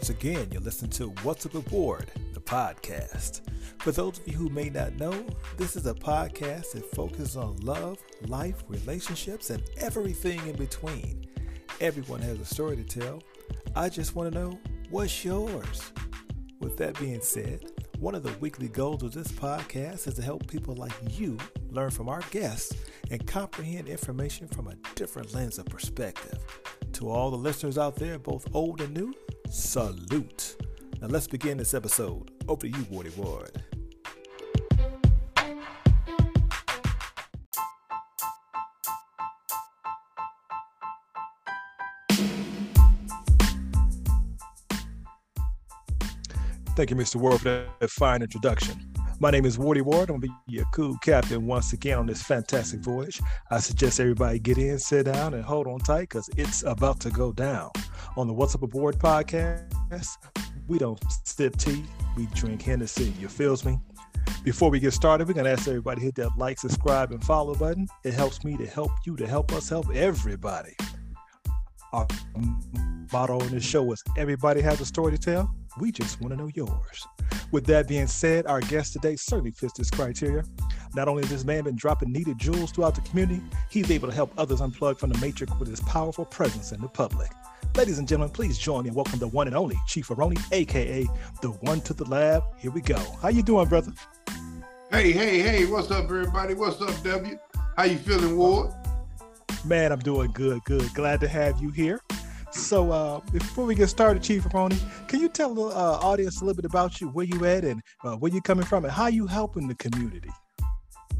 Once 0.00 0.08
again, 0.08 0.48
you 0.50 0.58
listen 0.60 0.88
to 0.88 1.08
What's 1.24 1.44
Up 1.44 1.54
Aboard, 1.54 2.10
the 2.32 2.40
podcast. 2.40 3.42
For 3.80 3.92
those 3.92 4.18
of 4.18 4.26
you 4.26 4.32
who 4.32 4.48
may 4.48 4.70
not 4.70 4.94
know, 4.94 5.26
this 5.58 5.76
is 5.76 5.84
a 5.84 5.92
podcast 5.92 6.72
that 6.72 6.90
focuses 6.94 7.36
on 7.36 7.56
love, 7.56 7.98
life, 8.26 8.64
relationships, 8.66 9.50
and 9.50 9.62
everything 9.76 10.40
in 10.46 10.56
between. 10.56 11.26
Everyone 11.82 12.22
has 12.22 12.40
a 12.40 12.46
story 12.46 12.76
to 12.76 12.82
tell. 12.82 13.22
I 13.76 13.90
just 13.90 14.14
want 14.14 14.32
to 14.32 14.38
know 14.38 14.58
what's 14.88 15.22
yours. 15.22 15.92
With 16.60 16.78
that 16.78 16.98
being 16.98 17.20
said, 17.20 17.70
one 17.98 18.14
of 18.14 18.22
the 18.22 18.32
weekly 18.40 18.68
goals 18.68 19.02
of 19.02 19.12
this 19.12 19.30
podcast 19.30 20.08
is 20.08 20.14
to 20.14 20.22
help 20.22 20.46
people 20.46 20.74
like 20.76 20.94
you 21.10 21.36
learn 21.68 21.90
from 21.90 22.08
our 22.08 22.22
guests 22.30 22.74
and 23.10 23.26
comprehend 23.26 23.86
information 23.86 24.48
from 24.48 24.68
a 24.68 24.76
different 24.94 25.34
lens 25.34 25.58
of 25.58 25.66
perspective. 25.66 26.38
To 26.94 27.10
all 27.10 27.30
the 27.30 27.36
listeners 27.36 27.76
out 27.76 27.96
there, 27.96 28.18
both 28.18 28.46
old 28.54 28.80
and 28.80 28.94
new, 28.94 29.12
salute. 29.50 30.56
Now 31.00 31.08
let's 31.08 31.26
begin 31.26 31.58
this 31.58 31.74
episode. 31.74 32.30
Over 32.48 32.62
to 32.62 32.68
you, 32.68 32.84
Wardy 32.84 33.16
Ward. 33.16 33.64
Thank 46.76 46.90
you, 46.90 46.96
Mr. 46.96 47.16
Ward, 47.16 47.40
for 47.40 47.66
that 47.80 47.90
fine 47.90 48.22
introduction. 48.22 48.89
My 49.22 49.30
name 49.30 49.44
is 49.44 49.58
Wardy 49.58 49.82
Ward. 49.82 50.08
I'm 50.08 50.18
going 50.18 50.22
to 50.22 50.28
be 50.28 50.54
your 50.54 50.64
cool 50.72 50.96
captain 51.02 51.46
once 51.46 51.74
again 51.74 51.98
on 51.98 52.06
this 52.06 52.22
fantastic 52.22 52.80
voyage. 52.80 53.20
I 53.50 53.58
suggest 53.58 54.00
everybody 54.00 54.38
get 54.38 54.56
in, 54.56 54.78
sit 54.78 55.04
down, 55.04 55.34
and 55.34 55.44
hold 55.44 55.66
on 55.66 55.78
tight 55.80 56.08
because 56.08 56.30
it's 56.38 56.62
about 56.62 57.00
to 57.00 57.10
go 57.10 57.30
down. 57.30 57.70
On 58.16 58.26
the 58.26 58.32
What's 58.32 58.54
Up 58.54 58.62
Aboard 58.62 58.98
podcast, 58.98 60.08
we 60.68 60.78
don't 60.78 60.98
sip 61.22 61.54
tea, 61.58 61.84
we 62.16 62.28
drink 62.34 62.62
Hennessy. 62.62 63.12
You 63.20 63.28
feels 63.28 63.62
me? 63.62 63.78
Before 64.42 64.70
we 64.70 64.80
get 64.80 64.94
started, 64.94 65.28
we're 65.28 65.34
going 65.34 65.44
to 65.44 65.52
ask 65.52 65.68
everybody 65.68 66.00
hit 66.00 66.14
that 66.14 66.30
like, 66.38 66.58
subscribe, 66.58 67.10
and 67.10 67.22
follow 67.22 67.54
button. 67.54 67.88
It 68.04 68.14
helps 68.14 68.42
me 68.42 68.56
to 68.56 68.66
help 68.66 68.90
you 69.04 69.16
to 69.16 69.26
help 69.26 69.52
us 69.52 69.68
help 69.68 69.94
everybody. 69.94 70.74
Our 71.92 72.06
motto 73.12 73.38
on 73.38 73.50
this 73.50 73.64
show 73.64 73.92
is 73.92 74.02
everybody 74.16 74.62
has 74.62 74.80
a 74.80 74.86
story 74.86 75.12
to 75.12 75.18
tell. 75.18 75.54
We 75.78 75.92
just 75.92 76.20
want 76.20 76.32
to 76.32 76.36
know 76.36 76.50
yours. 76.54 77.06
With 77.52 77.64
that 77.66 77.86
being 77.86 78.08
said, 78.08 78.46
our 78.46 78.60
guest 78.60 78.92
today 78.92 79.16
certainly 79.16 79.52
fits 79.52 79.72
this 79.74 79.90
criteria. 79.90 80.44
Not 80.94 81.06
only 81.06 81.22
has 81.22 81.30
this 81.30 81.44
man 81.44 81.64
been 81.64 81.76
dropping 81.76 82.12
needed 82.12 82.38
jewels 82.38 82.72
throughout 82.72 82.96
the 82.96 83.02
community, 83.02 83.40
he's 83.70 83.90
able 83.90 84.08
to 84.08 84.14
help 84.14 84.32
others 84.36 84.60
unplug 84.60 84.98
from 84.98 85.10
the 85.10 85.18
matrix 85.18 85.52
with 85.58 85.68
his 85.68 85.80
powerful 85.80 86.24
presence 86.24 86.72
in 86.72 86.80
the 86.80 86.88
public. 86.88 87.30
Ladies 87.76 87.98
and 87.98 88.08
gentlemen, 88.08 88.32
please 88.32 88.58
join 88.58 88.82
me 88.82 88.88
and 88.88 88.96
welcome 88.96 89.20
the 89.20 89.28
one 89.28 89.46
and 89.46 89.56
only 89.56 89.76
Chief 89.86 90.08
Aroni, 90.08 90.40
aka 90.52 91.06
the 91.40 91.50
one 91.50 91.80
to 91.82 91.94
the 91.94 92.04
lab. 92.04 92.42
Here 92.58 92.72
we 92.72 92.80
go. 92.80 92.98
How 93.22 93.28
you 93.28 93.42
doing, 93.42 93.68
brother? 93.68 93.92
Hey, 94.90 95.12
hey, 95.12 95.38
hey, 95.38 95.66
what's 95.66 95.90
up, 95.92 96.04
everybody? 96.04 96.54
What's 96.54 96.82
up, 96.82 97.00
W? 97.04 97.38
How 97.76 97.84
you 97.84 97.98
feeling, 97.98 98.36
Ward? 98.36 98.72
Man, 99.64 99.92
I'm 99.92 100.00
doing 100.00 100.32
good, 100.32 100.64
good. 100.64 100.92
Glad 100.94 101.20
to 101.20 101.28
have 101.28 101.60
you 101.62 101.70
here. 101.70 102.00
So 102.52 102.90
uh, 102.90 103.20
before 103.32 103.64
we 103.64 103.74
get 103.74 103.88
started, 103.88 104.22
Chief 104.22 104.42
Aroni, 104.44 104.78
can 105.08 105.20
you 105.20 105.28
tell 105.28 105.54
the 105.54 105.62
uh, 105.62 105.98
audience 106.02 106.40
a 106.40 106.44
little 106.44 106.56
bit 106.56 106.64
about 106.64 107.00
you, 107.00 107.08
where 107.08 107.24
you 107.24 107.44
at, 107.44 107.64
and 107.64 107.80
uh, 108.04 108.16
where 108.16 108.32
you 108.32 108.42
coming 108.42 108.66
from, 108.66 108.84
and 108.84 108.92
how 108.92 109.06
you 109.06 109.26
helping 109.26 109.68
the 109.68 109.74
community? 109.76 110.30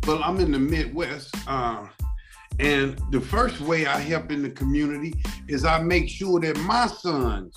Well, 0.06 0.22
I'm 0.24 0.40
in 0.40 0.50
the 0.50 0.58
Midwest, 0.58 1.34
uh, 1.46 1.86
and 2.58 3.00
the 3.10 3.20
first 3.20 3.60
way 3.60 3.86
I 3.86 3.98
help 4.00 4.32
in 4.32 4.42
the 4.42 4.50
community 4.50 5.14
is 5.48 5.64
I 5.64 5.80
make 5.80 6.08
sure 6.08 6.40
that 6.40 6.58
my 6.58 6.86
sons 6.86 7.54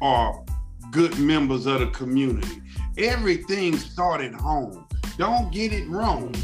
are 0.00 0.44
good 0.92 1.18
members 1.18 1.66
of 1.66 1.80
the 1.80 1.88
community. 1.88 2.62
Everything 2.96 3.76
started 3.76 4.34
home. 4.34 4.86
Don't 5.18 5.52
get 5.52 5.72
it 5.72 5.88
wrong. 5.88 6.34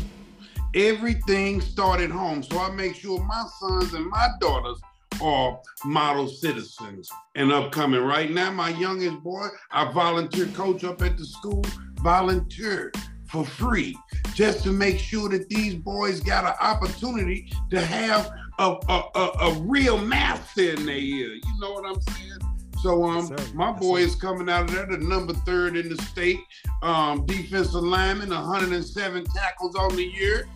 Everything 0.74 1.60
started 1.60 2.10
home. 2.10 2.42
So 2.42 2.58
I 2.58 2.70
make 2.70 2.96
sure 2.96 3.22
my 3.24 3.44
sons 3.60 3.94
and 3.94 4.06
my 4.06 4.28
daughters 4.40 4.80
are 5.22 5.60
model 5.84 6.28
citizens 6.28 7.08
and 7.36 7.52
upcoming. 7.52 8.02
Right 8.02 8.30
now, 8.30 8.50
my 8.50 8.70
youngest 8.70 9.22
boy, 9.22 9.48
I 9.70 9.90
volunteer 9.92 10.46
coach 10.46 10.84
up 10.84 11.00
at 11.02 11.16
the 11.16 11.24
school, 11.24 11.64
volunteer 11.96 12.92
for 13.26 13.44
free 13.44 13.96
just 14.34 14.62
to 14.64 14.72
make 14.72 14.98
sure 14.98 15.28
that 15.30 15.48
these 15.48 15.74
boys 15.74 16.20
got 16.20 16.44
an 16.44 16.54
opportunity 16.60 17.50
to 17.70 17.80
have 17.80 18.30
a, 18.58 18.76
a, 18.88 19.02
a, 19.14 19.30
a 19.40 19.54
real 19.60 19.98
master 19.98 20.72
in 20.72 20.86
their 20.86 20.96
ear. 20.96 21.34
You 21.34 21.60
know 21.60 21.72
what 21.72 21.86
I'm 21.86 22.00
saying? 22.00 22.38
So 22.82 23.04
um, 23.04 23.28
yes, 23.30 23.52
my 23.54 23.70
boy 23.70 23.98
yes, 23.98 24.10
is 24.10 24.14
coming 24.16 24.50
out 24.50 24.64
of 24.64 24.74
there, 24.74 24.86
the 24.86 24.98
number 24.98 25.32
third 25.32 25.76
in 25.76 25.88
the 25.88 26.02
state, 26.02 26.40
um, 26.82 27.24
defensive 27.26 27.82
lineman, 27.82 28.30
107 28.30 29.24
tackles 29.26 29.76
on 29.76 29.94
the 29.94 30.04
year. 30.04 30.48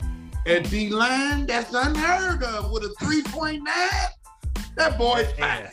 At 0.45 0.69
D 0.71 0.91
line, 0.91 1.47
that's 1.47 1.75
unheard 1.75 2.43
of 2.43 2.71
with 2.71 2.85
a 2.85 2.95
3.9. 3.05 3.63
That 4.77 4.99
boy's 4.99 5.31
fine. 5.33 5.69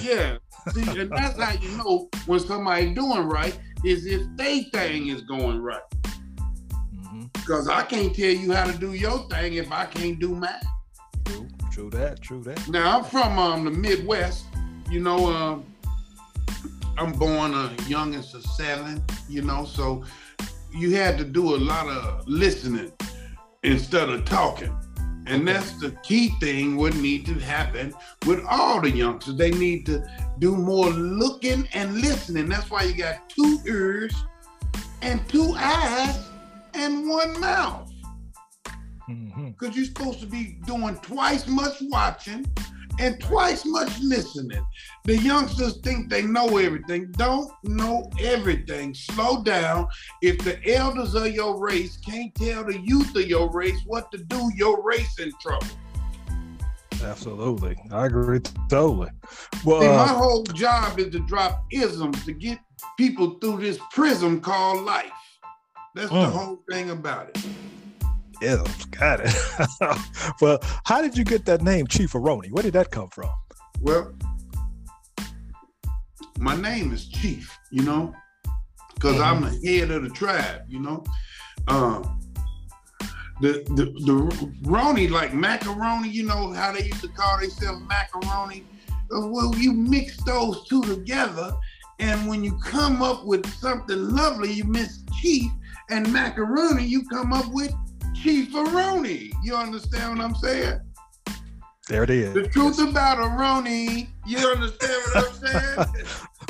Yeah. 0.00 0.38
See, 0.72 1.00
and 1.00 1.10
that's 1.10 1.40
how 1.40 1.52
you 1.52 1.76
know 1.76 2.08
when 2.26 2.40
somebody's 2.40 2.94
doing 2.94 3.22
right 3.22 3.58
is 3.84 4.06
if 4.06 4.22
they 4.36 4.64
thing 4.64 5.08
is 5.08 5.22
going 5.22 5.60
right. 5.60 5.80
Because 7.32 7.68
mm-hmm. 7.68 7.78
I 7.78 7.82
can't 7.82 8.14
tell 8.14 8.30
you 8.30 8.52
how 8.52 8.70
to 8.70 8.76
do 8.76 8.92
your 8.94 9.28
thing 9.28 9.54
if 9.54 9.72
I 9.72 9.86
can't 9.86 10.18
do 10.18 10.34
mine. 10.34 10.50
True, 11.24 11.48
true 11.70 11.90
that, 11.90 12.20
true 12.20 12.42
that. 12.42 12.68
Now 12.68 12.98
I'm 12.98 13.04
from 13.04 13.38
um, 13.38 13.64
the 13.64 13.70
Midwest. 13.70 14.46
You 14.90 15.00
know, 15.00 15.32
um, 15.32 15.64
I'm 16.96 17.12
born 17.12 17.54
a 17.54 17.74
youngest 17.86 18.34
of 18.34 18.44
seven. 18.44 19.02
You 19.28 19.42
know, 19.42 19.64
so 19.64 20.04
you 20.72 20.94
had 20.94 21.18
to 21.18 21.24
do 21.24 21.54
a 21.54 21.58
lot 21.58 21.88
of 21.88 22.26
listening 22.28 22.92
instead 23.62 24.08
of 24.08 24.24
talking. 24.24 24.76
And 25.26 25.46
that's 25.46 25.72
the 25.80 25.92
key 26.02 26.30
thing 26.40 26.76
what 26.76 26.94
need 26.96 27.26
to 27.26 27.34
happen 27.34 27.94
with 28.26 28.44
all 28.48 28.80
the 28.80 28.90
youngsters. 28.90 29.36
They 29.36 29.52
need 29.52 29.86
to 29.86 30.04
do 30.38 30.56
more 30.56 30.90
looking 30.90 31.68
and 31.72 32.00
listening. 32.00 32.48
That's 32.48 32.70
why 32.70 32.84
you 32.84 32.94
got 32.94 33.28
two 33.28 33.60
ears 33.66 34.14
and 35.00 35.26
two 35.28 35.54
eyes 35.56 36.18
and 36.74 37.08
one 37.08 37.38
mouth. 37.40 37.90
Because 39.06 39.10
mm-hmm. 39.10 39.70
you're 39.72 39.84
supposed 39.84 40.20
to 40.20 40.26
be 40.26 40.58
doing 40.66 40.96
twice 40.96 41.46
much 41.46 41.76
watching 41.82 42.46
and 42.98 43.20
twice 43.20 43.64
much 43.64 43.98
listening. 44.00 44.64
The 45.04 45.16
youngsters 45.16 45.78
think 45.78 46.10
they 46.10 46.22
know 46.22 46.58
everything. 46.58 47.10
Don't 47.12 47.50
know 47.64 48.10
everything. 48.20 48.94
Slow 48.94 49.42
down. 49.42 49.88
If 50.20 50.38
the 50.38 50.58
elders 50.74 51.14
of 51.14 51.28
your 51.28 51.60
race 51.60 51.96
can't 51.96 52.34
tell 52.34 52.64
the 52.64 52.78
youth 52.78 53.14
of 53.16 53.26
your 53.26 53.50
race 53.50 53.80
what 53.86 54.10
to 54.12 54.18
do, 54.18 54.50
your 54.56 54.82
race 54.82 55.18
in 55.18 55.32
trouble. 55.40 55.66
Absolutely. 57.02 57.76
I 57.90 58.06
agree 58.06 58.40
totally. 58.68 59.10
Well, 59.64 59.80
See, 59.80 59.88
my 59.88 59.94
uh, 59.94 60.06
whole 60.08 60.44
job 60.44 60.98
is 60.98 61.10
to 61.10 61.20
drop 61.20 61.64
isms 61.72 62.24
to 62.24 62.32
get 62.32 62.60
people 62.96 63.38
through 63.40 63.58
this 63.58 63.78
prism 63.90 64.40
called 64.40 64.84
life. 64.84 65.10
That's 65.94 66.10
mm. 66.10 66.22
the 66.22 66.30
whole 66.30 66.62
thing 66.70 66.90
about 66.90 67.30
it. 67.30 67.44
Isms, 68.42 68.84
got 68.86 69.20
it. 69.20 69.34
well, 70.40 70.58
how 70.84 71.00
did 71.00 71.16
you 71.16 71.24
get 71.24 71.44
that 71.46 71.62
name, 71.62 71.86
Chief 71.86 72.12
Aroni? 72.12 72.50
Where 72.50 72.62
did 72.62 72.74
that 72.74 72.90
come 72.90 73.08
from? 73.08 73.30
Well, 73.80 74.12
my 76.38 76.56
name 76.56 76.92
is 76.92 77.08
Chief, 77.08 77.56
you 77.70 77.82
know, 77.82 78.14
because 78.94 79.16
mm-hmm. 79.16 79.44
I'm 79.44 79.60
the 79.60 79.78
head 79.78 79.90
of 79.90 80.02
the 80.02 80.10
tribe, 80.10 80.62
you 80.68 80.80
know. 80.80 81.04
Um, 81.68 82.20
the, 83.40 83.64
the 83.74 83.86
the 84.04 84.12
Roni, 84.62 85.10
like 85.10 85.34
macaroni, 85.34 86.08
you 86.08 86.24
know 86.24 86.52
how 86.52 86.72
they 86.72 86.84
used 86.84 87.00
to 87.00 87.08
call 87.08 87.40
themselves 87.40 87.82
macaroni. 87.88 88.64
Well, 89.10 89.54
you 89.56 89.72
mix 89.72 90.16
those 90.24 90.66
two 90.68 90.82
together, 90.82 91.52
and 91.98 92.28
when 92.28 92.44
you 92.44 92.56
come 92.58 93.02
up 93.02 93.24
with 93.24 93.46
something 93.54 94.10
lovely, 94.10 94.52
you 94.52 94.64
miss 94.64 95.02
chief 95.20 95.50
and 95.90 96.10
macaroni, 96.12 96.84
you 96.84 97.04
come 97.08 97.32
up 97.32 97.46
with 97.52 97.72
Chief 98.22 98.52
Aroni. 98.52 99.32
You 99.42 99.56
understand 99.56 100.18
what 100.18 100.24
I'm 100.24 100.34
saying? 100.36 100.80
There 101.88 102.04
it 102.04 102.10
is. 102.10 102.32
The 102.34 102.46
truth 102.46 102.78
about 102.78 103.18
Aroni. 103.18 104.06
You 104.24 104.38
understand 104.38 105.02
what 105.12 105.26
I'm 105.26 105.86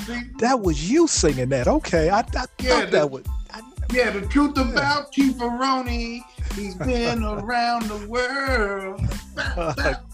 saying? 0.07 0.35
that 0.39 0.61
was 0.61 0.91
you 0.91 1.09
singing 1.09 1.49
that. 1.49 1.69
Okay, 1.69 2.11
I, 2.11 2.19
I 2.19 2.25
yeah, 2.25 2.45
thought 2.45 2.85
the, 2.85 2.91
that 2.91 3.11
was. 3.11 3.25
I, 3.51 3.63
yeah, 3.91 4.11
the 4.11 4.21
truth 4.27 4.53
yeah. 4.57 4.71
about 4.71 5.13
Chief 5.13 5.35
Aroni. 5.37 6.21
He's 6.55 6.75
been 6.75 7.25
around 7.25 7.85
the 7.85 8.07
world. 8.07 9.01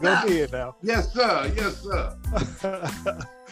Go 0.01 0.13
ahead 0.13 0.53
now. 0.53 0.77
Yes, 0.81 1.13
sir. 1.13 1.53
Yes, 1.57 1.83
sir. 1.83 2.87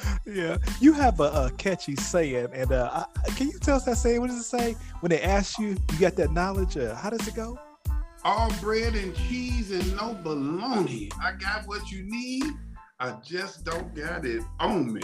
yeah, 0.25 0.58
you 0.81 0.93
have 0.93 1.19
a, 1.19 1.25
a 1.25 1.53
catchy 1.58 1.97
saying, 1.97 2.50
and 2.53 2.70
uh, 2.70 3.05
I, 3.26 3.31
can 3.31 3.49
you 3.49 3.58
tell 3.58 3.75
us 3.75 3.85
that 3.87 3.97
saying? 3.97 4.20
What 4.20 4.29
does 4.29 4.38
it 4.38 4.44
say 4.44 4.76
when 5.00 5.11
they 5.11 5.23
ask 5.23 5.58
you? 5.58 5.76
You 5.93 5.99
got 5.99 6.14
that 6.14 6.31
knowledge? 6.31 6.76
Uh, 6.76 6.94
how 6.94 7.11
does 7.11 7.26
it 7.26 7.35
go? 7.35 7.58
All 8.26 8.50
bread 8.61 8.96
and 8.96 9.14
cheese 9.14 9.70
and 9.70 9.88
no 9.96 10.19
baloney. 10.25 11.12
I 11.23 11.31
got 11.32 11.64
what 11.69 11.93
you 11.93 12.02
need. 12.02 12.43
I 12.99 13.12
just 13.25 13.64
don't 13.64 13.94
got 13.94 14.25
it 14.26 14.43
on 14.58 14.93
me. 14.93 15.00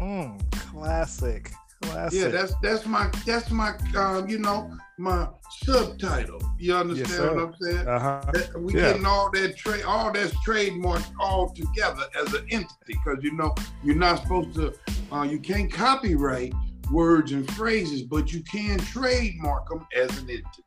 Mm, 0.00 0.40
classic. 0.52 1.50
Classic. 1.82 2.20
Yeah, 2.20 2.28
that's 2.28 2.54
that's 2.62 2.86
my 2.86 3.10
that's 3.26 3.50
my 3.50 3.74
um, 3.96 4.28
you 4.28 4.38
know 4.38 4.70
my 4.96 5.28
subtitle. 5.64 6.40
You 6.56 6.76
understand 6.76 7.10
Yes, 7.10 7.20
what 7.20 7.38
I'm 7.38 7.54
saying? 7.60 7.88
Uh-huh. 7.88 8.30
That- 8.32 8.62
we 8.62 8.74
Yeah. 8.74 8.80
getting 8.92 9.06
all 9.06 9.28
that 9.32 9.56
trade, 9.56 9.82
all 9.82 10.12
that's 10.12 10.32
trademarked 10.46 11.10
all 11.18 11.50
together 11.52 12.04
as 12.22 12.32
an 12.32 12.46
entity, 12.50 12.70
because 12.86 13.18
you 13.22 13.32
know 13.32 13.54
you're 13.82 13.96
not 13.96 14.22
supposed 14.22 14.54
to, 14.54 14.72
uh, 15.12 15.22
you 15.22 15.40
can't 15.40 15.70
copyright 15.72 16.54
words 16.92 17.32
and 17.32 17.50
phrases, 17.54 18.02
but 18.02 18.32
you 18.32 18.40
can 18.44 18.78
trademark 18.78 19.68
them 19.68 19.84
as 19.96 20.10
an 20.18 20.30
entity. 20.30 20.62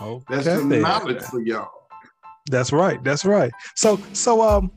Okay. 0.00 0.24
That's 0.28 0.64
knowledge 0.64 1.22
for 1.22 1.40
y'all. 1.40 1.70
That's 2.50 2.72
right. 2.72 3.02
That's 3.04 3.24
right. 3.24 3.52
So 3.74 3.98
so 4.12 4.42
um 4.42 4.70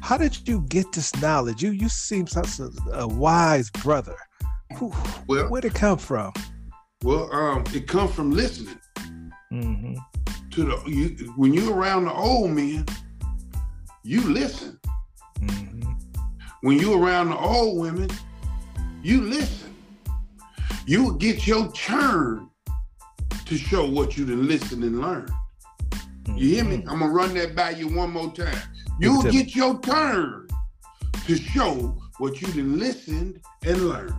how 0.00 0.16
did 0.16 0.46
you 0.48 0.64
get 0.68 0.90
this 0.92 1.14
knowledge? 1.20 1.62
You 1.62 1.70
you 1.70 1.88
seem 1.88 2.26
such 2.26 2.58
a, 2.60 2.70
a 2.92 3.06
wise 3.08 3.70
brother. 3.70 4.16
Who, 4.76 4.92
Well, 5.26 5.48
where'd 5.48 5.64
it 5.64 5.74
come 5.74 5.98
from? 5.98 6.32
well, 7.02 7.32
um, 7.32 7.64
it 7.74 7.86
comes 7.88 8.14
from 8.14 8.30
listening 8.32 8.78
hmm 9.50 9.94
to 10.50 10.64
the 10.64 10.82
you 10.90 11.32
when 11.36 11.54
you're 11.54 11.74
around 11.74 12.04
the 12.04 12.12
old 12.12 12.50
men, 12.50 12.84
you 14.04 14.20
listen. 14.22 14.78
hmm 15.40 15.92
When 16.62 16.78
you're 16.78 16.98
around 16.98 17.30
the 17.30 17.38
old 17.38 17.80
women, 17.80 18.10
you 19.02 19.22
listen. 19.22 19.74
You 20.86 21.16
get 21.18 21.46
your 21.46 21.70
turn 21.72 22.47
to 23.48 23.56
show 23.56 23.88
what 23.88 24.16
you 24.16 24.26
done 24.26 24.46
listen 24.46 24.82
and 24.82 25.00
learn. 25.00 25.26
You 26.36 26.48
hear 26.54 26.64
me? 26.64 26.78
Mm-hmm. 26.78 26.90
I'm 26.90 26.98
gonna 27.00 27.12
run 27.12 27.34
that 27.34 27.56
by 27.56 27.70
you 27.70 27.88
one 27.88 28.10
more 28.10 28.30
time. 28.32 28.58
You'll 29.00 29.22
get 29.22 29.54
your 29.56 29.80
turn 29.80 30.48
to 31.26 31.36
show 31.36 31.96
what 32.18 32.40
you 32.42 32.48
done 32.48 32.78
listened 32.78 33.40
and 33.64 33.88
learned. 33.88 34.14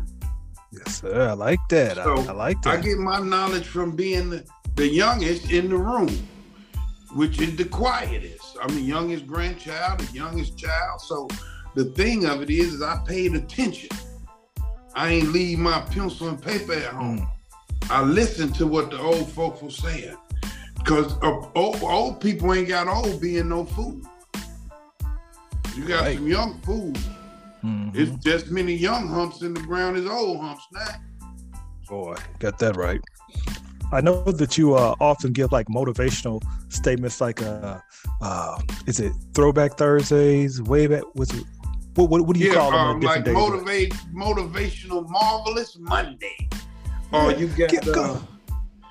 Yes, 0.71 1.01
sir. 1.01 1.29
I 1.29 1.33
like 1.33 1.59
that. 1.69 1.97
I- 1.99 2.03
So, 2.03 2.15
I, 2.29 2.31
like 2.31 2.61
that. 2.63 2.79
I 2.79 2.81
get 2.81 2.97
my 2.97 3.19
knowledge 3.19 3.67
from 3.67 3.95
being 3.95 4.29
the, 4.31 4.45
the 4.75 4.87
youngest 4.87 5.51
in 5.51 5.69
the 5.69 5.77
room, 5.77 6.09
which 7.13 7.39
is 7.39 7.55
the 7.55 7.65
quietest. 7.65 8.57
I'm 8.61 8.73
the 8.73 8.81
youngest 8.81 9.27
grandchild, 9.27 9.99
the 9.99 10.11
youngest 10.13 10.57
child. 10.57 11.01
So 11.01 11.27
the 11.75 11.85
thing 11.85 12.25
of 12.25 12.41
it 12.41 12.49
is, 12.49 12.75
is 12.75 12.81
I 12.81 12.99
paid 13.05 13.35
attention. 13.35 13.89
I 14.95 15.09
ain't 15.09 15.29
leave 15.29 15.59
my 15.59 15.81
pencil 15.81 16.29
and 16.29 16.41
paper 16.41 16.73
at 16.73 16.93
home. 16.93 17.19
Mm. 17.19 17.29
I 17.89 18.01
listened 18.03 18.55
to 18.55 18.67
what 18.67 18.91
the 18.91 18.99
old 18.99 19.31
folks 19.31 19.61
were 19.61 19.71
saying. 19.71 20.15
Because 20.77 21.13
old, 21.55 21.81
old 21.83 22.21
people 22.21 22.53
ain't 22.53 22.67
got 22.67 22.87
old 22.87 23.19
being 23.21 23.49
no 23.49 23.65
fool. 23.65 24.01
You 25.75 25.85
got 25.87 26.01
Right. 26.01 26.17
some 26.17 26.27
young 26.27 26.59
fools. 26.61 26.97
Mhm. 27.63 27.95
It's 27.95 28.23
just 28.23 28.49
many 28.51 28.73
young 28.73 29.07
humps 29.07 29.41
in 29.41 29.53
the 29.53 29.61
ground 29.61 29.97
as 29.97 30.05
old 30.05 30.39
humps 30.39 30.63
now. 30.73 30.95
Boy, 31.89 32.15
got 32.39 32.57
that 32.59 32.75
right. 32.75 33.01
I 33.91 34.01
know 34.01 34.23
that 34.23 34.57
you 34.57 34.75
uh, 34.75 34.93
often 35.01 35.33
give 35.33 35.51
like 35.51 35.67
motivational 35.67 36.43
statements, 36.69 37.19
like 37.19 37.41
uh, 37.41 37.79
uh, 38.21 38.59
is 38.85 38.99
it 38.99 39.13
Throwback 39.33 39.77
Thursdays? 39.77 40.61
Way 40.61 40.87
back 40.87 41.03
was 41.15 41.31
it? 41.31 41.43
What, 41.95 42.09
what, 42.09 42.25
what 42.27 42.35
do 42.35 42.39
you 42.39 42.49
yeah, 42.49 42.53
call 42.55 42.71
them? 42.71 42.79
on 42.79 42.95
um, 42.95 42.99
different 42.99 43.25
like 43.25 43.25
days? 43.25 43.33
motivate, 43.35 43.93
motivational, 44.13 45.09
marvelous 45.09 45.75
Monday. 45.79 46.48
Yeah, 47.11 47.29
you 47.37 47.47
got 47.47 47.69
get 47.69 47.87
uh, 47.87 48.19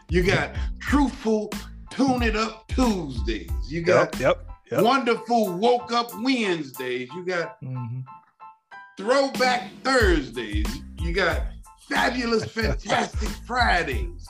you 0.08 0.22
got 0.24 0.50
truthful, 0.80 1.50
tune 1.90 2.22
it 2.22 2.36
up 2.36 2.66
Tuesdays. 2.68 3.50
You 3.68 3.82
got 3.82 4.12
Yep, 4.18 4.20
yep, 4.20 4.46
yep. 4.72 4.82
wonderful, 4.82 5.52
woke 5.56 5.92
up 5.92 6.10
Wednesdays. 6.22 7.08
You 7.14 7.24
got 7.24 7.60
Mhm. 7.62 8.04
throwback 8.96 9.70
Thursdays. 9.84 10.66
You 11.00 11.12
got 11.12 11.42
fabulous, 11.88 12.44
fantastic 12.44 13.28
Fridays. 13.46 14.26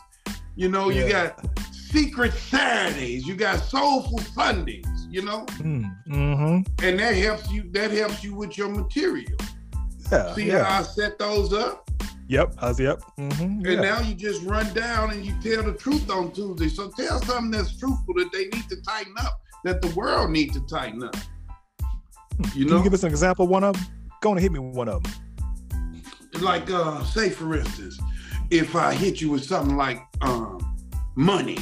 You 0.57 0.69
know, 0.69 0.91
you 0.91 1.09
got 1.09 1.39
secret 1.73 2.33
Saturdays. 2.35 3.27
You 3.27 3.37
got 3.37 3.61
soulful 3.61 4.19
Sundays. 4.19 4.85
You 5.11 5.23
know, 5.23 5.47
Mm, 5.61 5.91
mhm. 6.07 6.67
and 6.83 6.99
that 6.99 7.15
helps 7.15 7.51
you. 7.51 7.71
That 7.73 7.91
helps 7.93 8.23
you 8.23 8.35
with 8.35 8.59
your 8.59 8.69
material. 8.69 9.39
Yeah, 10.13 10.35
See 10.35 10.49
yeah. 10.49 10.65
how 10.65 10.81
I 10.81 10.83
set 10.83 11.19
those 11.19 11.53
up? 11.55 11.88
Yep, 12.29 12.55
I 12.59 12.69
was, 12.69 12.79
yep. 12.79 13.01
mhm, 13.19 13.41
And 13.41 13.65
yeah. 13.67 13.81
now 13.81 14.01
you 14.01 14.15
just 14.15 14.43
run 14.45 14.73
down 14.75 15.11
and 15.13 15.25
you 15.25 15.35
tell 15.43 15.63
the 15.63 15.73
truth 15.73 16.11
on 16.11 16.31
Tuesday. 16.33 16.69
So 16.69 16.91
tell 16.91 17.21
something 17.23 17.51
that's 17.51 17.77
truthful 17.79 18.15
that 18.15 18.31
they 18.33 18.45
need 18.49 18.69
to 18.69 18.77
tighten 18.83 19.15
up, 19.21 19.41
that 19.65 19.81
the 19.81 19.89
world 19.95 20.31
needs 20.31 20.53
to 20.55 20.61
tighten 20.67 21.03
up. 21.05 21.17
You 22.55 22.65
Can 22.65 22.67
know, 22.67 22.77
you 22.79 22.85
give 22.85 22.95
us 22.95 23.03
an 23.03 23.11
example 23.11 23.47
of 23.47 23.51
one 23.51 23.65
of 23.65 23.75
them? 23.75 23.87
Go 24.21 24.31
on 24.31 24.37
and 24.37 24.43
hit 24.43 24.53
me 24.53 24.59
with 24.59 24.75
one 24.77 24.89
of 24.89 25.03
them. 25.03 25.13
like 26.41 26.71
uh, 26.71 27.03
say 27.05 27.31
for 27.31 27.57
instance, 27.57 27.99
if 28.51 28.77
I 28.77 28.93
hit 28.95 29.21
you 29.21 29.31
with 29.31 29.45
something 29.45 29.77
like 29.77 30.01
um, 30.21 30.59
money, 31.17 31.59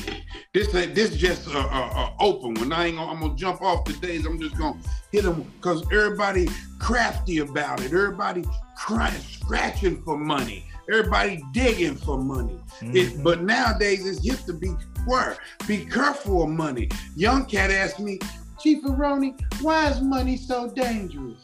this 0.52 0.74
ain't- 0.74 0.94
this 0.94 1.16
just 1.16 1.46
a, 1.46 1.56
a, 1.58 1.60
a 1.60 2.16
open 2.20 2.54
one. 2.54 2.72
I 2.72 2.86
ain't 2.86 2.96
gonna, 2.96 3.10
I'm 3.12 3.20
gonna 3.20 3.36
jump 3.36 3.62
off 3.62 3.84
the 3.84 3.92
days. 3.94 4.26
I'm 4.26 4.40
just 4.40 4.56
gonna 4.58 4.78
hit 5.12 5.22
them 5.24 5.42
because 5.60 5.82
everybody 5.92 6.48
crafty 6.78 7.38
about 7.38 7.80
it. 7.80 7.86
Everybody 7.92 8.44
crying, 8.76 9.20
scratching 9.20 10.02
for 10.02 10.16
money. 10.16 10.64
Everybody 10.88 11.42
digging 11.52 11.96
for 11.96 12.18
money. 12.18 12.60
It, 12.80 13.14
Mhm. 13.14 13.22
but 13.24 13.42
nowadays 13.42 14.06
it's 14.06 14.24
hip 14.24 14.44
to 14.46 14.52
be 14.52 14.68
where 15.06 15.36
be 15.66 15.84
careful 15.84 16.44
of 16.44 16.50
money. 16.50 16.88
Young 17.16 17.46
cat 17.46 17.70
asked 17.70 17.98
me, 18.00 18.18
Chief 18.60 18.82
Aroni, 18.84 19.34
why 19.60 19.88
is 19.90 20.00
money 20.00 20.36
so 20.36 20.70
dangerous? 20.70 21.38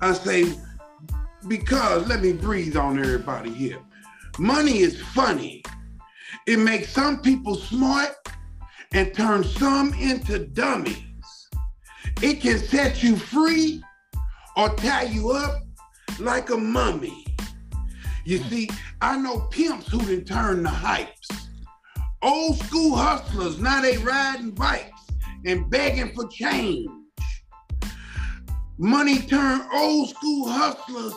I 0.00 0.12
say, 0.12 0.52
because 1.48 2.06
let 2.06 2.22
me 2.22 2.32
breathe 2.32 2.76
on 2.76 2.98
everybody 2.98 3.52
here. 3.52 3.78
Money 4.38 4.78
is 4.80 5.00
funny. 5.00 5.62
It 6.46 6.58
makes 6.58 6.90
some 6.90 7.20
people 7.20 7.54
smart 7.54 8.14
and 8.92 9.12
turn 9.14 9.44
some 9.44 9.94
into 9.94 10.38
dummies. 10.46 10.98
It 12.22 12.40
can 12.40 12.58
set 12.58 13.02
you 13.02 13.16
free 13.16 13.82
or 14.56 14.68
tie 14.76 15.04
you 15.04 15.30
up 15.30 15.62
like 16.18 16.50
a 16.50 16.56
mummy. 16.56 17.24
You 18.24 18.38
see, 18.38 18.68
I 19.00 19.16
know 19.16 19.40
pimps 19.50 19.88
who 19.88 19.98
done 19.98 20.24
turned 20.24 20.66
the 20.66 20.70
hypes. 20.70 21.28
Old 22.22 22.58
school 22.58 22.96
hustlers, 22.96 23.58
now 23.60 23.80
they 23.80 23.98
riding 23.98 24.50
bikes 24.50 25.06
and 25.44 25.70
begging 25.70 26.12
for 26.14 26.26
change. 26.28 26.88
Money 28.78 29.18
turned 29.20 29.62
old 29.72 30.10
school 30.10 30.48
hustlers 30.48 31.14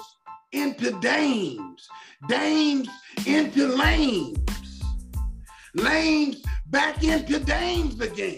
into 0.52 0.92
dames, 1.00 1.90
dames 2.28 2.88
into 3.26 3.68
lames, 3.68 4.82
lames 5.74 6.42
back 6.68 7.04
into 7.04 7.40
dames 7.40 8.00
again. 8.00 8.38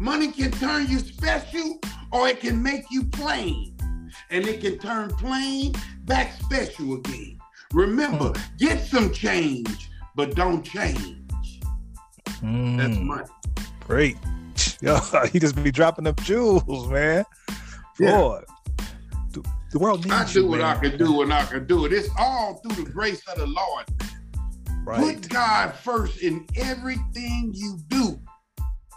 Money 0.00 0.32
can 0.32 0.50
turn 0.52 0.86
you 0.88 0.98
special 0.98 1.78
or 2.10 2.28
it 2.28 2.40
can 2.40 2.62
make 2.62 2.84
you 2.90 3.04
plain, 3.04 3.71
and 4.30 4.46
it 4.46 4.60
can 4.60 4.78
turn 4.78 5.10
plain 5.10 5.74
back 6.04 6.32
special 6.40 6.94
again. 6.94 7.38
Remember, 7.72 8.32
get 8.58 8.84
some 8.84 9.12
change, 9.12 9.90
but 10.14 10.34
don't 10.34 10.62
change. 10.62 11.18
That's 12.42 12.42
Mm, 12.42 13.02
money. 13.04 13.24
great. 13.86 14.16
Yo, 14.80 14.98
he 15.32 15.38
just 15.38 15.62
be 15.62 15.70
dropping 15.70 16.04
them 16.04 16.14
jewels, 16.22 16.88
man. 16.88 17.24
Yeah. 18.00 18.16
Boy, 18.18 18.42
the, 19.32 19.44
the 19.70 19.78
world 19.78 20.04
needs 20.04 20.12
I 20.14 20.26
you, 20.26 20.42
do 20.42 20.46
what 20.48 20.60
man. 20.60 20.76
I 20.76 20.80
can 20.80 20.98
do 20.98 21.12
when 21.14 21.30
I 21.32 21.44
can 21.44 21.66
do 21.66 21.84
it. 21.86 21.92
It's 21.92 22.08
all 22.18 22.54
through 22.56 22.84
the 22.84 22.90
grace 22.90 23.22
of 23.28 23.38
the 23.38 23.46
Lord. 23.46 23.84
Right. 24.84 24.98
Put 25.20 25.28
God 25.28 25.74
first 25.76 26.18
in 26.22 26.44
everything 26.56 27.52
you 27.54 27.78
do, 27.88 28.18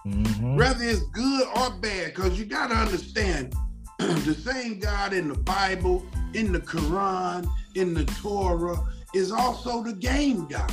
Mhm. 0.08 0.58
whether 0.58 0.84
it's 0.84 1.04
good 1.14 1.48
or 1.56 1.70
bad, 1.80 2.14
because 2.16 2.40
you 2.40 2.46
got 2.46 2.70
to 2.70 2.76
understand 2.76 3.54
the 4.00 4.34
same 4.34 4.80
God 4.80 5.14
in 5.14 5.30
the 5.30 5.36
Bible, 5.40 6.06
in 6.34 6.52
the 6.52 6.60
Quran, 6.60 7.48
in 7.76 7.94
the 7.94 8.06
Torah 8.06 8.78
is 9.14 9.32
also 9.32 9.84
the 9.84 9.94
game 9.94 10.48
God. 10.48 10.72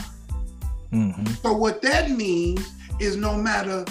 Mhm. 0.93 1.41
So, 1.43 1.53
what 1.53 1.81
that 1.83 2.11
means 2.11 2.69
is 3.01 3.17
no 3.17 3.35
matter 3.37 3.85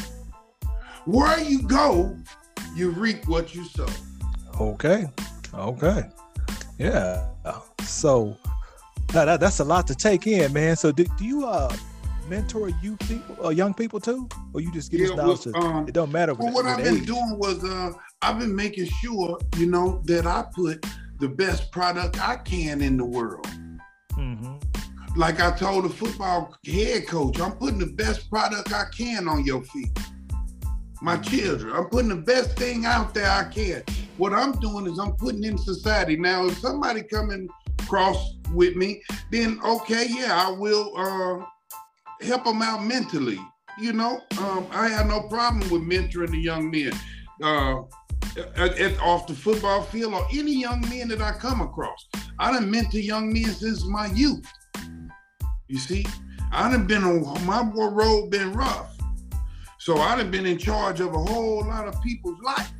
where 1.06 1.40
you 1.40 1.62
go, 1.64 2.16
you 2.76 2.92
reap 2.92 3.28
what 3.28 3.56
you 3.56 3.66
sow. 3.66 3.88
Okay. 4.60 5.10
Okay. 5.54 6.04
Yeah. 6.78 7.26
So 7.86 8.38
that, 9.14 9.26
that- 9.26 9.40
that's 9.40 9.60
a 9.60 9.64
lot 9.64 9.88
to 9.88 9.96
take 9.96 10.28
in, 10.28 10.54
man. 10.54 10.76
So 10.76 10.92
do, 10.92 11.04
do 11.18 11.26
you 11.26 11.48
uh 11.48 11.74
mentor 12.30 12.70
youth 12.82 13.00
people 13.00 13.36
or 13.40 13.52
young 13.52 13.74
people 13.74 14.00
too? 14.00 14.30
Or 14.54 14.62
you 14.62 14.72
just 14.72 14.92
give 14.92 15.02
Yeah, 15.02 15.16
well, 15.16 15.36
to- 15.38 15.56
um, 15.58 15.88
it 15.88 15.94
don't 15.94 16.12
matter 16.12 16.34
Well, 16.34 16.54
what, 16.54 16.66
what 16.66 16.66
I've 16.80 16.84
been 16.84 16.98
age. 16.98 17.06
doing 17.08 17.38
was 17.38 17.64
uh, 17.64 17.92
I've 18.22 18.38
been 18.40 18.56
making 18.56 18.86
sure, 18.86 19.40
you 19.58 19.66
know, 19.66 20.02
that 20.06 20.28
I 20.28 20.46
put 20.54 20.86
the 21.20 21.28
best 21.28 21.72
product 21.72 22.22
I 22.22 22.38
can 22.38 22.82
in 22.82 22.98
the 22.98 23.06
world. 23.06 23.48
Mhm. 24.14 24.62
Like 25.16 25.40
I 25.40 25.52
told 25.52 25.86
the 25.86 25.90
football 25.90 26.56
head 26.66 27.08
coach, 27.08 27.40
I'm 27.40 27.54
putting 27.54 27.80
the 27.80 27.88
best 27.88 28.30
product 28.30 28.72
I 28.74 28.86
can 28.96 29.28
on 29.28 29.44
your 29.44 29.64
feet. 29.64 29.98
My 31.02 31.18
children, 31.18 31.74
I'm 31.76 31.86
putting 31.86 32.10
the 32.10 32.16
best 32.16 32.56
thing 32.58 32.86
out 32.86 33.14
there 33.14 33.30
I 33.30 33.46
can. 33.46 33.84
what 34.18 34.34
I'm 34.34 34.52
doing 34.60 34.86
is 34.86 35.00
I'm 35.00 35.14
putting 35.14 35.44
in 35.44 35.58
society. 35.58 36.16
Now, 36.16 36.46
if 36.46 36.60
somebody 36.60 37.02
coming 37.02 37.50
across 37.80 38.36
with 38.54 38.76
me, 38.76 39.02
then 39.32 39.60
okay, 39.66 40.06
yeah, 40.10 40.46
I 40.48 40.52
will 40.52 40.94
uh, 40.96 41.44
help 42.24 42.44
them 42.44 42.62
out 42.62 42.86
mentally. 42.86 43.40
You 43.80 43.94
know, 43.94 44.22
um, 44.40 44.68
I 44.72 44.90
have 44.90 45.08
no 45.08 45.22
problem 45.22 45.62
with 45.72 45.82
mentoring 45.82 46.30
the 46.30 46.38
young 46.40 46.70
men 46.70 46.92
uh, 47.42 47.82
at, 48.38 48.78
at, 48.80 49.00
off 49.00 49.28
the 49.28 49.34
football 49.34 49.84
field 49.84 50.14
or 50.14 50.26
any 50.32 50.54
young 50.54 50.82
men 50.90 51.08
that 51.10 51.22
I 51.22 51.32
come 51.32 51.62
across. 51.62 52.08
I 52.40 52.52
done 52.52 52.70
mentor 52.70 53.00
young 53.00 53.32
men 53.32 53.46
since 53.46 53.86
my 53.86 54.08
youth. 54.08 54.46
You 55.68 55.78
see, 55.78 56.06
I 56.52 56.70
done 56.72 56.88
been 56.88 57.04
on 57.04 57.46
my 57.46 57.62
road 57.74 58.30
been 58.30 58.54
rough. 58.54 58.96
So 59.80 59.98
I 59.98 60.16
done 60.16 60.32
been 60.32 60.46
in 60.46 60.58
charge 60.58 61.00
of 61.00 61.14
a 61.14 61.18
whole 61.18 61.66
lot 61.66 61.88
of 61.88 62.02
people's 62.02 62.40
life. 62.42 62.72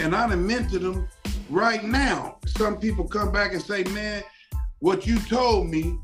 And 0.00 0.14
I 0.14 0.28
done 0.28 0.48
mentored 0.48 0.82
them 0.82 1.08
right 1.50 1.82
now. 1.82 2.38
Some 2.46 2.78
people 2.78 3.06
come 3.08 3.32
back 3.32 3.52
and 3.52 3.62
say, 3.62 3.84
man, 3.84 4.22
what 4.80 5.06
you 5.06 5.18
told 5.20 5.68
me 5.68 5.98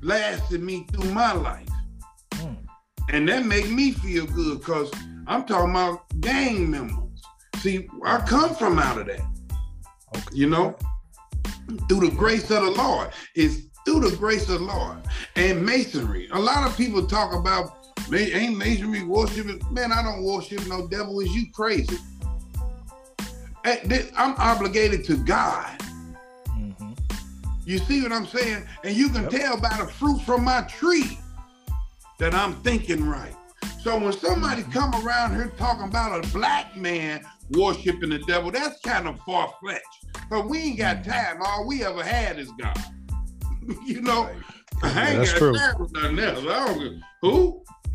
lasted 0.00 0.62
me 0.62 0.86
through 0.92 1.10
my 1.12 1.32
life. 1.32 1.68
Mm. 2.32 2.56
And 3.10 3.28
that 3.28 3.46
make 3.46 3.70
me 3.70 3.92
feel 3.92 4.26
good 4.26 4.58
because 4.58 4.90
I'm 5.26 5.44
talking 5.44 5.70
about 5.70 6.04
gang 6.20 6.70
members. 6.70 7.01
See, 7.62 7.88
I 8.04 8.18
come 8.18 8.56
from 8.56 8.80
out 8.80 8.98
of 8.98 9.06
that. 9.06 9.20
Okay. 10.16 10.24
You 10.32 10.48
know, 10.48 10.76
through 11.88 12.08
the 12.08 12.16
grace 12.16 12.50
of 12.50 12.64
the 12.64 12.70
Lord. 12.72 13.10
It's 13.36 13.68
through 13.84 14.00
the 14.00 14.16
grace 14.16 14.48
of 14.48 14.58
the 14.58 14.64
Lord. 14.64 14.98
And 15.36 15.64
masonry. 15.64 16.28
A 16.32 16.40
lot 16.40 16.68
of 16.68 16.76
people 16.76 17.06
talk 17.06 17.32
about 17.32 17.86
ain't 18.12 18.58
masonry 18.58 19.04
worshiping. 19.04 19.62
Man, 19.70 19.92
I 19.92 20.02
don't 20.02 20.24
worship 20.24 20.66
no 20.66 20.88
devil. 20.88 21.20
Is 21.20 21.32
you 21.36 21.52
crazy? 21.52 21.98
I'm 23.64 24.34
obligated 24.38 25.04
to 25.04 25.16
God. 25.18 25.78
Mm-hmm. 26.48 26.94
You 27.64 27.78
see 27.78 28.02
what 28.02 28.10
I'm 28.10 28.26
saying? 28.26 28.66
And 28.82 28.96
you 28.96 29.08
can 29.08 29.22
yep. 29.22 29.30
tell 29.30 29.60
by 29.60 29.76
the 29.78 29.86
fruit 29.86 30.20
from 30.22 30.42
my 30.42 30.62
tree 30.62 31.16
that 32.18 32.34
I'm 32.34 32.54
thinking 32.62 33.08
right. 33.08 33.36
So 33.80 33.96
when 34.00 34.12
somebody 34.12 34.62
mm-hmm. 34.62 34.72
come 34.72 35.06
around 35.06 35.36
here 35.36 35.52
talking 35.56 35.84
about 35.84 36.24
a 36.24 36.28
black 36.32 36.76
man 36.76 37.24
worshiping 37.50 38.10
the 38.10 38.18
devil, 38.20 38.50
that's 38.50 38.80
kind 38.80 39.06
of 39.06 39.20
far 39.20 39.52
fetched. 39.64 40.28
But 40.30 40.48
we 40.48 40.58
ain't 40.58 40.78
got 40.78 40.98
mm-hmm. 40.98 41.10
time. 41.10 41.42
All 41.42 41.66
we 41.66 41.84
ever 41.84 42.02
had 42.02 42.38
is 42.38 42.50
God. 42.60 42.78
you 43.86 44.00
know, 44.00 44.24
right. 44.24 44.96
I 44.96 45.10
ain't 45.10 45.24
got 45.26 45.36
true. 45.36 45.54
time 45.54 45.76
for 45.76 45.88
nothing 45.92 46.18
else. 46.18 46.38
I 46.40 46.66
don't, 46.66 47.02
who? 47.20 47.62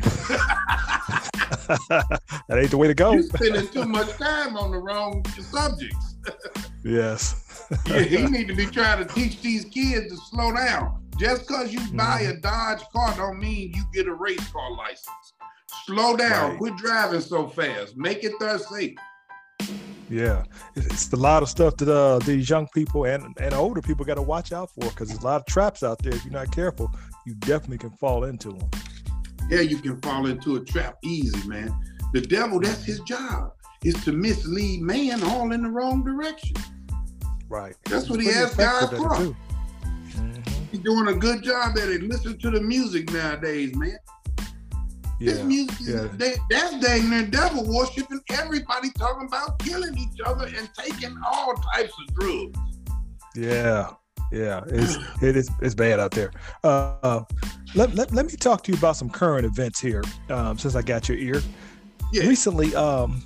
that 1.78 2.58
ain't 2.58 2.70
the 2.70 2.76
way 2.76 2.88
to 2.88 2.94
go. 2.94 3.12
You're 3.12 3.22
spending 3.22 3.68
too 3.68 3.84
much 3.84 4.10
time 4.16 4.56
on 4.56 4.70
the 4.70 4.78
wrong 4.78 5.24
subjects. 5.40 6.16
yes. 6.84 7.66
yeah, 7.86 8.00
he 8.00 8.24
need 8.26 8.48
to 8.48 8.54
be 8.54 8.66
trying 8.66 9.06
to 9.06 9.14
teach 9.14 9.40
these 9.42 9.64
kids 9.64 10.08
to 10.10 10.16
slow 10.30 10.54
down. 10.54 11.04
Just 11.18 11.48
because 11.48 11.72
you 11.72 11.80
buy 11.94 12.22
mm-hmm. 12.22 12.38
a 12.38 12.40
Dodge 12.40 12.82
car 12.92 13.14
don't 13.16 13.40
mean 13.40 13.72
you 13.74 13.82
get 13.92 14.06
a 14.06 14.14
race 14.14 14.46
car 14.50 14.72
license. 14.76 15.34
Slow 15.84 16.16
down. 16.16 16.50
Right. 16.50 16.58
Quit 16.58 16.76
driving 16.76 17.20
so 17.20 17.48
fast. 17.48 17.96
Make 17.96 18.24
it 18.24 18.32
there 18.38 18.58
safe. 18.58 18.96
Yeah, 20.10 20.44
it's 20.74 21.12
a 21.12 21.16
lot 21.16 21.42
of 21.42 21.50
stuff 21.50 21.76
that 21.76 21.88
uh, 21.88 22.18
these 22.20 22.48
young 22.48 22.66
people 22.68 23.04
and, 23.04 23.36
and 23.38 23.52
older 23.52 23.82
people 23.82 24.06
got 24.06 24.14
to 24.14 24.22
watch 24.22 24.52
out 24.52 24.70
for 24.70 24.88
because 24.88 25.08
there's 25.08 25.20
a 25.20 25.24
lot 25.24 25.40
of 25.40 25.46
traps 25.46 25.82
out 25.82 25.98
there. 26.02 26.14
If 26.14 26.24
you're 26.24 26.32
not 26.32 26.50
careful, 26.50 26.90
you 27.26 27.34
definitely 27.34 27.76
can 27.76 27.90
fall 27.90 28.24
into 28.24 28.52
them 28.52 28.70
yeah, 29.48 29.60
you 29.60 29.78
can 29.78 30.00
fall 30.00 30.26
into 30.26 30.56
a 30.56 30.60
trap 30.60 30.98
easy, 31.02 31.46
man. 31.48 31.74
The 32.12 32.20
devil, 32.20 32.60
that's 32.60 32.84
his 32.84 33.00
job, 33.00 33.52
is 33.82 33.94
to 34.04 34.12
mislead 34.12 34.82
man 34.82 35.22
all 35.22 35.52
in 35.52 35.62
the 35.62 35.70
wrong 35.70 36.04
direction. 36.04 36.56
Right. 37.48 37.74
That's 37.86 38.10
what 38.10 38.20
he 38.20 38.28
asked 38.28 38.58
God 38.58 38.90
for. 38.90 39.08
Mm-hmm. 39.08 40.42
He's 40.70 40.80
doing 40.80 41.08
a 41.08 41.14
good 41.14 41.42
job 41.42 41.78
at 41.78 41.88
it. 41.88 42.02
Listen 42.02 42.38
to 42.38 42.50
the 42.50 42.60
music 42.60 43.10
nowadays, 43.10 43.74
man. 43.74 43.96
Yeah, 45.20 45.32
this 45.32 45.42
music, 45.42 45.76
yeah. 45.80 46.08
they, 46.12 46.34
that's 46.48 46.78
dang 46.78 47.10
near 47.10 47.26
devil 47.26 47.66
worshiping. 47.66 48.20
Everybody 48.30 48.90
talking 48.92 49.26
about 49.26 49.58
killing 49.58 49.98
each 49.98 50.20
other 50.24 50.46
and 50.46 50.70
taking 50.74 51.16
all 51.26 51.54
types 51.74 51.92
of 52.00 52.14
drugs. 52.14 52.58
Yeah, 53.34 53.90
yeah, 54.30 54.62
it's 54.66 54.96
it 55.22 55.36
is 55.36 55.50
it's 55.60 55.74
bad 55.74 55.98
out 55.98 56.12
there. 56.12 56.30
Uh, 56.62 57.24
let, 57.74 57.94
let, 57.94 58.12
let 58.12 58.26
me 58.26 58.32
talk 58.32 58.62
to 58.64 58.72
you 58.72 58.78
about 58.78 58.96
some 58.96 59.10
current 59.10 59.44
events 59.44 59.80
here, 59.80 60.04
um, 60.30 60.56
since 60.56 60.76
I 60.76 60.82
got 60.82 61.08
your 61.08 61.18
ear. 61.18 61.42
Yeah. 62.12 62.26
Recently, 62.26 62.74
um, 62.76 63.22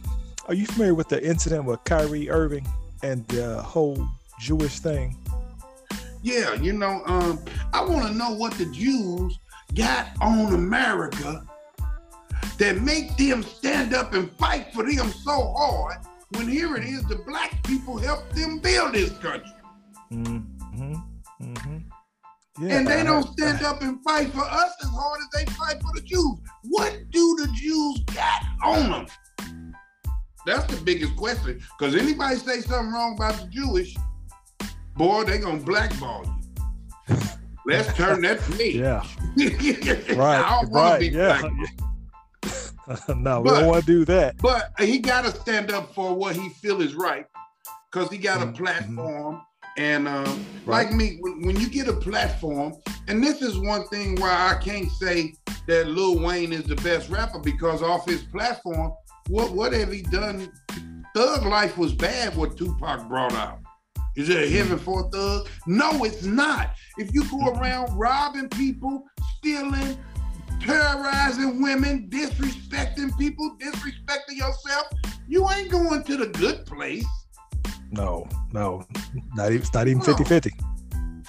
are 0.49 0.55
you 0.55 0.67
familiar 0.67 0.95
with 0.95 1.09
the 1.09 1.25
incident 1.25 1.65
with 1.65 1.85
Kyrie 1.85 2.31
Irving 2.31 2.67
and 3.03 3.27
the 3.29 3.63
whole 3.63 4.09
Jewish 4.41 4.79
thing? 4.79 5.17
Yeah, 6.23 6.55
you 6.55 6.73
know, 6.73 7.03
um, 7.07 7.39
I 7.73 7.85
want 7.85 8.07
to 8.07 8.15
know 8.15 8.31
what 8.33 8.55
the 8.55 8.67
Jews 8.67 9.39
got 9.75 10.09
on 10.21 10.55
America 10.55 11.45
that 12.59 12.81
make 12.81 13.17
them 13.17 13.43
stand 13.43 13.95
up 13.95 14.15
and 14.15 14.31
fight 14.33 14.73
for 14.73 14.83
them 14.83 15.11
so 15.11 15.53
hard 15.57 15.97
when 16.31 16.49
here 16.49 16.77
it 16.77 16.85
is 16.85 17.03
the 17.05 17.17
black 17.27 17.63
people 17.65 17.99
helped 17.99 18.35
them 18.35 18.59
build 18.59 18.95
this 18.95 19.11
country. 19.19 19.51
Mm-hmm. 20.13 20.95
Mm-hmm. 21.43 21.79
Yeah, 22.61 22.77
and 22.77 22.87
they 22.87 23.03
don't 23.03 23.27
stand 23.33 23.63
up 23.63 23.83
and 23.83 24.03
fight 24.03 24.31
for 24.31 24.45
us 24.45 24.73
as 24.83 24.89
hard 24.91 25.21
as 25.21 25.41
they 25.41 25.53
fight 25.53 25.83
for 25.83 25.91
the 25.95 26.03
Jews. 26.03 26.39
What 26.65 26.99
do 27.11 27.37
the 27.41 27.49
Jews 27.55 28.01
got 28.15 28.43
on 28.63 28.91
them? 28.91 29.73
That's 30.45 30.65
the 30.73 30.81
biggest 30.83 31.17
question. 31.17 31.63
Because 31.79 31.95
anybody 31.95 32.37
say 32.37 32.61
something 32.61 32.93
wrong 32.93 33.15
about 33.17 33.41
the 33.41 33.47
Jewish, 33.47 33.97
boy, 34.97 35.25
they 35.25 35.39
gonna 35.39 35.59
blackball 35.59 36.25
you. 36.27 37.17
Let's 37.65 37.95
turn 37.97 38.23
that 38.23 38.41
page. 38.53 38.77
Yeah. 38.83 39.05
right. 40.17 40.65
right. 40.71 41.13
yeah. 41.13 41.41
no, 43.09 43.41
we 43.41 43.51
but, 43.51 43.61
don't 43.61 43.69
want 43.69 43.85
to 43.85 43.87
do 43.87 44.05
that. 44.07 44.37
But 44.39 44.73
he 44.79 44.99
got 44.99 45.25
to 45.25 45.31
stand 45.41 45.71
up 45.71 45.95
for 45.95 46.15
what 46.15 46.37
he 46.37 46.49
feel 46.51 46.81
is 46.81 46.95
right, 46.95 47.27
because 47.91 48.11
he 48.11 48.19
got 48.19 48.43
a 48.43 48.47
mm-hmm. 48.47 48.63
platform 48.63 49.43
and 49.77 50.07
um, 50.07 50.45
right. 50.67 50.87
like 50.87 50.93
me, 50.93 51.19
when, 51.21 51.47
when, 51.47 51.61
you 51.61 51.69
get 51.69 51.89
a 51.89 51.95
platform, 51.95 52.75
and 53.09 53.23
this 53.23 53.41
is 53.41 53.59
one 53.59 53.87
thing 53.89 54.17
why 54.21 54.55
I 54.55 54.63
can't 54.63 54.91
say 54.91 55.35
that 55.67 55.89
Lil 55.89 56.21
Wayne 56.21 56.53
is 56.53 56.65
the 56.65 56.77
best 56.77 57.09
rapper 57.09 57.39
because 57.39 57.83
off 57.83 58.07
his 58.07 58.23
platform, 58.23 58.93
what 59.29 59.53
what 59.53 59.73
have 59.73 59.91
he 59.91 60.03
done? 60.03 60.53
Thug 61.15 61.45
Life 61.45 61.79
was 61.79 61.95
bad. 61.95 62.37
What 62.37 62.57
Tupac 62.57 63.09
brought 63.09 63.33
out. 63.35 63.61
Is 64.15 64.29
it 64.29 64.43
a 64.43 64.49
heaven 64.49 64.79
for 64.79 65.07
a 65.07 65.11
thug? 65.11 65.49
No, 65.67 66.05
it's 66.05 66.25
not. 66.25 66.75
If 66.99 67.15
you 67.15 67.25
go 67.31 67.49
around 67.49 67.97
robbing 67.97 68.49
people, 68.51 69.05
stealing, 69.39 69.97
terrorizing 70.63 71.63
women, 71.63 72.09
disrespecting 72.09 73.17
people, 73.19 73.57
disrespecting 73.59 74.37
yourself, 74.37 74.87
you 75.29 75.49
ain't 75.51 75.71
going 75.71 76.03
to 76.05 76.17
the 76.17 76.27
good 76.27 76.65
place. 76.67 77.07
No, 77.91 78.27
no, 78.53 78.85
not 79.35 79.53
even, 79.53 79.67
not 79.75 79.89
even 79.89 80.03
50 80.03 80.25
50. 80.25 80.51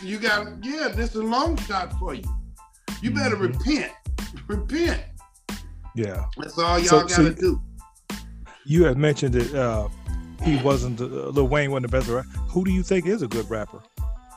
You 0.02 0.18
got, 0.18 0.63
yeah, 0.63 0.90
this 0.90 1.12
is 1.12 1.16
a 1.16 1.24
long 1.24 1.58
shot 1.58 1.94
for 2.00 2.13
you. 2.13 2.24
You 3.02 3.12
better 3.12 3.36
mm-hmm. 3.36 3.58
repent. 3.58 3.92
Repent. 4.48 5.04
Yeah. 5.96 6.25
That's 6.38 6.58
all 6.58 6.80
y'all 6.80 6.88
so, 6.88 7.00
got 7.02 7.10
to 7.10 7.16
so 7.16 7.34
do. 7.34 7.62
You 8.66 8.86
had 8.86 8.98
mentioned 8.98 9.34
that 9.36 9.54
uh, 9.54 9.90
he 10.42 10.58
wasn't, 10.63 11.02
uh, 11.02 11.06
Lil 11.06 11.48
Wayne 11.48 11.72
wasn't 11.72 11.92
the 11.92 11.98
best 11.98 12.10
rapper. 12.10 12.28
Who 12.50 12.63
do 12.63 12.72
you 12.72 12.84
think 12.84 13.06
is 13.06 13.22
a 13.22 13.28
good 13.28 13.50
rapper 13.50 13.82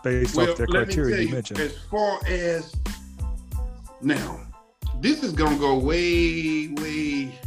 based 0.02 0.36
well, 0.36 0.50
off 0.50 0.56
the 0.56 0.66
criteria 0.66 1.18
you, 1.18 1.28
you 1.28 1.34
mentioned? 1.34 1.60
As 1.60 1.76
far 1.90 2.18
as 2.26 2.74
now, 4.02 4.40
this 5.00 5.22
is 5.22 5.32
to 5.32 5.58
go 5.58 5.78
way, 5.78 6.68
way, 6.68 7.38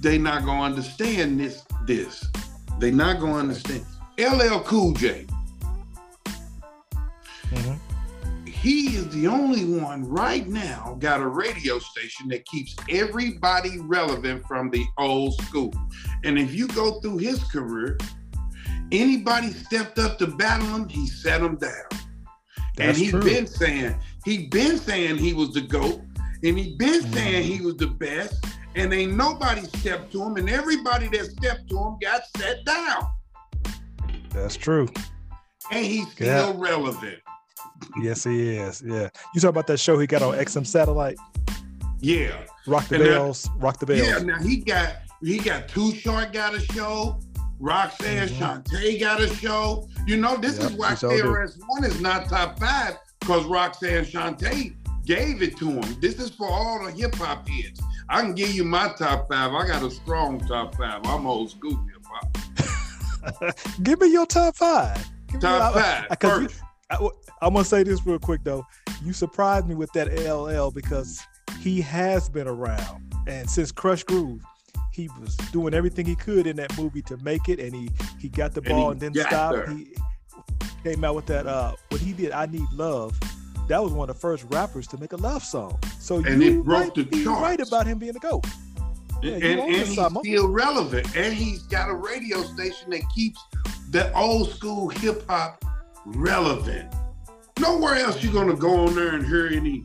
they 0.00 0.18
not 0.18 0.44
to 0.44 0.50
understand 0.50 1.38
this, 1.40 1.64
this. 1.86 2.26
They 2.78 2.90
not 2.90 3.20
gonna 3.20 3.36
understand. 3.36 3.84
LL 4.18 4.60
Cool 4.60 4.92
J. 4.92 5.26
Mm-hmm. 7.50 7.74
He 8.46 8.96
is 8.96 9.08
the 9.08 9.26
only 9.26 9.64
one 9.64 10.04
right 10.08 10.46
now 10.46 10.96
got 11.00 11.20
a 11.20 11.26
radio 11.26 11.78
station 11.78 12.28
that 12.28 12.44
keeps 12.46 12.76
everybody 12.88 13.78
relevant 13.80 14.44
from 14.46 14.70
the 14.70 14.84
old 14.98 15.34
school. 15.42 15.72
And 16.24 16.38
if 16.38 16.54
you 16.54 16.68
go 16.68 17.00
through 17.00 17.18
his 17.18 17.42
career, 17.44 17.98
anybody 18.92 19.52
stepped 19.52 19.98
up 19.98 20.18
to 20.18 20.28
battle 20.28 20.66
him, 20.68 20.88
he 20.88 21.06
set 21.06 21.40
them 21.40 21.56
down. 21.56 21.72
That's 22.76 22.78
and 22.78 22.96
he's 22.96 23.10
true. 23.10 23.22
been 23.22 23.46
saying 23.46 23.96
he 24.24 24.46
been 24.46 24.78
saying 24.78 25.18
he 25.18 25.34
was 25.34 25.52
the 25.52 25.60
goat, 25.60 26.00
and 26.44 26.58
he 26.58 26.76
been 26.76 27.12
saying 27.12 27.44
he 27.44 27.60
was 27.60 27.76
the 27.76 27.86
best 27.86 28.44
and 28.74 28.92
ain't 28.92 29.14
nobody 29.14 29.62
stepped 29.62 30.12
to 30.12 30.22
him, 30.22 30.36
and 30.36 30.48
everybody 30.48 31.08
that 31.08 31.26
stepped 31.26 31.68
to 31.68 31.78
him 31.78 31.98
got 32.00 32.22
set 32.36 32.64
down. 32.64 33.08
That's 34.30 34.56
true. 34.56 34.88
And 35.70 35.84
he's 35.84 36.10
still 36.12 36.26
yeah. 36.26 36.52
relevant. 36.56 37.18
yes, 38.00 38.24
he 38.24 38.56
is. 38.56 38.82
Yeah. 38.84 39.10
You 39.34 39.40
talk 39.40 39.50
about 39.50 39.66
that 39.66 39.78
show 39.78 39.98
he 39.98 40.06
got 40.06 40.22
on 40.22 40.34
XM 40.34 40.66
Satellite? 40.66 41.16
Yeah. 42.00 42.44
Rock 42.66 42.88
the 42.88 42.96
and 42.96 43.04
Bells. 43.04 43.48
Now, 43.48 43.54
Rock 43.58 43.78
the 43.78 43.86
Bells. 43.86 44.06
Yeah, 44.06 44.18
now 44.18 44.38
he 44.38 44.56
got 44.58 44.96
he 45.22 45.38
got 45.38 45.68
Too 45.68 45.94
Short 45.94 46.32
got 46.32 46.54
a 46.54 46.60
show. 46.60 47.20
Roxanne 47.60 48.28
mm-hmm. 48.28 48.42
Shante 48.42 49.00
got 49.00 49.20
a 49.20 49.28
show. 49.36 49.88
You 50.06 50.16
know, 50.16 50.36
this 50.36 50.58
yep, 50.58 50.70
is 50.70 50.76
why 50.76 50.92
KRS 50.92 51.60
One 51.68 51.84
is 51.84 52.00
not 52.00 52.28
top 52.28 52.58
five 52.58 52.96
because 53.20 53.44
Roxanne 53.44 54.04
Shante 54.04 54.74
gave 55.04 55.42
it 55.42 55.56
to 55.58 55.68
him. 55.68 56.00
This 56.00 56.14
is 56.14 56.30
for 56.30 56.48
all 56.48 56.84
the 56.84 56.92
hip 56.92 57.14
hop 57.14 57.48
heads. 57.48 57.80
I 58.08 58.20
can 58.22 58.34
give 58.34 58.52
you 58.52 58.64
my 58.64 58.92
top 58.98 59.28
five. 59.28 59.52
I 59.52 59.66
got 59.66 59.82
a 59.82 59.90
strong 59.90 60.38
top 60.40 60.74
five. 60.76 61.00
I'm 61.04 61.26
old 61.26 61.50
school 61.50 61.84
hip 61.86 62.04
hop. 62.04 63.56
give 63.82 64.00
me 64.00 64.12
your 64.12 64.26
top 64.26 64.56
five. 64.56 65.04
Give 65.28 65.40
top 65.40 65.74
five. 65.74 66.06
I, 66.10 66.96
I, 66.96 67.08
I'm 67.40 67.54
gonna 67.54 67.64
say 67.64 67.82
this 67.82 68.04
real 68.06 68.18
quick 68.18 68.42
though. 68.44 68.66
You 69.04 69.12
surprised 69.12 69.66
me 69.66 69.74
with 69.74 69.92
that 69.92 70.12
LL 70.12 70.70
because 70.70 71.20
he 71.60 71.80
has 71.80 72.28
been 72.28 72.46
around, 72.46 73.14
and 73.26 73.48
since 73.48 73.72
Krush 73.72 74.04
Groove, 74.04 74.42
he 74.92 75.08
was 75.20 75.36
doing 75.52 75.74
everything 75.74 76.06
he 76.06 76.14
could 76.14 76.46
in 76.46 76.56
that 76.56 76.76
movie 76.76 77.02
to 77.02 77.16
make 77.18 77.48
it, 77.48 77.58
and 77.58 77.74
he 77.74 77.90
he 78.20 78.28
got 78.28 78.52
the 78.52 78.62
ball 78.62 78.90
and, 78.90 79.02
and 79.02 79.14
then 79.14 79.26
stopped. 79.26 79.68
He 79.70 79.94
came 80.84 81.04
out 81.04 81.14
with 81.14 81.26
that 81.26 81.46
uh 81.46 81.74
what 81.88 82.00
he 82.00 82.12
did. 82.12 82.32
I 82.32 82.46
need 82.46 82.66
love 82.72 83.18
that 83.68 83.82
was 83.82 83.92
one 83.92 84.08
of 84.08 84.14
the 84.14 84.20
first 84.20 84.44
rappers 84.50 84.86
to 84.88 84.98
make 84.98 85.12
a 85.12 85.16
love 85.16 85.42
song. 85.42 85.78
So 85.98 86.16
and 86.16 86.42
you 86.42 86.60
it 86.60 86.64
broke 86.64 86.94
the 86.94 87.04
charts. 87.04 87.26
right 87.26 87.60
about 87.60 87.86
him 87.86 87.98
being 87.98 88.16
a 88.16 88.20
goat. 88.20 88.44
Yeah, 89.22 89.34
and, 89.34 89.60
and 89.60 89.72
he's 89.72 89.92
still 89.92 90.48
relevant. 90.48 91.16
And 91.16 91.32
he's 91.32 91.62
got 91.62 91.88
a 91.88 91.94
radio 91.94 92.42
station 92.42 92.90
that 92.90 93.02
keeps 93.14 93.40
the 93.90 94.12
old 94.16 94.50
school 94.50 94.88
hip 94.88 95.24
hop 95.28 95.64
relevant. 96.04 96.92
Nowhere 97.60 97.96
else 97.96 98.22
you're 98.22 98.32
gonna 98.32 98.56
go 98.56 98.86
on 98.86 98.94
there 98.94 99.14
and 99.14 99.24
hear 99.24 99.46
any 99.46 99.84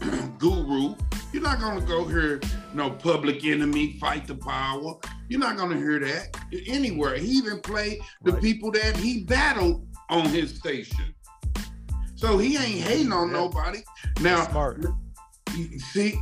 guru. 0.38 0.94
You're 1.32 1.42
not 1.42 1.58
gonna 1.58 1.80
go 1.80 2.04
hear 2.04 2.40
no 2.74 2.90
public 2.90 3.44
enemy 3.44 3.98
fight 3.98 4.26
the 4.26 4.36
power. 4.36 4.94
You're 5.28 5.40
not 5.40 5.56
gonna 5.56 5.76
hear 5.76 5.98
that 5.98 6.36
anywhere. 6.68 7.16
He 7.16 7.28
even 7.28 7.58
played 7.60 7.98
the 8.22 8.32
right. 8.32 8.42
people 8.42 8.70
that 8.72 8.96
he 8.96 9.24
battled 9.24 9.84
on 10.08 10.26
his 10.26 10.54
station. 10.56 11.15
So 12.16 12.38
he 12.38 12.56
ain't 12.56 12.82
hating 12.82 13.12
on 13.12 13.28
yeah. 13.28 13.34
nobody. 13.34 13.78
Now, 14.20 14.48
smart. 14.48 14.84
see, 15.92 16.18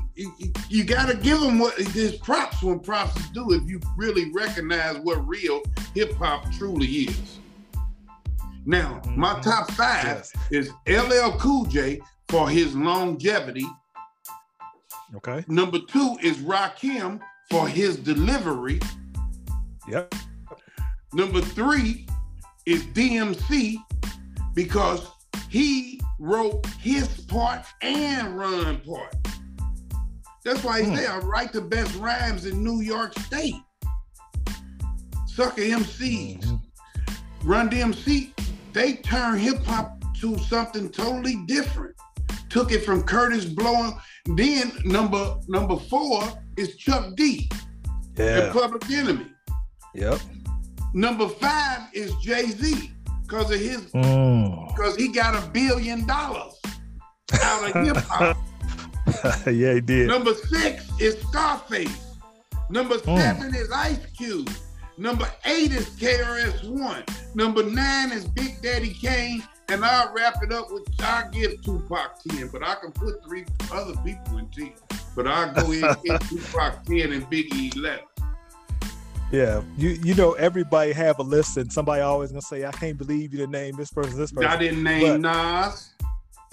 you 0.69 0.85
got 0.85 1.09
to 1.09 1.17
give 1.17 1.41
him 1.41 1.59
what 1.59 1.75
his 1.77 2.17
props 2.17 2.63
when 2.63 2.81
props 2.81 3.17
is 3.21 3.29
due 3.31 3.53
if 3.53 3.69
you 3.69 3.81
really 3.97 4.31
recognize 4.33 4.99
what 4.99 5.27
real 5.27 5.63
hip 5.95 6.13
hop 6.15 6.51
truly 6.53 6.87
is. 6.87 7.39
Now, 8.67 9.01
mm-hmm. 9.05 9.21
my 9.21 9.39
top 9.41 9.71
five 9.73 10.05
yes. 10.05 10.33
is 10.51 10.71
LL 10.89 11.39
Cool 11.39 11.65
J 11.67 12.01
for 12.29 12.49
his 12.49 12.75
longevity. 12.75 13.67
Okay. 15.17 15.45
Number 15.47 15.79
two 15.79 16.17
is 16.23 16.39
Rakim 16.39 17.21
for 17.51 17.69
his 17.69 17.97
delivery. 17.97 18.81
Yep. 19.89 20.15
Number 21.13 21.41
three 21.41 22.07
is 22.67 22.83
DMC 22.87 23.77
because 24.55 25.07
he 25.51 26.01
wrote 26.19 26.67
his 26.81 27.09
part 27.23 27.65
and 27.83 28.39
run 28.39 28.81
part. 28.81 29.15
That's 30.45 30.63
why 30.63 30.83
he 30.83 30.91
mm. 30.91 30.97
said, 30.97 31.11
I 31.11 31.19
write 31.19 31.53
the 31.53 31.63
best 31.63 31.95
rhymes 31.97 32.47
in 32.47 32.63
New 32.63 32.81
York 32.81 33.19
State. 33.21 33.55
Sucker 35.27 35.63
MCs, 35.63 36.45
mm-hmm. 36.45 37.49
Run 37.49 37.69
DMC, 37.69 38.31
they 38.73 38.95
turned 38.95 39.41
hip 39.41 39.63
hop 39.65 40.03
to 40.21 40.39
something 40.39 40.89
totally 40.89 41.45
different. 41.47 41.95
Took 42.49 42.73
it 42.73 42.85
from 42.85 43.03
Kurtis 43.03 43.55
Blow. 43.55 43.93
Then 44.27 44.73
number 44.85 45.37
number 45.49 45.77
four 45.77 46.23
is 46.57 46.77
Chuck 46.77 47.15
D. 47.17 47.51
Yeah. 48.17 48.45
And 48.45 48.53
Public 48.53 48.89
Enemy. 48.91 49.27
Yep. 49.95 50.21
Number 50.95 51.29
five 51.29 51.83
is 51.93 52.15
Jay 52.23 52.47
Z 52.47 52.94
because 53.35 53.51
of 53.51 53.61
his 53.61 53.81
mm. 53.93 54.69
because 54.69 54.95
he 54.95 55.09
got 55.09 55.35
a 55.35 55.49
billion 55.49 56.07
dollars 56.07 56.61
out 57.43 57.75
of 57.75 57.85
hip 57.85 57.97
hop. 57.97 58.37
yeah, 59.47 59.75
he 59.75 59.81
did. 59.81 60.07
Number 60.07 60.35
six 60.35 60.89
is 61.01 61.21
Scarface. 61.23 62.17
Number 62.71 62.97
mm. 62.99 63.19
seven 63.19 63.53
is 63.55 63.71
Ice 63.73 64.07
Cube. 64.17 64.49
Number 64.99 65.29
eight 65.47 65.73
is 65.73 65.89
KRS 65.91 66.69
One. 66.69 67.03
Number 67.35 67.65
nine 67.65 68.13
is 68.13 68.25
Big 68.25 68.63
Daddy 68.63 68.95
Kane. 68.95 69.43
And 69.69 69.85
I'll 69.85 70.13
wrap 70.13 70.37
it 70.43 70.53
up 70.53 70.71
with 70.71 70.87
I'll 71.01 71.29
give 71.31 71.61
Tupac 71.63 72.23
10, 72.29 72.49
but 72.49 72.63
I 72.63 72.75
can 72.77 72.93
put 72.93 73.25
three 73.25 73.47
other 73.73 73.95
people 74.05 74.39
in 74.39 74.47
10. 74.49 74.75
But 75.17 75.27
I'll 75.27 75.53
go 75.55 75.73
in 75.73 75.83
and 75.83 76.03
get 76.03 76.21
Tupac 76.29 76.85
10 76.85 77.13
and 77.13 77.29
Biggie 77.31 77.75
11. 77.75 78.01
Yeah, 79.33 79.63
you 79.77 79.91
you 79.91 80.15
know 80.15 80.33
everybody 80.33 80.93
have 80.93 81.19
a 81.19 81.23
list, 81.23 81.57
and 81.57 81.73
somebody 81.73 82.03
always 82.03 82.31
gonna 82.31 82.43
say, 82.43 82.65
"I 82.65 82.73
can't 82.73 82.97
believe 82.97 83.33
you 83.33 83.39
didn't 83.39 83.53
name 83.53 83.77
this 83.77 83.91
person, 83.91 84.19
this 84.19 84.31
person." 84.31 84.51
I 84.51 84.57
didn't 84.57 84.83
name 84.83 85.23
but, 85.23 85.69
Nas. 85.69 85.91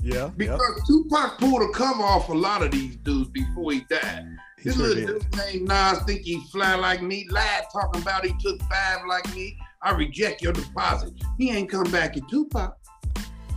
Yeah, 0.03 0.31
because 0.36 0.60
yep. 0.77 0.86
Tupac 0.88 1.38
pulled 1.38 1.62
a 1.62 1.69
cover 1.73 2.01
off 2.01 2.29
a 2.29 2.34
lot 2.34 2.63
of 2.63 2.71
these 2.71 2.95
dudes 2.97 3.29
before 3.29 3.73
he 3.73 3.81
died. 3.81 4.25
He 4.57 4.69
this 4.69 4.77
sure 4.77 4.88
little 4.88 5.19
dude 5.19 5.36
named 5.36 5.67
Nas 5.67 5.99
think 6.03 6.21
he 6.21 6.41
fly 6.51 6.75
like 6.75 7.03
me, 7.03 7.27
lied 7.29 7.63
talking 7.71 8.01
about 8.01 8.25
he 8.25 8.34
took 8.39 8.60
five 8.63 8.99
like 9.07 9.31
me. 9.36 9.57
I 9.84 9.91
reject 9.91 10.41
your 10.41 10.53
deposit. 10.53 11.13
He 11.38 11.51
ain't 11.51 11.69
come 11.69 11.89
back 11.91 12.17
in 12.17 12.27
Tupac. 12.27 12.77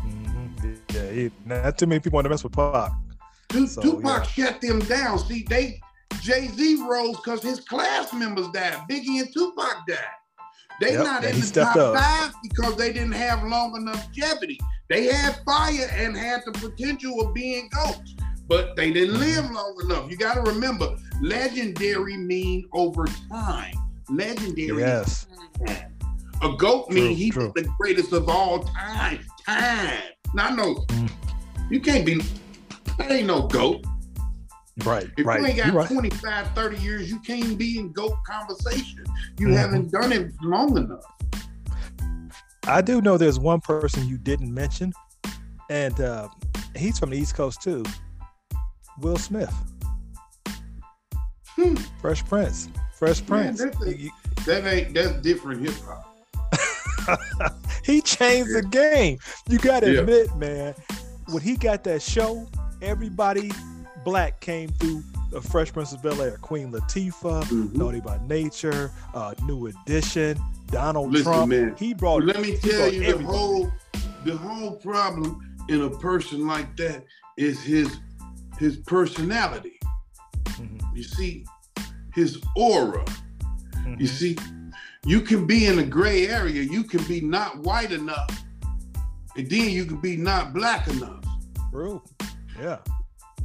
Mm-hmm. 0.07 0.75
Yeah, 0.95 1.11
he, 1.11 1.31
not 1.45 1.79
too 1.79 1.87
many 1.87 2.01
people 2.01 2.17
want 2.17 2.27
to 2.27 2.31
mess 2.31 2.45
with 2.45 2.53
Pac. 2.53 2.93
so, 3.67 3.81
Tupac 3.81 4.37
yeah. 4.37 4.47
shut 4.47 4.61
them 4.61 4.81
down. 4.81 5.19
See, 5.19 5.45
they 5.49 5.81
Jay 6.21 6.49
Z 6.49 6.85
rose 6.89 7.17
because 7.17 7.43
his 7.43 7.61
class 7.61 8.13
members 8.13 8.49
died. 8.49 8.87
Biggie 8.89 9.21
and 9.21 9.33
Tupac 9.33 9.87
died. 9.87 9.99
They 10.81 10.95
yep, 10.95 11.05
not 11.05 11.25
in 11.25 11.41
the 11.41 11.51
top 11.51 11.77
up. 11.77 11.97
five 11.97 12.35
because 12.43 12.77
they 12.77 12.93
didn't 12.93 13.13
have 13.13 13.45
long 13.45 13.77
enough 13.77 14.05
longevity. 14.17 14.59
They 14.89 15.07
had 15.07 15.41
fire 15.45 15.89
and 15.93 16.17
had 16.17 16.43
the 16.45 16.53
potential 16.53 17.21
of 17.21 17.33
being 17.33 17.69
goats, 17.71 18.15
but 18.49 18.77
they 18.77 18.93
didn't 18.93 19.19
live 19.19 19.51
long 19.51 19.81
enough. 19.85 20.11
You 20.11 20.17
got 20.17 20.35
to 20.35 20.43
remember, 20.43 20.97
legendary 21.23 22.17
mean 22.17 22.69
over 22.73 23.07
time. 23.31 23.75
Legendary. 24.11 24.81
Yes. 24.81 25.27
A 26.43 26.53
goat 26.59 26.91
true, 26.91 27.01
mean 27.01 27.17
he's 27.17 27.35
the 27.35 27.67
greatest 27.79 28.13
of 28.13 28.29
all 28.29 28.65
time. 28.65 29.21
Time. 29.47 30.03
Now, 30.35 30.51
no, 30.51 30.75
mm. 30.75 31.11
you 31.71 31.81
can't 31.81 32.05
be. 32.05 32.21
That 32.99 33.11
ain't 33.11 33.29
no 33.29 33.47
goat. 33.47 33.85
Right. 34.79 35.09
If 35.17 35.27
right. 35.27 35.41
you 35.41 35.47
ain't 35.47 35.57
got 35.57 35.73
right. 35.73 35.89
25, 35.89 36.51
30 36.55 36.77
years, 36.79 37.11
you 37.11 37.21
can't 37.21 37.57
be 37.57 37.79
in 37.79 37.93
GOAT 37.93 38.17
conversation. 38.27 39.05
You 39.39 39.49
mm-hmm. 39.49 39.57
haven't 39.57 39.93
done 39.93 40.13
it 40.13 40.33
long 40.43 40.77
enough. 40.77 41.05
I 42.67 42.81
do 42.81 43.01
know 43.01 43.17
there's 43.17 43.39
one 43.39 43.61
person 43.61 44.09
you 44.09 44.19
didn't 44.19 44.53
mention, 44.53 44.93
and 45.71 46.01
uh, 46.01 46.29
he's 46.75 46.99
from 46.99 47.11
the 47.11 47.17
East 47.17 47.37
Coast 47.37 47.63
too. 47.63 47.85
Will 49.01 49.17
Smith. 49.17 49.53
Hmm. 51.47 51.75
Fresh 52.01 52.25
Prince. 52.25 52.69
Fresh 52.95 53.27
Prince. 53.27 53.61
Man, 53.61 53.73
a, 53.87 54.11
that 54.47 54.67
ain't 54.67 54.95
that's 54.95 55.13
different 55.21 55.63
hip 55.63 55.75
hop. 55.85 56.11
he 57.85 58.01
changed 58.01 58.55
the 58.55 58.63
game. 58.63 59.19
You 59.49 59.59
gotta 59.59 59.93
yeah. 59.93 60.01
admit, 60.01 60.35
man, 60.37 60.75
when 61.29 61.43
he 61.43 61.57
got 61.57 61.85
that 61.85 62.03
show, 62.03 62.49
everybody 62.81 63.53
black 64.05 64.41
came 64.41 64.69
through 64.69 65.03
the 65.31 65.41
Fresh 65.41 65.73
Prince 65.73 65.93
of 65.93 66.03
Bel 66.03 66.21
Air. 66.23 66.37
Queen 66.39 66.71
Latifah, 66.71 67.43
mm-hmm. 67.45 67.77
Naughty 67.77 68.01
by 68.01 68.19
Nature, 68.29 68.93
uh, 69.15 69.35
New 69.45 69.67
Edition, 69.67 70.39
Donald 70.67 71.11
Listen, 71.11 71.33
Trump. 71.33 71.49
Man, 71.49 71.75
he 71.77 71.95
brought. 71.95 72.23
Let 72.25 72.41
me 72.41 72.57
tell 72.57 72.93
you 72.93 73.03
everybody. 73.03 73.25
the 73.25 73.25
whole 73.25 73.73
the 74.25 74.37
whole 74.37 74.73
problem 74.77 75.57
in 75.69 75.83
a 75.83 75.91
person 75.91 76.47
like 76.47 76.77
that 76.77 77.05
is 77.37 77.63
his 77.63 77.99
his 78.59 78.77
personality. 78.77 79.79
Mm-hmm. 80.45 80.97
You 80.97 81.03
see, 81.03 81.47
his 82.15 82.41
aura. 82.57 83.05
Mm-hmm. 83.05 84.01
You 84.01 84.07
see, 84.07 84.39
you 85.05 85.21
can 85.21 85.47
be 85.47 85.67
in 85.67 85.81
a 85.81 85.85
gray 85.85 86.29
area. 86.29 86.63
You 86.63 86.85
can 86.85 87.03
be 87.05 87.21
not 87.21 87.59
white 87.59 87.91
enough, 87.91 88.45
and 89.37 89.51
then 89.51 89.71
you 89.71 89.85
can 89.85 90.01
be 90.01 90.17
not 90.17 90.53
black 90.53 90.87
enough. 90.89 91.25
True. 91.73 92.01
Yeah 92.61 92.79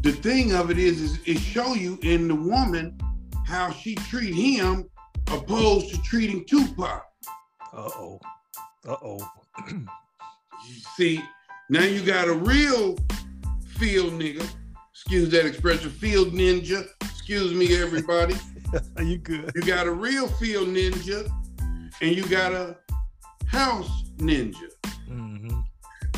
the 0.02 0.12
thing 0.12 0.54
of 0.54 0.72
it 0.72 0.78
is, 0.78 1.02
is 1.02 1.20
it 1.26 1.40
show 1.40 1.74
you 1.74 2.00
in 2.02 2.28
the 2.28 2.36
woman 2.36 2.98
how 3.46 3.72
she 3.72 3.96
treat 3.96 4.34
him 4.34 4.90
opposed 5.28 5.90
to 5.90 6.02
treating 6.02 6.46
Tupac. 6.46 7.04
Uh 7.74 7.90
oh. 7.96 8.20
Uh 8.88 8.96
oh. 9.04 9.30
see, 10.96 11.22
now 11.70 11.84
you 11.84 12.02
got 12.02 12.28
a 12.28 12.34
real 12.34 12.98
field 13.78 14.14
nigga. 14.14 14.48
Excuse 14.92 15.30
that 15.30 15.46
expression, 15.46 15.90
field 15.90 16.34
ninja. 16.34 16.88
Excuse 17.02 17.54
me, 17.54 17.82
everybody. 17.82 18.36
Are 18.98 19.04
you 19.04 19.18
good? 19.18 19.52
You 19.56 19.62
got 19.62 19.88
a 19.88 19.92
real 19.92 20.28
field 20.28 20.70
ninja, 20.70 21.30
and 22.02 22.16
you 22.16 22.26
got 22.28 22.54
a 22.54 22.78
house 23.48 24.04
ninja. 24.18 24.70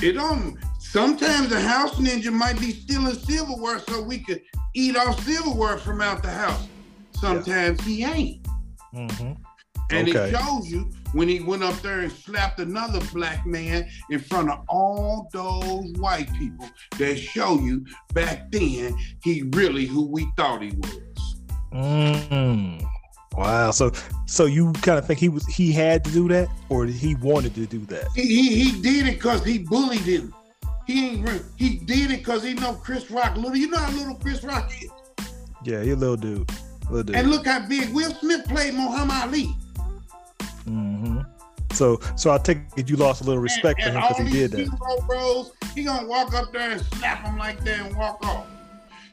Mm-hmm. 0.01 0.09
It 0.09 0.13
don't 0.13 0.57
Sometimes 0.91 1.51
a 1.53 1.61
house 1.61 1.95
ninja 1.95 2.33
might 2.33 2.59
be 2.59 2.71
stealing 2.71 3.15
silverware 3.15 3.79
so 3.79 4.01
we 4.01 4.19
could 4.19 4.41
eat 4.73 4.97
off 4.97 5.23
silverware 5.23 5.77
from 5.77 6.01
out 6.01 6.21
the 6.21 6.29
house. 6.29 6.67
Sometimes 7.13 7.79
yeah. 7.87 8.13
he 8.13 8.19
ain't. 8.19 8.47
Mm-hmm. 8.93 9.33
And 9.91 10.09
Okay. 10.09 10.19
it 10.19 10.35
shows 10.35 10.69
you 10.69 10.89
when 11.13 11.29
he 11.29 11.39
went 11.39 11.63
up 11.63 11.79
there 11.81 11.99
and 11.99 12.11
slapped 12.11 12.59
another 12.59 12.99
black 13.13 13.45
man 13.45 13.87
in 14.09 14.19
front 14.19 14.49
of 14.49 14.65
all 14.67 15.29
those 15.31 15.93
white 15.93 16.33
people 16.33 16.67
that 16.97 17.17
show 17.17 17.59
you 17.59 17.85
back 18.13 18.51
then 18.51 18.93
he 19.23 19.43
really 19.53 19.85
who 19.85 20.07
we 20.07 20.27
thought 20.35 20.61
he 20.61 20.71
was. 20.77 20.99
Mm. 21.73 22.83
Wow. 23.35 23.71
So 23.71 23.91
so 24.25 24.45
you 24.45 24.73
kind 24.73 24.97
of 24.97 25.05
think 25.05 25.19
he 25.19 25.29
was 25.29 25.45
he 25.45 25.71
had 25.71 26.03
to 26.05 26.11
do 26.11 26.27
that, 26.29 26.49
or 26.69 26.85
he 26.85 27.15
wanted 27.15 27.55
to 27.55 27.65
do 27.65 27.79
that? 27.85 28.07
He 28.15 28.23
he, 28.23 28.63
he 28.63 28.81
did 28.81 29.07
it 29.07 29.13
because 29.13 29.43
he 29.45 29.59
bullied 29.59 30.01
him. 30.01 30.33
He 30.85 31.09
ain't 31.09 31.43
he 31.55 31.77
did 31.77 32.11
it 32.11 32.17
because 32.19 32.43
he 32.43 32.53
know 32.53 32.73
Chris 32.73 33.09
Rock 33.09 33.37
little. 33.37 33.55
You 33.55 33.69
know 33.69 33.77
how 33.77 33.91
little 33.91 34.15
Chris 34.15 34.43
Rock 34.43 34.71
is. 34.81 34.89
Yeah, 35.63 35.83
he 35.83 35.91
a 35.91 35.95
little 35.95 36.17
dude. 36.17 36.49
Little 36.89 37.03
dude. 37.03 37.15
And 37.15 37.29
look 37.29 37.45
how 37.45 37.65
big 37.67 37.93
Will 37.93 38.13
Smith 38.15 38.45
played 38.45 38.73
Muhammad 38.73 39.27
Ali. 39.27 39.55
Mm-hmm. 40.65 41.21
So 41.73 41.99
so 42.17 42.31
I 42.31 42.37
take 42.37 42.59
it 42.75 42.89
you 42.89 42.97
lost 42.97 43.21
a 43.21 43.23
little 43.23 43.41
respect 43.41 43.79
and, 43.81 43.93
for 43.93 43.99
him 43.99 44.07
because 44.09 44.33
he 44.33 44.39
did 44.39 44.51
that. 44.51 45.05
bros, 45.07 45.53
he 45.73 45.83
gonna 45.83 46.07
walk 46.07 46.33
up 46.33 46.51
there 46.51 46.71
and 46.71 46.81
slap 46.81 47.25
him 47.25 47.37
like 47.37 47.63
that 47.63 47.79
and 47.85 47.95
walk 47.95 48.25
off. 48.25 48.45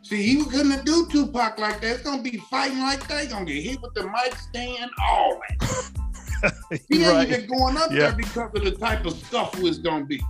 See, 0.09 0.23
he 0.23 0.43
couldn't 0.43 0.87
do 0.87 1.07
Tupac 1.11 1.59
like 1.59 1.83
that. 1.83 1.97
It's 1.97 2.03
gonna 2.03 2.23
be 2.23 2.39
fighting 2.51 2.81
like 2.81 3.07
that. 3.09 3.25
He 3.25 3.29
gonna 3.29 3.45
get 3.45 3.63
hit 3.63 3.83
with 3.83 3.93
the 3.93 4.05
mic 4.05 4.35
stand, 4.39 4.91
all 5.07 5.39
that. 5.61 5.91
He 6.89 7.03
ain't 7.05 7.13
right. 7.13 7.29
even 7.29 7.47
going 7.47 7.77
up 7.77 7.91
Yeah. 7.91 7.99
there 7.99 8.13
because 8.13 8.51
of 8.55 8.65
the 8.65 8.71
type 8.71 9.05
of 9.05 9.13
stuff 9.13 9.59
it's 9.59 9.79
gonna 9.79 10.07
be. 10.07 10.23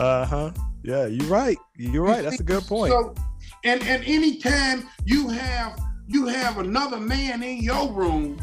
Uh 0.00 0.24
huh. 0.24 0.50
Yeah, 0.82 1.06
you're 1.06 1.28
right. 1.28 1.58
You're 1.76 2.02
right. 2.02 2.24
That's 2.24 2.40
a 2.40 2.44
good 2.44 2.64
point. 2.64 2.92
So, 2.92 3.14
and 3.62 3.80
and 3.82 4.02
anytime 4.04 4.88
you 5.04 5.28
have 5.28 5.78
you 6.08 6.26
have 6.26 6.58
another 6.58 6.98
man 6.98 7.42
in 7.42 7.58
your 7.62 7.92
room, 7.92 8.36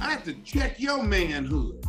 I 0.00 0.10
have 0.12 0.24
to 0.24 0.34
check 0.44 0.78
your 0.78 1.02
manhood. 1.02 1.84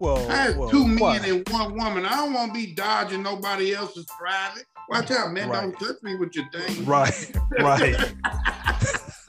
Well, 0.00 0.30
I 0.30 0.36
have 0.36 0.56
well, 0.56 0.68
two 0.68 0.86
men 0.86 0.98
why? 0.98 1.16
and 1.18 1.48
one 1.48 1.74
woman. 1.74 2.04
I 2.04 2.16
don't 2.16 2.32
want 2.34 2.52
to 2.54 2.58
be 2.66 2.74
dodging 2.74 3.22
nobody 3.22 3.74
else's 3.74 4.06
private. 4.18 4.64
Watch 4.90 5.10
out, 5.10 5.32
man! 5.32 5.48
Right. 5.48 5.62
Don't 5.62 5.78
touch 5.80 6.02
me 6.02 6.16
with 6.16 6.34
your 6.36 6.44
thing. 6.50 6.84
Right, 6.84 7.32
right. 7.60 8.14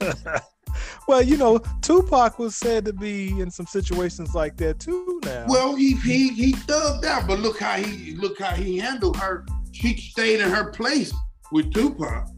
well, 1.08 1.22
you 1.22 1.36
know, 1.36 1.58
Tupac 1.82 2.38
was 2.38 2.54
said 2.54 2.84
to 2.84 2.92
be 2.92 3.40
in 3.40 3.50
some 3.50 3.66
situations 3.66 4.34
like 4.34 4.56
that 4.58 4.78
too. 4.78 5.20
Now, 5.24 5.46
Well, 5.48 5.74
he 5.74 5.94
he 5.96 6.28
he 6.30 6.52
thugged 6.52 7.04
out, 7.04 7.26
but 7.26 7.40
look 7.40 7.58
how 7.58 7.76
he 7.76 8.14
look 8.16 8.38
how 8.38 8.54
he 8.54 8.78
handled 8.78 9.16
her. 9.16 9.44
She 9.72 9.96
stayed 9.96 10.40
in 10.40 10.50
her 10.50 10.70
place 10.70 11.12
with 11.50 11.72
Tupac. 11.72 12.28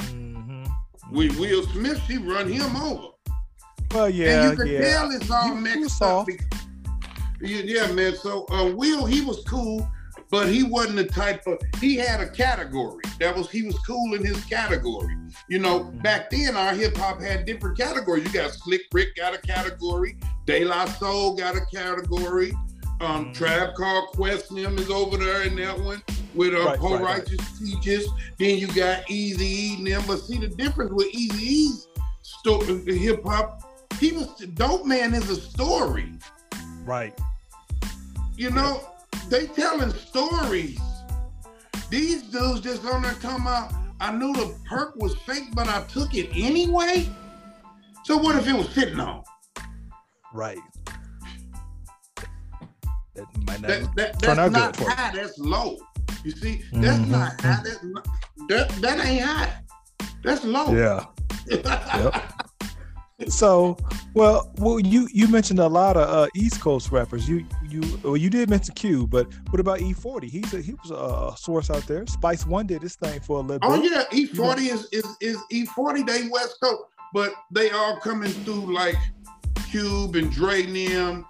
Mhm. 0.00 0.68
With 1.10 1.38
Will 1.38 1.62
Smith, 1.68 2.00
she 2.06 2.18
run 2.18 2.48
him 2.50 2.74
over. 2.76 3.08
well, 3.94 4.08
yeah, 4.10 4.48
and 4.48 4.50
you 4.58 4.64
can 4.64 4.72
yeah. 4.72 4.80
tell 4.80 5.10
it's 5.10 5.30
all 5.30 5.48
You- 5.48 5.54
mixed 5.54 6.02
up. 6.02 6.26
Yeah, 7.42 7.90
man. 7.92 8.14
So 8.14 8.46
uh, 8.50 8.72
Will, 8.74 9.04
he 9.04 9.20
was 9.20 9.42
cool, 9.44 9.88
but 10.30 10.48
he 10.48 10.62
wasn't 10.62 10.96
the 10.96 11.04
type 11.06 11.46
of. 11.46 11.58
He 11.80 11.96
had 11.96 12.20
a 12.20 12.28
category 12.28 13.02
that 13.18 13.34
was 13.36 13.50
he 13.50 13.62
was 13.62 13.76
cool 13.80 14.14
in 14.14 14.24
his 14.24 14.42
category. 14.44 15.16
You 15.48 15.58
know, 15.58 15.80
Mhm. 15.80 16.02
back 16.02 16.30
then 16.30 16.56
our 16.56 16.72
hip 16.74 16.96
hop 16.96 17.20
had 17.20 17.44
different 17.46 17.76
categories. 17.78 18.24
You 18.24 18.32
got 18.32 18.52
Slick 18.52 18.82
Rick 18.92 19.16
got 19.16 19.34
a 19.34 19.38
category, 19.38 20.16
De 20.46 20.64
La 20.64 20.84
Soul 20.86 21.36
got 21.36 21.56
a 21.56 21.64
category. 21.74 22.52
Um, 23.00 23.26
Mhm. 23.26 23.34
Tribe 23.34 23.74
Called 23.74 24.08
Quest 24.10 24.54
them 24.54 24.78
is 24.78 24.88
over 24.88 25.16
there 25.16 25.42
in 25.42 25.56
that 25.56 25.76
one 25.80 26.00
with 26.34 26.54
uh, 26.54 26.60
Right, 26.64 26.78
Poor 26.78 26.98
right, 26.98 27.02
right. 27.02 27.18
Righteous 27.18 27.58
Teachers. 27.58 28.06
Then 28.38 28.58
you 28.58 28.68
got 28.68 29.10
Easy 29.10 29.44
E 29.44 29.74
and 29.78 29.86
them. 29.88 30.02
But 30.06 30.18
see 30.18 30.38
the 30.38 30.46
difference 30.48 30.92
with 30.92 31.12
Eazy-E's 31.12 31.88
sto- 32.22 32.62
the 32.62 32.96
hip 32.96 33.24
hop. 33.24 33.62
He 33.98 34.12
was 34.12 34.28
Dope 34.54 34.86
Man 34.86 35.14
is 35.14 35.28
a 35.30 35.36
story. 35.40 36.12
right. 36.84 37.18
You 38.42 38.50
know, 38.50 38.80
they 39.28 39.46
telling 39.46 39.92
stories. 39.92 40.80
These 41.90 42.24
dudes 42.24 42.60
just 42.60 42.84
on 42.84 43.02
there 43.02 43.12
talking 43.12 43.42
about, 43.42 43.72
I 44.00 44.10
knew 44.10 44.32
the 44.32 44.52
perk 44.68 44.96
was 44.96 45.14
fake, 45.14 45.54
but 45.54 45.68
I 45.68 45.84
took 45.84 46.12
it 46.14 46.28
anyway. 46.34 47.08
So 48.02 48.16
what 48.16 48.34
if 48.34 48.48
it 48.48 48.54
was 48.54 48.66
fentanyl? 48.66 49.22
Right. 50.34 50.58
That 53.14 53.26
might 53.46 53.60
not. 53.60 53.68
That, 53.68 53.94
that, 53.94 54.18
Turn 54.18 54.36
that's 54.36 54.38
out 54.40 54.50
not 54.50 54.76
good 54.76 54.86
for 54.86 54.90
high, 54.90 55.12
that's 55.14 55.38
low. 55.38 55.76
You 56.24 56.32
see, 56.32 56.64
that's 56.72 56.98
Mhm. 56.98 57.08
not 57.10 57.40
high. 57.40 57.62
That's 57.62 57.84
not, 57.84 58.08
that, 58.48 58.68
that 58.80 59.06
ain't 59.06 59.24
high. 59.24 59.52
That's 60.24 60.42
low. 60.42 60.74
yeah. 60.74 61.04
Yep. 61.46 62.32
So, 63.28 63.76
well, 64.14 64.50
well, 64.58 64.80
you 64.80 65.08
you 65.12 65.28
mentioned 65.28 65.58
a 65.60 65.66
lot 65.66 65.96
of 65.96 66.08
uh, 66.08 66.26
East 66.34 66.60
Coast 66.60 66.90
rappers. 66.90 67.28
You 67.28 67.46
you 67.68 67.80
well, 68.02 68.16
you 68.16 68.28
did 68.30 68.50
mention 68.50 68.74
Q, 68.74 69.06
but 69.06 69.26
what 69.50 69.60
about 69.60 69.78
E40? 69.80 70.24
He's 70.24 70.52
a, 70.54 70.60
he 70.60 70.74
was 70.74 70.90
a 70.90 71.36
source 71.36 71.70
out 71.70 71.86
there. 71.86 72.06
Spice 72.06 72.46
One 72.46 72.66
did 72.66 72.82
his 72.82 72.96
thing 72.96 73.20
for 73.20 73.38
a 73.38 73.40
little 73.40 73.58
bit. 73.60 73.68
Oh 73.70 73.80
bit. 73.80 73.90
yeah, 73.90 74.26
E40 74.44 74.58
is 74.72 74.88
is 74.92 75.16
is 75.20 75.36
E40. 75.52 76.06
They 76.06 76.28
West 76.28 76.56
Coast, 76.62 76.82
but 77.12 77.32
they 77.50 77.70
all 77.70 77.96
coming 77.98 78.30
through 78.30 78.74
like 78.74 78.96
Cube 79.70 80.16
and 80.16 80.30
Dre 80.30 80.62
them. 80.62 81.24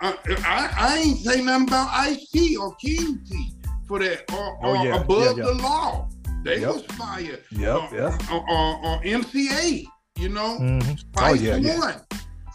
I, 0.00 0.14
I, 0.46 0.74
I 0.78 0.96
ain't 0.98 1.18
say 1.18 1.42
nothing 1.42 1.66
about 1.68 1.88
Ice 1.92 2.28
T 2.30 2.56
or 2.56 2.74
King 2.76 3.20
Tee 3.28 3.52
for 3.88 3.98
that 3.98 4.30
or, 4.32 4.58
Oh, 4.62 4.70
or 4.70 4.76
yeah, 4.86 5.00
above 5.00 5.36
yeah, 5.38 5.44
the 5.44 5.54
law. 5.54 6.08
They 6.44 6.60
Yep. 6.60 6.74
was 6.74 6.82
fire. 6.96 7.38
Yep, 7.50 7.68
uh, 7.68 7.78
or, 7.78 7.88
yeah. 7.96 8.18
Uh, 8.30 8.34
or, 8.34 8.50
uh, 8.50 8.52
or, 8.52 8.96
or 8.96 9.02
MCA, 9.02 9.84
you 10.22 10.28
know, 10.28 10.58
Mhm. 10.60 10.98
Spice 11.00 11.40
yeah, 11.40 11.56
yeah. 11.56 11.78
One. 11.78 11.94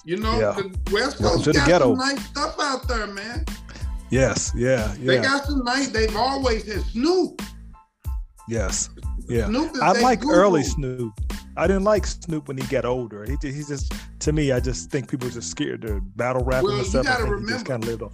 You 0.06 0.18
know, 0.18 0.40
Yeah. 0.40 0.54
the 0.56 0.92
West 0.94 1.18
Coast 1.18 1.44
to 1.44 1.52
the 1.52 1.60
got 1.60 1.68
ghetto. 1.68 1.96
some 1.98 2.08
nice 2.08 2.26
stuff 2.28 2.56
out 2.62 2.88
there, 2.88 3.08
man. 3.08 3.44
Yes, 4.10 4.54
yeah, 4.56 4.96
They 5.02 5.20
got 5.20 5.46
some 5.46 5.64
nice. 5.66 5.90
They've 5.90 6.16
always 6.16 6.64
had 6.66 6.82
Snoop. 6.86 7.42
yes, 8.48 8.90
yeah. 9.28 9.48
Snoop 9.48 9.74
is 9.76 9.82
I 9.82 9.92
like 10.00 10.22
guru. 10.22 10.34
early 10.34 10.64
Snoop. 10.64 11.12
I 11.58 11.68
didn't 11.68 11.84
like 11.84 12.06
Snoop 12.06 12.48
when 12.48 12.58
he 12.58 12.66
got 12.68 12.86
older. 12.86 13.26
He 13.26 13.32
just, 13.42 13.56
he's 13.56 13.68
just 13.68 13.94
to 14.20 14.32
me. 14.32 14.52
I 14.54 14.60
just 14.62 14.90
think 14.92 15.10
people 15.10 15.30
just 15.30 15.50
scared 15.52 15.82
to 15.82 16.00
battle 16.16 16.44
rap 16.46 16.64
Well, 16.64 16.74
and 16.76 16.84
you 16.84 16.90
stuff. 16.90 17.06
I 17.06 17.10
gotta 17.10 17.26
he 17.26 17.32
remember- 17.32 17.64
kind 17.66 17.84
of 17.84 17.90
lived 17.90 18.02
off. 18.04 18.14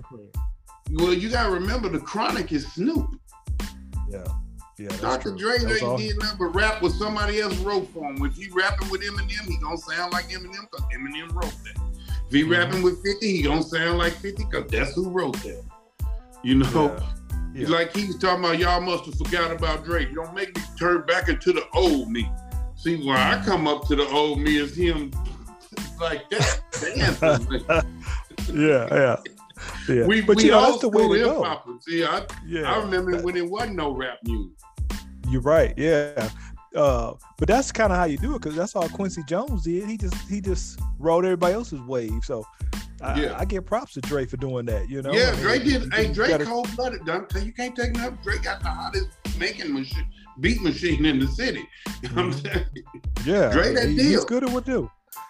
Well, 0.93 1.13
you 1.13 1.29
gotta 1.29 1.51
remember 1.51 1.89
the 1.89 1.99
Chronic 1.99 2.51
is 2.51 2.65
Snoop. 2.73 3.07
Yeah, 4.09 4.23
yeah. 4.77 4.89
Dr. 5.01 5.31
Dre 5.35 5.53
ain't 5.55 5.97
did 5.97 6.17
nothing 6.19 6.37
but 6.39 6.55
rap 6.55 6.81
with 6.81 6.93
somebody 6.93 7.39
else 7.41 7.55
wrote 7.59 7.87
for 7.93 8.03
him. 8.11 8.23
If 8.25 8.35
he 8.35 8.49
rapping 8.49 8.89
with 8.89 9.01
Eminem, 9.01 9.45
he 9.47 9.57
gonna 9.57 9.77
sound 9.77 10.11
like 10.13 10.25
Eminem 10.29 10.67
because 10.71 10.85
Eminem 10.95 11.33
wrote 11.33 11.53
that. 11.63 11.79
If 12.27 12.33
he 12.33 12.43
Mhm. 12.43 12.51
rapping 12.51 12.81
with 12.81 13.03
50, 13.03 13.37
he 13.37 13.41
gonna 13.43 13.61
sound 13.63 13.97
like 13.97 14.13
50 14.13 14.45
because 14.49 14.69
that's 14.71 14.93
who 14.95 15.09
wrote 15.09 15.37
that. 15.43 15.63
You 16.43 16.55
know, 16.55 16.95
Yeah. 16.97 17.09
Yeah. 17.55 17.67
like 17.67 17.95
he 17.95 18.07
was 18.07 18.17
talking 18.17 18.43
about, 18.43 18.57
y'all 18.57 18.81
must 18.81 19.05
have 19.05 19.15
forgot 19.15 19.51
about 19.51 19.85
Drake. 19.85 20.09
You 20.09 20.15
don't 20.15 20.33
make 20.33 20.55
me 20.55 20.63
turn 20.79 21.05
back 21.05 21.29
into 21.29 21.53
the 21.53 21.63
old 21.73 22.09
me. 22.09 22.27
See, 22.75 22.95
when 23.07 23.15
I 23.15 23.43
come 23.45 23.67
up 23.67 23.87
to 23.89 23.95
the 23.95 24.07
old 24.09 24.39
me 24.39 24.57
is 24.57 24.75
him 24.75 25.11
like 26.01 26.27
that. 26.31 26.61
yeah, 28.53 28.87
yeah, 28.91 29.15
yeah. 29.89 30.05
we 30.05 30.21
but 30.21 30.37
we 30.37 30.45
you 30.45 30.51
know, 30.51 30.59
all 30.59 30.69
that's 30.71 30.81
the 30.81 30.89
way 30.89 31.07
to 31.19 31.23
go. 31.25 31.61
See, 31.81 32.03
I, 32.03 32.25
Yeah, 32.45 32.71
I 32.73 32.79
remember 32.79 33.21
when 33.21 33.35
it 33.37 33.49
wasn't 33.49 33.75
no 33.75 33.91
rap 33.91 34.17
music. 34.23 34.51
You're 35.29 35.41
right. 35.41 35.73
Yeah. 35.77 36.29
Uh, 36.75 37.13
but 37.37 37.47
that's 37.47 37.71
kind 37.71 37.91
of 37.91 37.97
how 37.99 38.05
you 38.05 38.17
do 38.17 38.35
it 38.35 38.41
because 38.41 38.55
that's 38.55 38.75
all 38.75 38.89
Quincy 38.89 39.21
Jones 39.27 39.63
did. 39.63 39.87
He 39.87 39.95
just 39.97 40.15
he 40.27 40.41
just 40.41 40.79
rode 40.99 41.23
everybody 41.25 41.53
else's 41.53 41.79
wave. 41.81 42.23
So 42.23 42.43
I, 43.01 43.21
Yeah. 43.21 43.35
I 43.37 43.45
give 43.45 43.65
props 43.65 43.93
to 43.93 44.01
Dre 44.01 44.25
for 44.25 44.37
doing 44.37 44.65
that. 44.65 44.89
You 44.89 45.01
know. 45.03 45.11
Yeah, 45.13 45.29
I 45.29 45.31
mean, 45.33 45.41
Drake 45.41 45.63
did. 45.65 45.93
Hey, 45.93 46.13
gotta- 46.13 46.45
cold 46.45 46.69
blooded. 46.75 47.01
You 47.43 47.53
can't 47.53 47.75
take 47.75 47.93
nothing. 47.93 48.17
Drake 48.23 48.43
got 48.43 48.61
the 48.61 48.69
hottest 48.69 49.09
making 49.37 49.73
machine, 49.73 50.07
beat 50.39 50.61
machine 50.61 51.05
in 51.05 51.19
the 51.19 51.27
city. 51.27 51.67
You 52.01 52.09
know 52.09 52.15
what 52.15 52.25
I'm 52.25 52.31
Mhm. 52.33 52.53
saying? 52.53 52.65
Yeah, 53.25 53.51
Dre 53.53 53.73
that 53.75 53.87
he- 53.87 53.95
deal. 53.95 54.05
he's 54.05 54.25
good 54.25 54.43
at 54.43 54.49
what 54.51 54.65
do. 54.65 54.89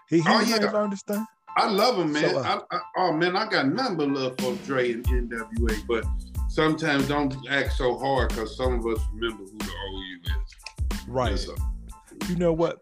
He 0.10 0.18
he 0.22 0.24
Oh, 0.28 0.40
yeah. 0.42 0.96
thing. 1.08 1.26
I 1.56 1.70
love 1.70 1.98
him, 1.98 2.12
man. 2.12 2.30
So, 2.30 2.40
uh, 2.40 2.62
I, 2.72 2.76
I, 2.76 2.80
oh 2.98 3.14
man, 3.14 3.36
I 3.36 3.48
got 3.48 3.68
nothing 3.68 3.98
but 3.98 4.10
love 4.10 4.36
for 4.40 4.56
Dre 4.66 4.94
and 4.94 5.06
NWA. 5.06 5.86
But 5.88 6.06
sometimes 6.50 7.08
don't 7.08 7.36
act 7.50 7.74
so 7.74 7.98
hard 7.98 8.30
because 8.30 8.56
some 8.58 8.80
of 8.80 8.86
us 8.86 9.04
remember 9.14 9.44
who 9.44 9.58
the 9.58 9.66
OU 9.66 10.20
is. 10.24 11.08
Right. 11.08 11.32
Yes. 11.32 11.50
You 12.30 12.36
know 12.36 12.54
what? 12.54 12.82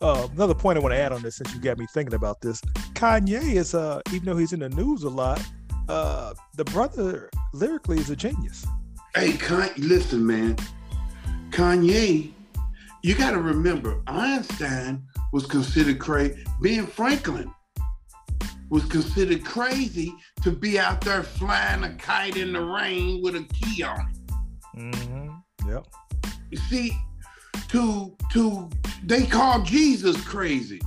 Uh, 0.00 0.28
another 0.34 0.54
point 0.54 0.78
I 0.78 0.82
want 0.82 0.92
to 0.94 0.98
add 0.98 1.12
on 1.12 1.22
this, 1.22 1.36
since 1.36 1.54
you 1.54 1.60
got 1.60 1.78
me 1.78 1.86
thinking 1.92 2.14
about 2.14 2.40
this, 2.40 2.60
Kanye 2.92 3.54
is 3.54 3.74
uh, 3.74 4.00
even 4.12 4.26
though 4.26 4.36
he's 4.36 4.52
in 4.52 4.60
the 4.60 4.68
news 4.68 5.02
a 5.02 5.08
lot, 5.08 5.42
uh, 5.88 6.34
the 6.56 6.64
brother 6.64 7.30
lyrically 7.54 7.98
is 7.98 8.10
a 8.10 8.16
genius. 8.16 8.66
Hey, 9.14 9.32
Kanye, 9.32 9.72
listen, 9.78 10.26
man. 10.26 10.56
Kanye, 11.50 12.32
you 13.02 13.14
got 13.14 13.30
to 13.30 13.40
remember, 13.40 14.02
Einstein 14.06 15.02
was 15.32 15.46
considered 15.46 15.98
crazy. 15.98 16.44
Ben 16.60 16.86
Franklin 16.86 17.50
was 18.68 18.84
considered 18.86 19.44
crazy 19.44 20.14
to 20.42 20.50
be 20.50 20.78
out 20.78 21.00
there 21.00 21.22
flying 21.22 21.84
a 21.84 21.94
kite 21.94 22.36
in 22.36 22.52
the 22.52 22.60
rain 22.60 23.22
with 23.22 23.36
a 23.36 23.42
key 23.44 23.82
on 23.82 24.00
it. 24.00 24.78
Mm-hmm. 24.78 25.70
Yep. 25.70 25.86
You 26.50 26.58
see, 26.58 26.96
to 27.68 28.14
to 28.32 28.68
they 29.04 29.26
called 29.26 29.64
Jesus 29.64 30.22
crazy. 30.24 30.80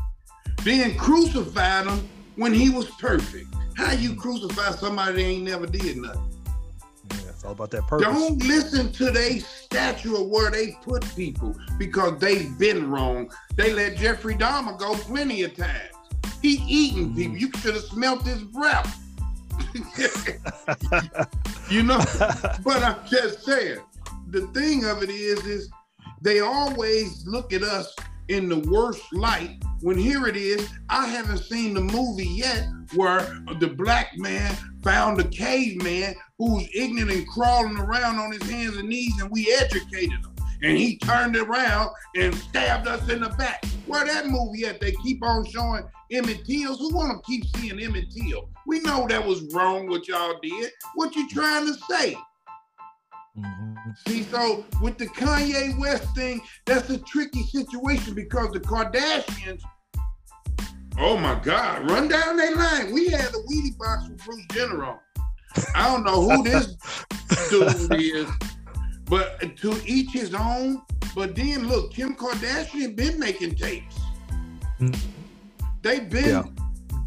Then 0.64 0.96
crucified 0.98 1.88
him 1.88 2.08
when 2.36 2.54
he 2.54 2.70
was 2.70 2.90
perfect. 2.92 3.48
How 3.76 3.94
you 3.94 4.14
crucify 4.16 4.72
somebody 4.72 5.14
that 5.14 5.22
ain't 5.22 5.44
never 5.44 5.66
did 5.66 5.98
nothing? 5.98 6.22
Yeah, 7.12 7.30
it's 7.30 7.46
all 7.46 7.54
about 7.54 7.72
that 7.72 7.88
purpose. 7.88 8.06
Don't 8.06 8.44
listen 8.44 8.92
to 8.94 9.12
their 9.12 9.40
statue 9.40 10.22
of 10.22 10.28
where 10.28 10.52
they 10.52 10.78
put 10.84 11.04
people 11.16 11.56
because 11.78 12.20
they've 12.20 12.58
been 12.60 12.90
wrong. 12.90 13.32
They 13.56 13.72
let 13.72 13.96
Jeffrey 13.96 14.36
Dahmer 14.36 14.78
go 14.78 14.96
plenty 14.96 15.44
of 15.44 15.56
times. 15.56 15.94
He 16.42 16.64
eating 16.68 17.16
people. 17.16 17.38
You 17.38 17.52
should 17.60 17.76
have 17.76 17.84
smelt 17.84 18.26
his 18.26 18.44
breath. 18.44 18.98
you 21.70 21.84
know, 21.84 22.00
but 22.64 22.84
I'm 22.84 23.06
just 23.08 23.44
saying. 23.44 23.80
The 24.30 24.48
thing 24.48 24.86
of 24.86 25.02
it 25.04 25.10
is, 25.10 25.46
is 25.46 25.70
they 26.22 26.40
always 26.40 27.26
look 27.26 27.52
at 27.54 27.64
us 27.64 27.96
in 28.28 28.48
the 28.48 28.60
worst 28.60 29.02
light. 29.12 29.62
When 29.82 29.98
here 29.98 30.28
it 30.28 30.38
is, 30.38 30.70
I 30.90 31.08
haven't 31.08 31.40
seen 31.40 31.74
the 31.74 31.82
movie 31.82 32.28
yet 32.28 32.68
where 32.96 33.22
the 33.60 33.68
black 33.68 34.12
man 34.18 34.56
found 34.84 35.20
a 35.20 35.24
caveman 35.24 36.16
who's 36.38 36.70
ignorant 36.74 37.12
and 37.12 37.28
crawling 37.28 37.78
around 37.78 38.18
on 38.20 38.32
his 38.32 38.44
hands 38.50 38.78
and 38.78 38.88
knees, 38.88 39.20
and 39.20 39.30
we 39.32 39.52
educated 39.60 40.12
him. 40.12 40.36
And 40.62 40.78
he 40.78 40.98
turned 40.98 41.38
around 41.38 41.92
and 42.16 42.36
stabbed 42.36 42.88
us 42.88 43.08
in 43.10 43.22
the 43.22 43.30
back. 43.30 43.64
Where 43.86 44.06
that 44.06 44.28
movie 44.28 44.66
at? 44.66 44.82
They 44.82 44.92
keep 45.04 45.24
on 45.24 45.46
showing 45.46 45.84
Emmett 46.12 46.46
Till's. 46.46 46.80
Who 46.80 46.94
want 46.94 47.12
to 47.12 47.32
keep 47.32 47.46
seeing 47.56 47.80
Emmett 47.80 48.12
Till? 48.12 48.50
We 48.68 48.82
know 48.82 49.08
that 49.08 49.26
was 49.26 49.42
wrong 49.54 49.88
what 49.88 50.08
y'all 50.08 50.38
did. 50.42 50.72
What 50.96 51.16
you 51.16 51.30
trying 51.30 51.66
to 51.68 51.74
say? 51.90 52.16
Mm-hmm. 53.38 53.92
See, 54.08 54.24
so 54.24 54.66
with 54.82 54.98
the 54.98 55.08
Kanye 55.08 55.78
West 55.80 56.04
thing, 56.16 56.42
that's 56.66 56.90
a 56.90 56.98
tricky 57.00 57.44
situation 57.44 58.14
because 58.14 58.52
the 58.52 58.60
Kardashians, 58.60 59.62
oh 60.98 61.18
my 61.18 61.40
God, 61.40 61.90
run 61.90 62.08
down 62.08 62.38
that 62.38 62.56
line. 62.56 62.94
We 62.94 63.10
had 63.10 63.32
the 63.32 63.44
Wheatie 63.50 63.78
box 63.78 64.10
with 64.10 64.26
Bruce 64.26 64.46
Jenner 64.52 64.84
on. 64.84 65.00
I 65.76 65.88
don't 65.88 66.04
know 66.04 66.30
who 66.30 66.44
this 66.44 66.76
dude 67.50 67.94
is, 68.00 68.28
but 69.10 69.56
to 69.58 69.82
each 69.86 70.12
his 70.12 70.34
own. 70.34 70.82
But 71.16 71.36
then 71.36 71.68
look, 71.68 71.92
Kim 71.94 72.16
Kardashian 72.16 72.96
been 72.96 73.20
making 73.20 73.56
tapes. 73.56 74.00
Mm-hmm. 74.80 74.94
They've 75.82 76.10
been 76.10 76.26
yeah. 76.26 76.44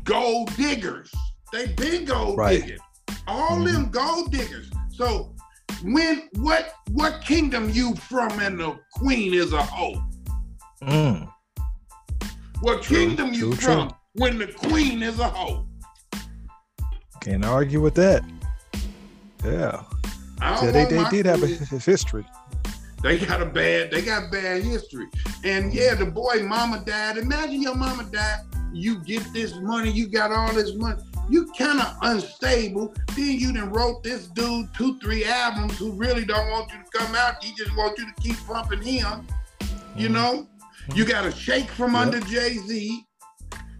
gold 0.05 0.55
diggers. 0.57 1.11
They've 1.53 1.75
been 1.77 2.05
gold 2.05 2.39
right. 2.39 2.61
diggers. 2.61 2.81
All 3.27 3.57
mm-hmm. 3.57 3.65
them 3.65 3.91
gold 3.91 4.33
diggers. 4.33 4.71
So 4.91 5.35
when 5.85 6.29
what 6.35 6.75
what 6.91 7.23
kingdom 7.23 7.71
you 7.71 7.95
from 7.95 8.31
and 8.41 8.59
the 8.59 8.79
queen 8.95 9.35
is 9.35 9.53
a 9.53 9.63
hoe? 9.63 10.03
Mm. 10.83 11.33
What 12.61 12.83
true, 12.83 12.97
kingdom 12.97 13.33
you 13.33 13.55
true, 13.55 13.75
from 13.75 13.89
true. 13.89 13.99
when 14.15 14.39
the 14.39 14.47
queen 14.49 15.03
is 15.03 15.19
a 15.21 15.29
hoe? 15.29 15.67
Can't 17.21 17.45
argue 17.45 17.81
with 17.81 17.95
that. 17.95 18.25
Yeah. 19.45 19.85
Yeah, 20.43 20.71
they, 20.71 20.85
they 20.85 21.05
did 21.11 21.27
have 21.27 21.43
a 21.43 21.47
history. 21.47 22.27
They 23.03 23.19
got 23.19 23.43
a 23.43 23.47
bad, 23.47 23.91
they 23.91 24.03
got 24.03 24.31
bad 24.31 24.63
history. 24.63 25.07
And 25.45 25.73
yeah, 25.73 25.95
the 25.95 26.07
boy 26.07 26.43
mama 26.43 26.83
died. 26.87 27.19
Imagine 27.19 27.63
your 27.63 27.75
mama 27.75 28.05
died. 28.05 28.41
You 28.73 28.99
get 29.01 29.23
this 29.33 29.57
money, 29.57 29.91
you 29.91 30.09
got 30.09 30.31
all 30.31 30.53
this 30.53 30.75
money 30.75 31.03
you 31.29 31.51
kind 31.59 31.81
of 31.81 31.97
unstable. 32.03 32.95
Then 33.17 33.39
you 33.39 33.53
done 33.53 33.71
wrote 33.71 34.03
this 34.03 34.27
dude 34.29 34.73
two, 34.75 34.99
three 34.99 35.25
albums 35.25 35.79
who 35.79 35.93
really 35.93 36.25
don't 36.25 36.51
want 36.51 36.71
you 36.71 36.79
to 36.79 36.99
come 36.99 37.15
out. 37.15 37.43
He 37.43 37.55
just 37.55 37.75
want 37.77 37.99
you 37.99 38.07
to 38.07 38.21
keep 38.21 38.37
pumping 38.47 38.83
him. 38.83 39.27
You 39.97 40.09
mm-hmm. 40.09 40.13
know, 40.13 40.47
you 40.95 41.05
got 41.05 41.23
to 41.23 41.33
shake 41.33 41.71
from 41.71 41.95
yep. 41.95 42.03
under 42.03 42.21
Jay 42.21 42.59
Z. 42.59 43.07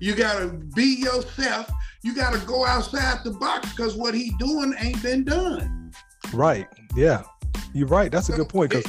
You 0.01 0.15
got 0.15 0.39
to 0.39 0.49
be 0.49 0.97
yourself. 1.01 1.71
You 2.03 2.15
got 2.15 2.33
to 2.33 2.45
go 2.47 2.65
outside 2.65 3.23
the 3.23 3.33
box 3.33 3.71
because 3.71 3.97
what 3.97 4.15
he 4.15 4.33
doing 4.39 4.75
ain't 4.79 5.03
been 5.03 5.25
done. 5.25 5.82
Right. 6.33 6.67
Yeah. 6.95 7.23
You're 7.75 7.89
right. 7.89 8.11
That's 8.11 8.29
a 8.29 8.33
good 8.33 8.49
point 8.49 8.71
because 8.71 8.87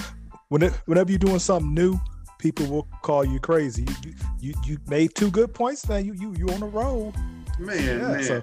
whenever 0.49 1.11
you're 1.11 1.19
doing 1.19 1.39
something 1.39 1.73
new, 1.73 1.99
people 2.39 2.65
will 2.67 2.87
call 3.01 3.23
you 3.23 3.39
crazy. 3.39 3.85
You, 4.03 4.13
you, 4.39 4.53
you 4.65 4.77
made 4.87 5.15
two 5.15 5.31
good 5.31 5.53
points. 5.53 5.87
Now 5.87 5.97
you 5.97 6.13
you 6.13 6.33
you 6.37 6.49
on 6.49 6.59
the 6.59 6.67
road. 6.67 7.13
Man, 7.59 7.85
yeah, 7.85 7.97
man. 7.97 8.23
So, 8.23 8.41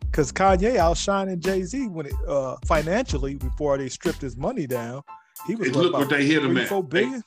because 0.00 0.32
Kanye 0.32 0.76
outshining 0.76 1.40
Jay 1.40 1.62
Z 1.62 1.88
when 1.88 2.06
it 2.06 2.14
uh, 2.26 2.56
financially 2.66 3.34
before 3.34 3.78
they 3.78 3.88
stripped 3.88 4.20
his 4.20 4.36
money 4.36 4.66
down, 4.66 5.02
he 5.46 5.54
was 5.54 5.74
look 5.74 5.92
what 5.92 6.10
they 6.10 6.26
hit 6.26 6.44
him 6.44 6.56
at. 6.56 6.68
Four 6.68 6.84
billion. 6.84 7.22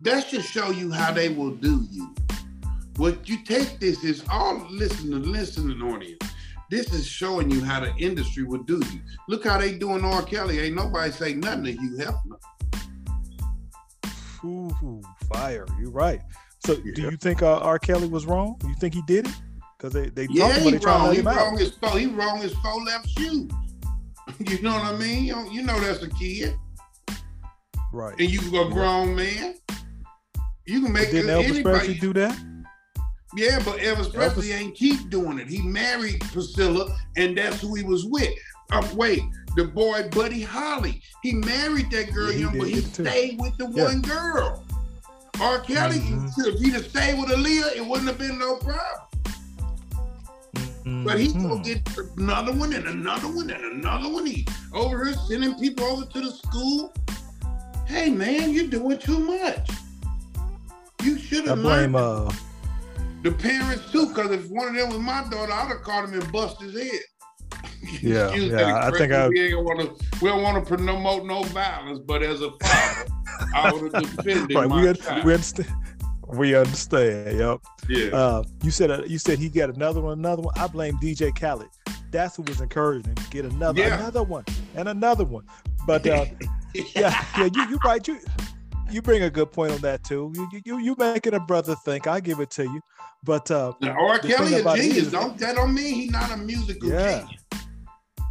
That 0.00 0.26
should 0.26 0.44
show 0.44 0.70
you 0.70 0.90
how 0.90 1.12
they 1.12 1.28
will 1.28 1.50
do 1.50 1.86
you. 1.90 2.14
What 2.96 3.28
you 3.28 3.42
take 3.44 3.78
this 3.80 4.02
is 4.04 4.24
all 4.30 4.66
listening, 4.70 5.22
listening 5.22 5.82
audience. 5.82 6.22
This 6.70 6.92
is 6.92 7.06
showing 7.06 7.50
you 7.50 7.64
how 7.64 7.80
the 7.80 7.94
industry 7.96 8.44
will 8.44 8.62
do 8.62 8.80
you. 8.92 9.00
Look 9.28 9.44
how 9.44 9.58
they 9.58 9.76
doing 9.76 10.04
R. 10.04 10.22
Kelly. 10.22 10.60
Ain't 10.60 10.76
nobody 10.76 11.10
say 11.10 11.34
nothing 11.34 11.64
to 11.64 11.72
Hugh 11.72 11.98
Hefner. 11.98 12.38
Ooh, 14.44 15.02
fire! 15.32 15.66
You're 15.78 15.90
right. 15.90 16.20
So, 16.64 16.74
yeah. 16.84 16.92
do 16.94 17.02
you 17.02 17.16
think 17.16 17.42
uh, 17.42 17.58
R. 17.58 17.78
Kelly 17.78 18.08
was 18.08 18.24
wrong? 18.24 18.58
You 18.64 18.74
think 18.76 18.94
he 18.94 19.02
did 19.02 19.26
it? 19.26 19.34
because 19.80 19.94
they 19.94 20.10
they 20.10 20.28
yeah, 20.30 20.58
he 20.58 20.76
wrong. 20.76 21.14
He 21.14 21.20
wrong 21.20 21.58
his 21.58 21.72
four. 21.72 21.98
He 21.98 22.06
wrong 22.06 22.40
his 22.40 22.52
four 22.54 22.82
left 22.82 23.08
shoes. 23.08 23.50
you 24.38 24.62
know 24.62 24.72
what 24.72 24.84
I 24.84 24.96
mean? 24.96 25.24
You 25.24 25.36
know, 25.36 25.50
you 25.50 25.62
know 25.62 25.78
that's 25.80 26.02
a 26.02 26.10
kid, 26.10 26.54
right? 27.92 28.14
And 28.18 28.30
you 28.30 28.40
a 28.60 28.70
grown 28.70 29.14
man. 29.14 29.54
You 30.66 30.82
can 30.82 30.92
make 30.92 31.10
didn't 31.10 31.30
Elvis 31.30 31.50
anybody 31.50 31.62
Presley 31.62 31.94
do 31.94 32.12
that? 32.14 32.38
Yeah, 33.34 33.60
but 33.64 33.78
Elvis 33.78 34.12
Presley 34.12 34.48
Elvis... 34.48 34.60
ain't 34.60 34.74
keep 34.74 35.08
doing 35.08 35.38
it. 35.38 35.48
He 35.48 35.62
married 35.62 36.20
Priscilla, 36.32 36.96
and 37.16 37.36
that's 37.36 37.60
who 37.60 37.74
he 37.74 37.84
was 37.84 38.04
with. 38.06 38.32
Um, 38.72 38.84
wait, 38.96 39.22
the 39.56 39.64
boy 39.64 40.08
Buddy 40.10 40.42
Holly. 40.42 41.02
He 41.22 41.34
married 41.34 41.90
that 41.90 42.12
girl, 42.12 42.32
yeah, 42.32 42.38
young, 42.38 42.58
but 42.58 42.68
he 42.68 42.80
stayed 42.80 43.40
with 43.40 43.56
the 43.58 43.68
yeah. 43.68 43.84
one 43.84 44.02
girl. 44.02 44.64
R. 45.40 45.60
Kelly, 45.60 45.98
mm-hmm. 45.98 46.40
if 46.44 46.60
he'd 46.60 46.74
have 46.74 46.86
stayed 46.86 47.18
with 47.18 47.30
Aaliyah, 47.30 47.76
it 47.76 47.86
wouldn't 47.86 48.08
have 48.08 48.18
been 48.18 48.38
no 48.38 48.56
problem. 48.56 49.10
Mm-hmm. 50.54 51.04
But 51.04 51.20
he's 51.20 51.32
gonna 51.32 51.62
get 51.62 51.80
another 52.16 52.52
one 52.52 52.72
and 52.72 52.86
another 52.86 53.28
one 53.28 53.50
and 53.50 53.64
another 53.64 54.08
one. 54.08 54.26
He 54.26 54.46
over 54.74 55.04
here 55.04 55.14
sending 55.28 55.54
people 55.58 55.84
over 55.84 56.04
to 56.04 56.20
the 56.20 56.30
school. 56.30 56.92
Hey 57.86 58.10
man, 58.10 58.50
you're 58.52 58.66
doing 58.66 58.98
too 58.98 59.18
much. 59.18 59.70
You 61.02 61.18
should 61.18 61.46
have 61.46 61.62
blame 61.62 61.96
uh 61.96 62.30
the 63.22 63.32
parents 63.32 63.90
too, 63.92 64.06
because 64.06 64.30
if 64.30 64.48
one 64.48 64.68
of 64.68 64.74
them 64.74 64.88
was 64.88 64.98
my 64.98 65.26
daughter, 65.30 65.52
I'd 65.52 65.68
have 65.68 65.82
caught 65.82 66.08
him 66.08 66.20
and 66.20 66.32
bust 66.32 66.60
his 66.60 66.74
head. 66.74 67.00
Yeah, 68.02 68.32
yeah. 68.34 68.86
I 68.86 68.90
think 68.90 69.10
I 69.10 69.28
we 69.28 69.40
ain't 69.40 69.64
want 69.64 69.80
to. 69.80 70.06
We 70.22 70.28
don't 70.28 70.42
want 70.42 70.62
to 70.62 70.76
promote 70.76 71.24
no 71.24 71.42
violence, 71.44 71.98
but 71.98 72.22
as 72.22 72.42
a 72.42 72.50
father, 72.50 73.10
I 73.54 73.72
would 73.72 73.94
have 73.94 74.16
defended 74.16 74.54
right, 74.54 74.68
my 74.68 74.76
we, 74.76 74.82
we 74.82 74.88
understand. 75.32 75.70
We 76.28 76.54
understand. 76.54 77.38
Yep. 77.38 77.60
Yeah. 77.88 78.16
Uh, 78.16 78.44
you 78.62 78.70
said 78.70 78.90
uh, 78.90 79.02
you 79.06 79.18
said 79.18 79.38
he 79.38 79.48
got 79.48 79.70
another 79.70 80.02
one, 80.02 80.18
another 80.18 80.42
one. 80.42 80.54
I 80.58 80.66
blame 80.66 80.98
DJ 80.98 81.34
Khaled. 81.34 81.68
That's 82.10 82.36
who 82.36 82.42
was 82.42 82.60
encouraging 82.60 83.16
him. 83.16 83.24
Get 83.30 83.44
another, 83.46 83.80
yeah. 83.80 83.98
another 83.98 84.22
one, 84.22 84.44
and 84.74 84.88
another 84.88 85.24
one. 85.24 85.46
But 85.86 86.06
uh, 86.06 86.26
yeah, 86.94 87.24
yeah, 87.36 87.48
you 87.52 87.70
you 87.70 87.78
right. 87.84 88.06
You 88.06 88.20
you 88.90 89.02
bring 89.02 89.22
a 89.22 89.30
good 89.30 89.52
point 89.52 89.72
on 89.72 89.80
that 89.80 90.04
too. 90.04 90.32
You 90.34 90.60
you 90.64 90.78
you 90.78 90.96
making 90.98 91.34
a 91.34 91.40
brother 91.40 91.74
think. 91.84 92.06
I 92.06 92.20
give 92.20 92.40
it 92.40 92.50
to 92.52 92.64
you. 92.64 92.80
But 93.24 93.50
uh, 93.50 93.72
now, 93.80 93.96
R. 93.98 94.18
Kelly 94.18 94.54
a 94.54 94.76
genius. 94.76 95.10
Don't 95.10 95.36
that 95.38 95.56
don't 95.56 95.74
mean 95.74 95.94
he's 95.94 96.10
not 96.10 96.30
a 96.32 96.36
musical 96.36 96.88
yeah. 96.88 97.20
genius. 97.20 97.40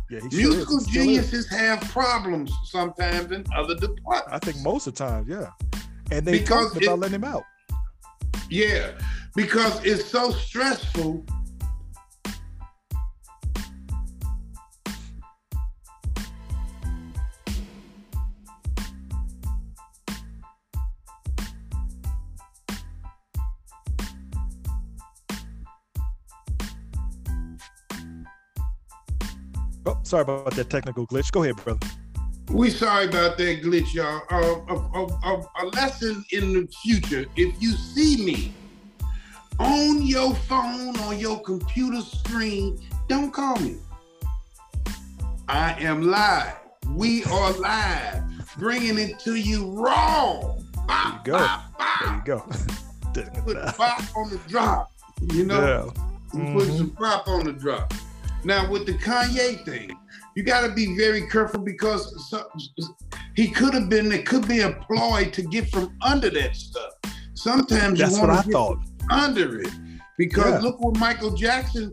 Yeah, 0.10 0.20
musical 0.32 0.80
sure 0.80 0.94
geniuses 0.94 1.48
have 1.50 1.82
problems 1.82 2.52
sometimes 2.64 3.32
in 3.32 3.46
other 3.56 3.76
departments. 3.76 4.32
I 4.32 4.40
think 4.40 4.58
most 4.64 4.88
of 4.88 4.96
the 4.96 5.06
time, 5.06 5.26
yeah. 5.30 5.52
And 6.12 6.26
they 6.26 6.40
because 6.40 6.74
talk 6.74 6.82
about 6.82 6.94
it, 6.94 7.00
letting 7.00 7.16
him 7.16 7.24
out. 7.24 7.44
Yeah, 8.50 8.92
because 9.36 9.84
it's 9.86 10.06
so 10.06 10.32
stressful. 10.32 11.24
Oh, 29.90 30.00
sorry 30.04 30.22
about 30.22 30.52
that 30.52 30.70
technical 30.70 31.08
glitch. 31.08 31.32
Go 31.32 31.42
ahead, 31.42 31.56
brother. 31.56 31.80
We 32.52 32.70
sorry 32.70 33.08
about 33.08 33.40
that 33.40 33.64
glitch, 33.64 33.96
y'all. 33.96 34.22
Uh, 34.30 34.62
a, 34.70 35.30
a, 35.30 35.64
a, 35.64 35.66
lesson 35.70 36.24
in 36.32 36.54
the 36.54 36.68
future. 36.84 37.26
If 37.36 37.60
you 37.60 37.72
see 37.72 38.24
me 38.24 38.54
on 39.58 40.04
your 40.04 40.36
phone 40.36 41.00
or 41.00 41.16
your 41.16 41.42
computer 41.42 42.02
screen, 42.02 42.80
don't 43.08 43.32
call 43.32 43.56
me. 43.58 43.78
I 45.48 45.74
am 45.80 46.04
live. 46.04 46.54
We 46.90 47.24
are 47.26 47.52
live, 47.54 48.24
bringing 48.60 49.00
it 49.00 49.18
to 49.22 49.36
you 49.36 49.72
raw. 49.72 50.40
There 50.88 50.98
you 50.98 51.20
go. 51.24 51.48
There 52.02 52.16
you 52.16 52.22
go. 52.26 52.40
Put 53.44 53.58
pop 53.76 54.04
on 54.16 54.30
the 54.30 54.40
drop. 54.48 54.92
You 55.34 55.46
know. 55.46 55.92
who 56.32 56.38
mm-hmm. 56.38 56.58
put 56.58 56.68
some 56.78 56.92
prop 56.92 57.28
on 57.28 57.46
the 57.46 57.54
drop. 57.54 57.92
Now 58.44 58.70
with 58.70 58.86
the 58.86 58.94
Kanye 58.94 59.64
thing, 59.66 59.92
you 60.36 60.44
got 60.44 60.66
to 60.66 60.74
be 60.74 60.96
very 60.96 61.28
careful 61.28 61.60
because 61.60 62.14
he 63.36 63.50
could 63.50 63.74
have 63.74 63.90
been. 63.90 64.12
It 64.12 64.26
could 64.26 64.48
be 64.48 64.62
a 64.62 64.72
ploy 64.72 65.30
to 65.32 65.42
get 65.42 65.70
from 65.70 65.96
under 66.02 66.30
that 66.30 66.56
stuff. 66.56 66.94
Sometimes 67.34 68.00
that's 68.00 68.16
you 68.16 68.22
what 68.22 68.30
I 68.30 68.42
thought 68.44 68.80
under 69.10 69.62
it 69.62 69.72
because 70.18 70.54
yeah. 70.54 70.60
look 70.60 70.80
what 70.80 70.98
Michael 70.98 71.32
Jackson. 71.32 71.92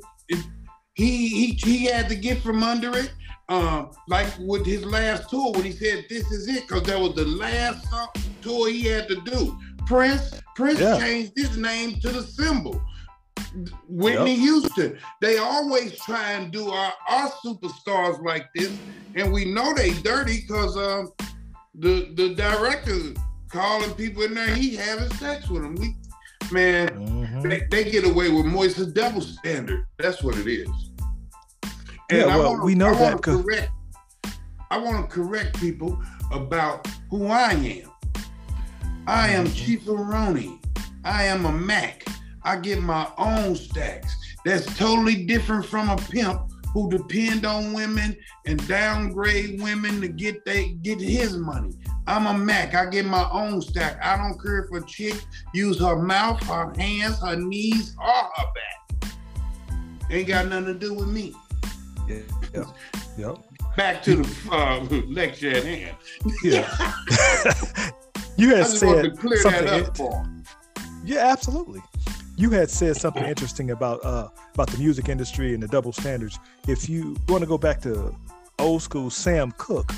He 0.95 1.29
he 1.29 1.53
he 1.53 1.85
had 1.85 2.09
to 2.09 2.17
get 2.17 2.39
from 2.43 2.63
under 2.63 2.97
it. 2.97 3.13
Um, 3.49 3.91
like 4.09 4.27
with 4.41 4.67
his 4.67 4.85
last 4.85 5.31
tour 5.31 5.53
when 5.53 5.63
he 5.63 5.71
said 5.71 6.07
this 6.09 6.29
is 6.33 6.49
it 6.49 6.67
because 6.67 6.83
that 6.85 6.99
was 6.99 7.15
the 7.15 7.27
last 7.27 7.87
tour 8.43 8.69
he 8.69 8.85
had 8.85 9.07
to 9.09 9.21
do. 9.21 9.57
Prince 9.87 10.41
Prince 10.57 10.81
yeah. 10.81 10.99
changed 10.99 11.33
his 11.37 11.57
name 11.57 12.01
to 12.01 12.09
the 12.09 12.23
symbol. 12.23 12.81
Whitney 13.89 14.35
yep. 14.35 14.41
Houston. 14.41 14.99
They 15.21 15.39
always 15.39 15.99
try 16.01 16.33
and 16.33 16.53
do 16.53 16.71
our, 16.71 16.93
our 17.09 17.31
superstars 17.45 18.23
like 18.25 18.47
this, 18.55 18.77
and 19.15 19.33
we 19.33 19.45
know 19.45 19.75
they 19.75 19.93
dirty 20.03 20.43
because 20.43 20.77
um, 20.77 21.13
the 21.75 22.13
the 22.15 22.35
director 22.35 23.15
calling 23.49 23.93
people 23.95 24.23
in 24.23 24.35
there, 24.35 24.55
he 24.55 24.77
having 24.77 25.11
sex 25.15 25.49
with 25.49 25.63
them. 25.63 25.75
We 25.77 25.95
man, 26.53 26.89
mm-hmm. 26.89 27.49
they, 27.49 27.67
they, 27.71 27.91
get 27.91 28.05
away 28.05 28.31
with 28.31 28.47
more. 28.47 28.67
It's 28.67 28.79
a 28.79 28.87
double 28.87 29.21
standard. 29.21 29.85
That's 29.99 30.23
what 30.23 30.37
it 30.37 30.47
is. 30.47 30.69
And 32.11 32.21
yeah, 32.21 32.27
well, 32.27 32.53
wanna, 32.53 32.65
we 32.65 32.75
know 32.75 32.91
I 32.91 32.95
that 32.95 33.17
because 33.17 33.45
I 34.71 34.79
want 34.79 35.09
to 35.09 35.15
correct 35.15 35.59
people 35.59 36.01
about 36.33 36.87
who 37.11 37.27
I 37.27 37.53
am. 37.53 37.91
I 39.07 39.29
am 39.29 39.47
mm-hmm. 39.47 39.55
Chief 39.55 39.85
Aroni. 39.85 40.63
I 41.05 41.25
am 41.25 41.47
a 41.47 41.53
Mac. 41.53 42.05
I 42.47 42.55
get 42.55 42.81
my 42.81 43.09
own 43.19 43.57
stacks. 43.57 44.17
That's 44.45 44.65
totally 44.79 45.25
different 45.25 45.67
from 45.67 45.91
a 45.91 45.97
pimp 45.97 46.53
who 46.73 46.89
depend 46.89 47.45
on 47.45 47.73
women 47.73 48.17
and 48.47 48.65
downgrade 48.69 49.61
women 49.61 50.01
to 50.01 50.07
get 50.07 50.45
they 50.45 50.69
get 50.83 51.01
his 51.01 51.37
money. 51.37 51.75
I'm 52.07 52.29
a 52.29 52.39
Mac. 52.39 52.73
I 52.77 52.87
get 52.87 53.05
my 53.05 53.29
own 53.33 53.61
stack. 53.61 53.99
I 54.01 54.17
don't 54.17 54.41
care 54.41 54.61
if 54.61 54.71
a 54.71 54.87
chick 54.87 55.21
use 55.55 55.81
her 55.81 55.97
mouth, 55.97 56.41
her 56.45 56.73
hands, 56.79 57.21
her 57.21 57.35
knees, 57.35 57.97
or 57.99 58.07
her 58.07 58.45
back. 58.55 59.11
Ain't 60.09 60.29
got 60.29 60.47
nothing 60.47 60.67
to 60.67 60.75
do 60.75 60.95
with 60.95 61.09
me. 61.09 61.35
Yeah. 62.07 62.19
Yep. 62.55 62.67
yep. 63.19 63.39
Back 63.77 64.05
to 64.05 64.23
the 64.23 64.53
uh, 64.53 64.85
lecture 65.09 65.51
at 65.51 65.65
hand. 65.65 65.97
Yeah. 66.45 66.95
you 68.37 68.55
had 68.55 68.69
said 68.69 68.79
something. 68.79 69.17
Clear 69.17 69.43
that. 69.43 70.29
Yeah, 71.05 71.27
absolutely 71.27 71.83
you 72.37 72.51
had 72.51 72.71
said 72.71 72.97
something 72.97 73.25
interesting 73.25 73.71
about 73.71 74.05
uh, 74.05 74.29
about 74.55 74.69
the 74.69 74.79
music 74.79 75.09
industry 75.09 75.55
and 75.55 75.63
the 75.63 75.69
double 75.69 75.93
standards. 75.93 76.39
If 76.69 76.89
you 76.89 77.17
want 77.29 77.43
to 77.43 77.47
go 77.47 77.59
back 77.59 77.81
to 77.83 78.15
old 78.59 78.83
school 78.83 79.11
Sam 79.11 79.53
Cooke, 79.59 79.93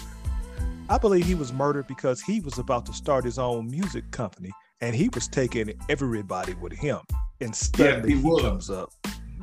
I 0.88 0.98
believe 0.98 1.26
he 1.26 1.34
was 1.34 1.52
murdered 1.52 1.86
because 1.86 2.20
he 2.22 2.40
was 2.40 2.58
about 2.58 2.86
to 2.86 2.92
start 2.92 3.24
his 3.24 3.38
own 3.38 3.70
music 3.70 4.10
company 4.10 4.52
and 4.80 4.94
he 4.94 5.08
was 5.14 5.28
taking 5.28 5.72
everybody 5.88 6.54
with 6.54 6.72
him. 6.72 7.00
And 7.40 7.54
suddenly 7.54 8.14
yeah, 8.14 8.20
he, 8.20 8.22
he 8.22 8.40
comes 8.40 8.70
up. 8.70 8.92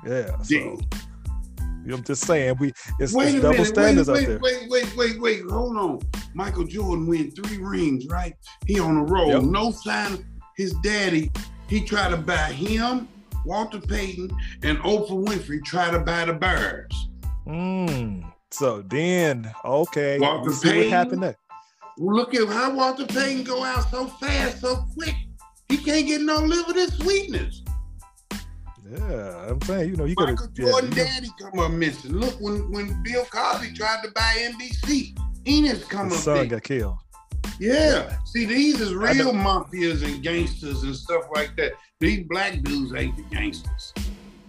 Yeah. 0.06 0.42
So 0.42 0.56
yeah. 0.56 0.76
You 1.84 1.92
know, 1.92 1.98
I'm 1.98 2.04
just 2.04 2.26
saying 2.26 2.56
we 2.60 2.74
it's, 3.00 3.14
wait 3.14 3.36
it's 3.36 3.42
double 3.42 3.52
minute, 3.52 3.68
standards 3.68 4.10
wait, 4.10 4.24
out 4.24 4.28
there. 4.28 4.40
Wait, 4.40 4.70
wait, 4.70 4.96
wait, 4.96 5.22
wait, 5.22 5.44
hold 5.44 5.78
on. 5.78 6.00
Michael 6.34 6.64
Jordan 6.64 7.06
win 7.06 7.30
three 7.32 7.58
rings, 7.58 8.08
right? 8.08 8.34
He 8.66 8.80
on 8.80 8.98
a 8.98 9.04
roll. 9.04 9.28
Yep. 9.28 9.44
No 9.44 9.72
sign 9.72 10.26
his 10.56 10.74
daddy 10.84 11.32
he 11.68 11.82
tried 11.82 12.10
to 12.10 12.18
buy 12.18 12.52
him, 12.52 13.08
Walter 13.46 13.80
Payton, 13.80 14.32
and 14.64 14.78
Oprah 14.80 15.26
Winfrey 15.26 15.64
tried 15.64 15.92
to 15.92 16.00
buy 16.00 16.26
the 16.26 16.34
Bears. 16.34 17.10
Mm. 17.48 18.32
So 18.52 18.82
then, 18.84 19.52
okay, 19.64 20.20
Walter 20.20 20.52
Payton, 20.52 20.78
what 20.78 20.88
happened 20.90 21.24
there. 21.24 21.36
Look 21.98 22.34
at 22.34 22.48
how 22.48 22.74
Walter 22.76 23.06
Payton 23.06 23.44
go 23.44 23.64
out 23.64 23.90
so 23.90 24.08
fast, 24.08 24.62
so 24.62 24.86
quick. 24.94 25.16
He 25.70 25.78
can't 25.78 26.06
get 26.06 26.22
no 26.22 26.38
liver 26.38 26.74
this 26.74 26.96
sweetness. 26.98 27.64
Yeah, 28.88 29.48
I'm 29.50 29.62
saying, 29.64 29.90
you 29.90 29.96
know, 29.96 30.06
you 30.06 30.14
got 30.16 30.30
Michael 30.30 30.48
Jordan 30.48 30.92
yeah, 30.96 31.04
daddy 31.06 31.30
come 31.40 31.60
up 31.60 31.72
missing. 31.72 32.14
Look, 32.14 32.40
when 32.40 32.72
when 32.72 33.02
Bill 33.04 33.26
Cosby 33.26 33.74
tried 33.74 34.04
to 34.04 34.12
buy 34.12 34.36
NBC, 34.38 35.18
Ennis 35.46 35.84
come 35.86 36.10
His 36.10 36.18
up. 36.20 36.24
Son 36.24 36.38
big. 36.42 36.50
got 36.52 36.64
killed. 36.64 36.98
Yeah. 37.60 38.18
See, 38.26 38.46
these 38.46 38.82
is 38.82 38.94
real 38.94 39.34
mafias 39.34 40.04
and 40.04 40.22
gangsters 40.22 40.84
and 40.84 40.96
stuff 40.96 41.24
like 41.34 41.56
that. 41.58 41.74
These 42.00 42.26
black 42.28 42.62
dudes 42.62 42.94
ain't 42.94 43.16
the 43.16 43.24
gangsters. 43.24 43.94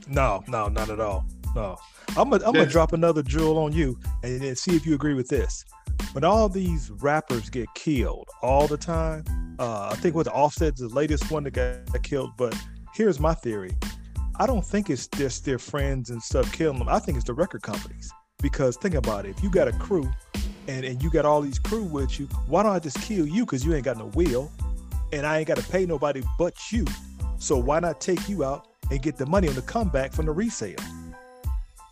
No, 0.09 0.43
no, 0.49 0.69
not 0.69 0.91
at 0.91 1.01
all. 1.01 1.27
No. 1.55 1.77
I'm 2.17 2.31
gonna 2.31 2.45
I'm 2.47 2.53
gonna 2.53 2.67
drop 2.67 2.93
another 2.93 3.23
jewel 3.23 3.59
on 3.59 3.73
you 3.73 3.99
and, 4.23 4.43
and 4.43 4.57
see 4.57 4.77
if 4.77 4.87
you 4.87 4.95
agree 4.95 5.15
with 5.15 5.29
this. 5.29 5.65
When 6.13 6.25
all 6.25 6.49
these 6.49 6.91
rappers 6.91 7.51
get 7.51 7.67
killed 7.75 8.29
all 8.43 8.67
the 8.67 8.77
time, 8.77 9.25
uh, 9.59 9.91
I 9.93 9.97
think 9.97 10.15
the 10.15 10.31
Offset's 10.31 10.81
the 10.81 10.89
latest 10.89 11.31
one 11.31 11.45
that 11.45 11.53
got 11.53 12.03
killed. 12.03 12.31
But 12.37 12.57
here's 12.95 13.21
my 13.21 13.35
theory: 13.35 13.77
I 14.39 14.47
don't 14.47 14.65
think 14.65 14.91
it's 14.91 15.09
just 15.09 15.45
their 15.45 15.59
friends 15.59 16.11
and 16.11 16.23
stuff 16.23 16.51
killing 16.53 16.79
them. 16.79 16.89
I 16.89 16.99
think 16.99 17.17
it's 17.17 17.27
the 17.27 17.35
record 17.35 17.63
companies. 17.63 18.11
Because 18.43 18.77
think 18.77 18.95
about 18.95 19.27
it: 19.27 19.31
if 19.37 19.43
you 19.43 19.51
got 19.51 19.69
a 19.69 19.73
crew 19.73 20.11
and, 20.69 20.85
and 20.85 21.03
you 21.03 21.11
got 21.11 21.25
all 21.25 21.41
these 21.41 21.59
crew 21.59 21.85
with 21.85 22.19
you, 22.19 22.27
why 22.47 22.63
don't 22.63 22.73
I 22.73 22.79
just 22.79 23.01
kill 23.03 23.27
you? 23.27 23.45
Because 23.45 23.65
you 23.65 23.75
ain't 23.75 23.85
got 23.85 23.97
no 23.97 24.07
will, 24.07 24.51
and 25.13 25.27
I 25.27 25.39
ain't 25.39 25.49
got 25.49 25.59
to 25.59 25.71
pay 25.71 25.87
nobody 25.87 26.23
but 26.39 26.55
you. 26.73 26.85
So 27.39 27.57
why 27.57 27.81
not 27.81 28.01
take 28.01 28.29
you 28.29 28.45
out 28.45 28.69
and 28.91 29.03
get 29.03 29.17
the 29.17 29.27
money 29.27 29.49
on 29.49 29.55
the 29.55 29.63
comeback 29.63 30.13
from 30.13 30.27
the 30.27 30.33
resale? 30.33 30.77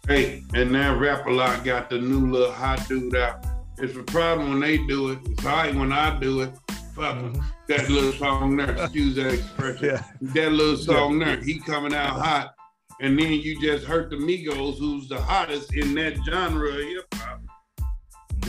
Hey, 0.06 0.42
and 0.54 0.70
now 0.70 0.96
Rap-A-Lot 0.96 1.64
got 1.64 1.88
the 1.88 1.98
new 1.98 2.30
little 2.30 2.52
hot 2.52 2.86
dude 2.88 3.16
out. 3.16 3.44
It's 3.78 3.96
a 3.96 4.02
problem 4.02 4.50
when 4.50 4.60
they 4.60 4.76
do 4.76 5.10
it. 5.10 5.18
It's 5.24 5.44
all 5.44 5.52
right 5.52 5.74
when 5.74 5.92
I 5.92 6.18
do 6.20 6.42
it. 6.42 6.52
Fuck 6.94 7.16
mm-hmm. 7.16 7.40
that 7.68 7.88
little 7.88 8.12
song 8.12 8.56
there. 8.56 8.70
Excuse 8.78 9.16
that 9.16 9.34
expression. 9.34 9.84
Yeah. 9.86 10.02
That 10.20 10.52
little 10.52 10.76
song 10.76 11.20
yeah. 11.20 11.36
there. 11.36 11.44
He 11.44 11.58
coming 11.58 11.94
out 11.94 12.20
hot. 12.20 12.54
And 13.00 13.18
then 13.18 13.32
you 13.32 13.60
just 13.60 13.84
hurt 13.84 14.10
the 14.10 14.16
Migos, 14.16 14.78
who's 14.78 15.08
the 15.08 15.20
hottest 15.20 15.74
in 15.74 15.94
that 15.94 16.16
genre 16.24 16.68
of 16.68 16.76
hip 16.76 17.14
hop 17.14 17.33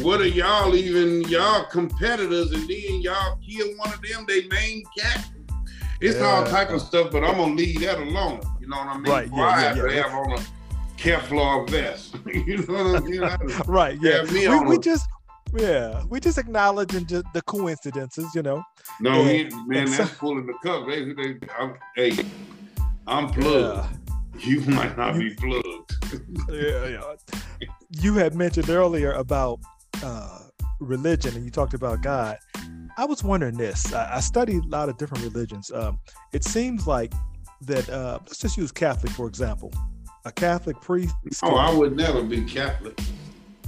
what 0.02 0.20
are 0.20 0.28
y'all 0.28 0.76
even 0.76 1.22
y'all 1.24 1.66
competitors? 1.66 2.52
And 2.52 2.68
then 2.68 3.02
y'all 3.02 3.38
kill 3.38 3.68
one 3.78 3.94
of 3.94 4.02
them 4.02 4.26
they 4.28 4.48
main 4.48 4.84
cat? 4.98 5.26
It's 6.02 6.18
yeah. 6.18 6.26
all 6.26 6.46
type 6.46 6.70
of 6.70 6.82
stuff 6.82 7.12
but 7.12 7.24
i'm 7.24 7.38
gonna 7.38 7.54
leave 7.54 7.82
that 7.82 8.00
alone. 8.00 8.42
You 8.60 8.68
know 8.68 8.78
what 8.78 8.88
i 8.88 8.98
mean? 8.98 9.12
Right. 9.12 9.30
Yeah, 9.34 9.76
yeah, 9.76 9.86
yeah. 9.86 10.04
have 10.04 10.14
on 10.14 10.34
a 10.34 10.46
kevlar 10.98 11.70
vest. 11.70 12.16
You 12.26 12.58
know 12.58 12.92
what 12.92 13.04
i 13.04 13.06
mean? 13.06 13.62
Right 13.68 13.98
yeah. 14.02 14.24
we, 14.32 14.60
we 14.60 14.80
just 14.80 15.08
yeah 15.54 16.04
we 16.10 16.20
just 16.20 16.38
acknowledging 16.38 17.06
just 17.06 17.26
the 17.34 17.42
coincidences 17.44 18.34
you 18.36 18.42
know? 18.42 18.64
No 19.00 19.22
and, 19.22 19.30
he, 19.30 19.68
man 19.68 19.86
that's 19.86 20.12
so, 20.12 20.18
pulling 20.18 20.46
the 20.46 20.54
cup. 20.62 20.88
They, 20.88 21.14
they, 21.14 21.40
I'm, 21.58 21.76
hey 21.96 22.26
i'm 23.08 23.30
plugged. 23.30 23.88
You 24.40 24.60
might 24.62 24.98
not 24.98 25.18
be 25.18 25.34
plugged. 25.36 25.94
Yeah 26.52 26.88
yeah. 26.88 27.68
You 28.02 28.16
had 28.16 28.36
mentioned 28.36 28.70
earlier 28.70 29.14
about 29.14 29.60
uh, 30.04 30.40
religion 30.80 31.36
and 31.36 31.46
you 31.46 31.52
talked 31.52 31.74
about 31.74 32.02
God, 32.02 32.38
I 32.98 33.06
was 33.06 33.24
wondering 33.24 33.58
this. 33.58 33.94
I, 33.94 34.18
I 34.18 34.20
studied 34.20 34.64
a 34.66 34.68
lot 34.68 34.90
of 34.90 34.98
different 34.98 35.24
religions. 35.24 35.72
Um, 35.72 36.00
it 36.34 36.44
seems 36.44 36.88
like 36.88 37.14
that. 37.62 37.90
Uh, 37.90 38.20
let's 38.22 38.38
just 38.38 38.58
use 38.58 38.72
Catholic 38.72 39.12
for 39.14 39.28
example. 39.28 39.72
A 40.26 40.32
Catholic 40.32 40.82
priest. 40.82 41.14
Oh, 41.44 41.56
I 41.56 41.72
would 41.74 41.96
never 41.96 42.24
be 42.24 42.44
Catholic. 42.44 43.00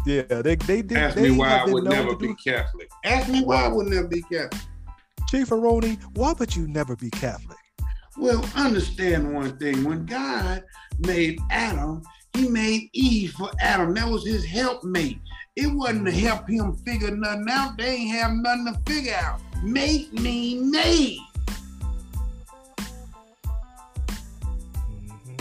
Yeah, 0.06 0.24
they 0.24 0.56
they 0.56 0.82
did. 0.82 0.98
Ask 0.98 1.18
me 1.18 1.32
why 1.32 1.58
I 1.60 1.66
would 1.66 1.84
never 1.84 2.16
be 2.16 2.34
Catholic. 2.36 2.90
Ask 3.04 3.30
me 3.30 3.44
why 3.44 3.66
I 3.66 3.68
would 3.68 3.88
never 3.88 4.08
be 4.08 4.22
Catholic. 4.22 4.62
Chief 5.28 5.50
Aroni, 5.50 6.02
why 6.16 6.32
would 6.32 6.56
you 6.56 6.68
never 6.68 6.96
be 6.96 7.10
Catholic? 7.10 7.58
Well, 8.18 8.44
understand 8.56 9.34
one 9.34 9.58
thing. 9.58 9.84
When 9.84 10.06
God 10.06 10.64
made 11.00 11.40
Adam, 11.52 12.02
he 12.34 12.48
made 12.48 12.90
Eve 12.94 13.34
for 13.34 13.52
Adam. 13.60 13.94
That 13.94 14.08
was 14.08 14.26
his 14.26 14.46
helpmate. 14.46 15.20
It 15.60 15.74
wasn't 15.74 16.06
to 16.06 16.12
help 16.12 16.48
him 16.48 16.76
figure 16.86 17.10
nothing 17.10 17.48
out. 17.50 17.80
They 17.80 17.96
ain't 17.96 18.12
have 18.12 18.32
nothing 18.32 18.76
to 18.76 18.80
figure 18.86 19.16
out. 19.16 19.42
Make 19.64 20.14
me 20.14 20.60
made. 20.60 21.20
Mm-hmm. 24.78 25.36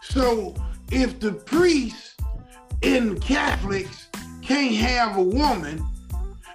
So 0.00 0.54
if 0.92 1.18
the 1.18 1.32
priests 1.32 2.16
in 2.82 3.18
Catholics 3.18 4.06
can't 4.42 4.76
have 4.76 5.16
a 5.16 5.22
woman 5.22 5.84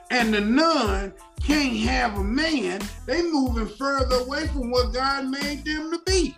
and 0.10 0.34
the 0.34 0.40
nun 0.40 1.14
can't 1.44 1.76
have 1.80 2.18
a 2.18 2.24
man, 2.24 2.82
they 3.06 3.22
moving 3.22 3.68
further 3.68 4.16
away 4.16 4.48
from 4.48 4.72
what 4.72 4.94
God 4.94 5.28
made 5.28 5.66
them 5.66 5.92
to 5.92 6.00
be. 6.06 6.38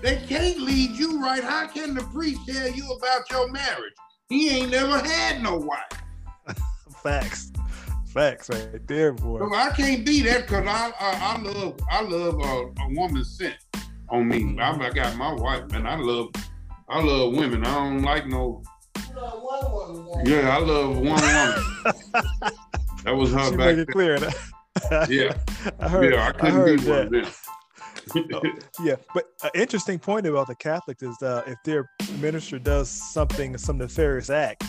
They 0.00 0.16
can't 0.26 0.58
lead 0.58 0.90
you 0.90 1.22
right. 1.22 1.44
How 1.44 1.68
can 1.68 1.94
the 1.94 2.02
priest 2.06 2.40
tell 2.44 2.68
you 2.68 2.90
about 2.90 3.30
your 3.30 3.52
marriage? 3.52 3.94
He 4.28 4.48
ain't 4.50 4.70
never 4.70 4.98
had 4.98 5.42
no 5.42 5.56
wife. 5.56 6.56
Facts. 7.02 7.52
Facts 8.06 8.50
right 8.50 8.86
there, 8.86 9.12
boy. 9.12 9.38
So 9.40 9.54
I 9.54 9.70
can't 9.70 10.04
be 10.04 10.20
that 10.22 10.42
because 10.42 10.66
I, 10.66 10.92
I, 11.00 11.34
I 11.36 11.40
love 11.40 11.78
I 11.90 12.02
love 12.02 12.34
a, 12.40 12.82
a 12.82 12.88
woman 12.94 13.24
scent. 13.24 13.56
on 14.10 14.28
me. 14.28 14.40
Mm-hmm. 14.42 14.60
I, 14.82 14.86
I 14.86 14.90
got 14.90 15.16
my 15.16 15.32
wife, 15.32 15.70
man. 15.70 15.86
I 15.86 15.96
love, 15.96 16.28
I 16.90 17.00
love 17.02 17.34
women. 17.34 17.64
I 17.64 17.74
don't 17.74 18.02
like 18.02 18.26
no. 18.26 18.62
Yeah, 20.24 20.56
I 20.56 20.58
love 20.60 20.96
one 20.96 21.04
woman. 21.04 21.22
that 23.04 23.16
was 23.16 23.32
her 23.32 23.50
She 23.50 23.56
back 23.56 23.76
make 23.76 23.78
it 23.78 23.88
clear. 23.88 24.18
Yeah, 25.08 25.36
I 25.80 25.88
heard. 25.88 26.12
yeah, 26.12 26.24
I 26.24 26.28
I, 26.28 26.32
couldn't 26.32 26.54
heard 26.54 26.80
be 26.82 26.88
one 26.90 26.98
of 27.00 27.10
that. 27.12 27.22
them. 27.24 27.32
Yeah, 28.80 28.96
but 29.14 29.26
an 29.42 29.50
interesting 29.54 29.98
point 29.98 30.26
about 30.26 30.46
the 30.46 30.54
Catholics 30.54 31.02
is 31.02 31.20
uh, 31.22 31.42
if 31.46 31.58
their 31.64 31.88
minister 32.18 32.58
does 32.58 32.88
something, 32.88 33.56
some 33.58 33.78
nefarious 33.78 34.30
act, 34.30 34.64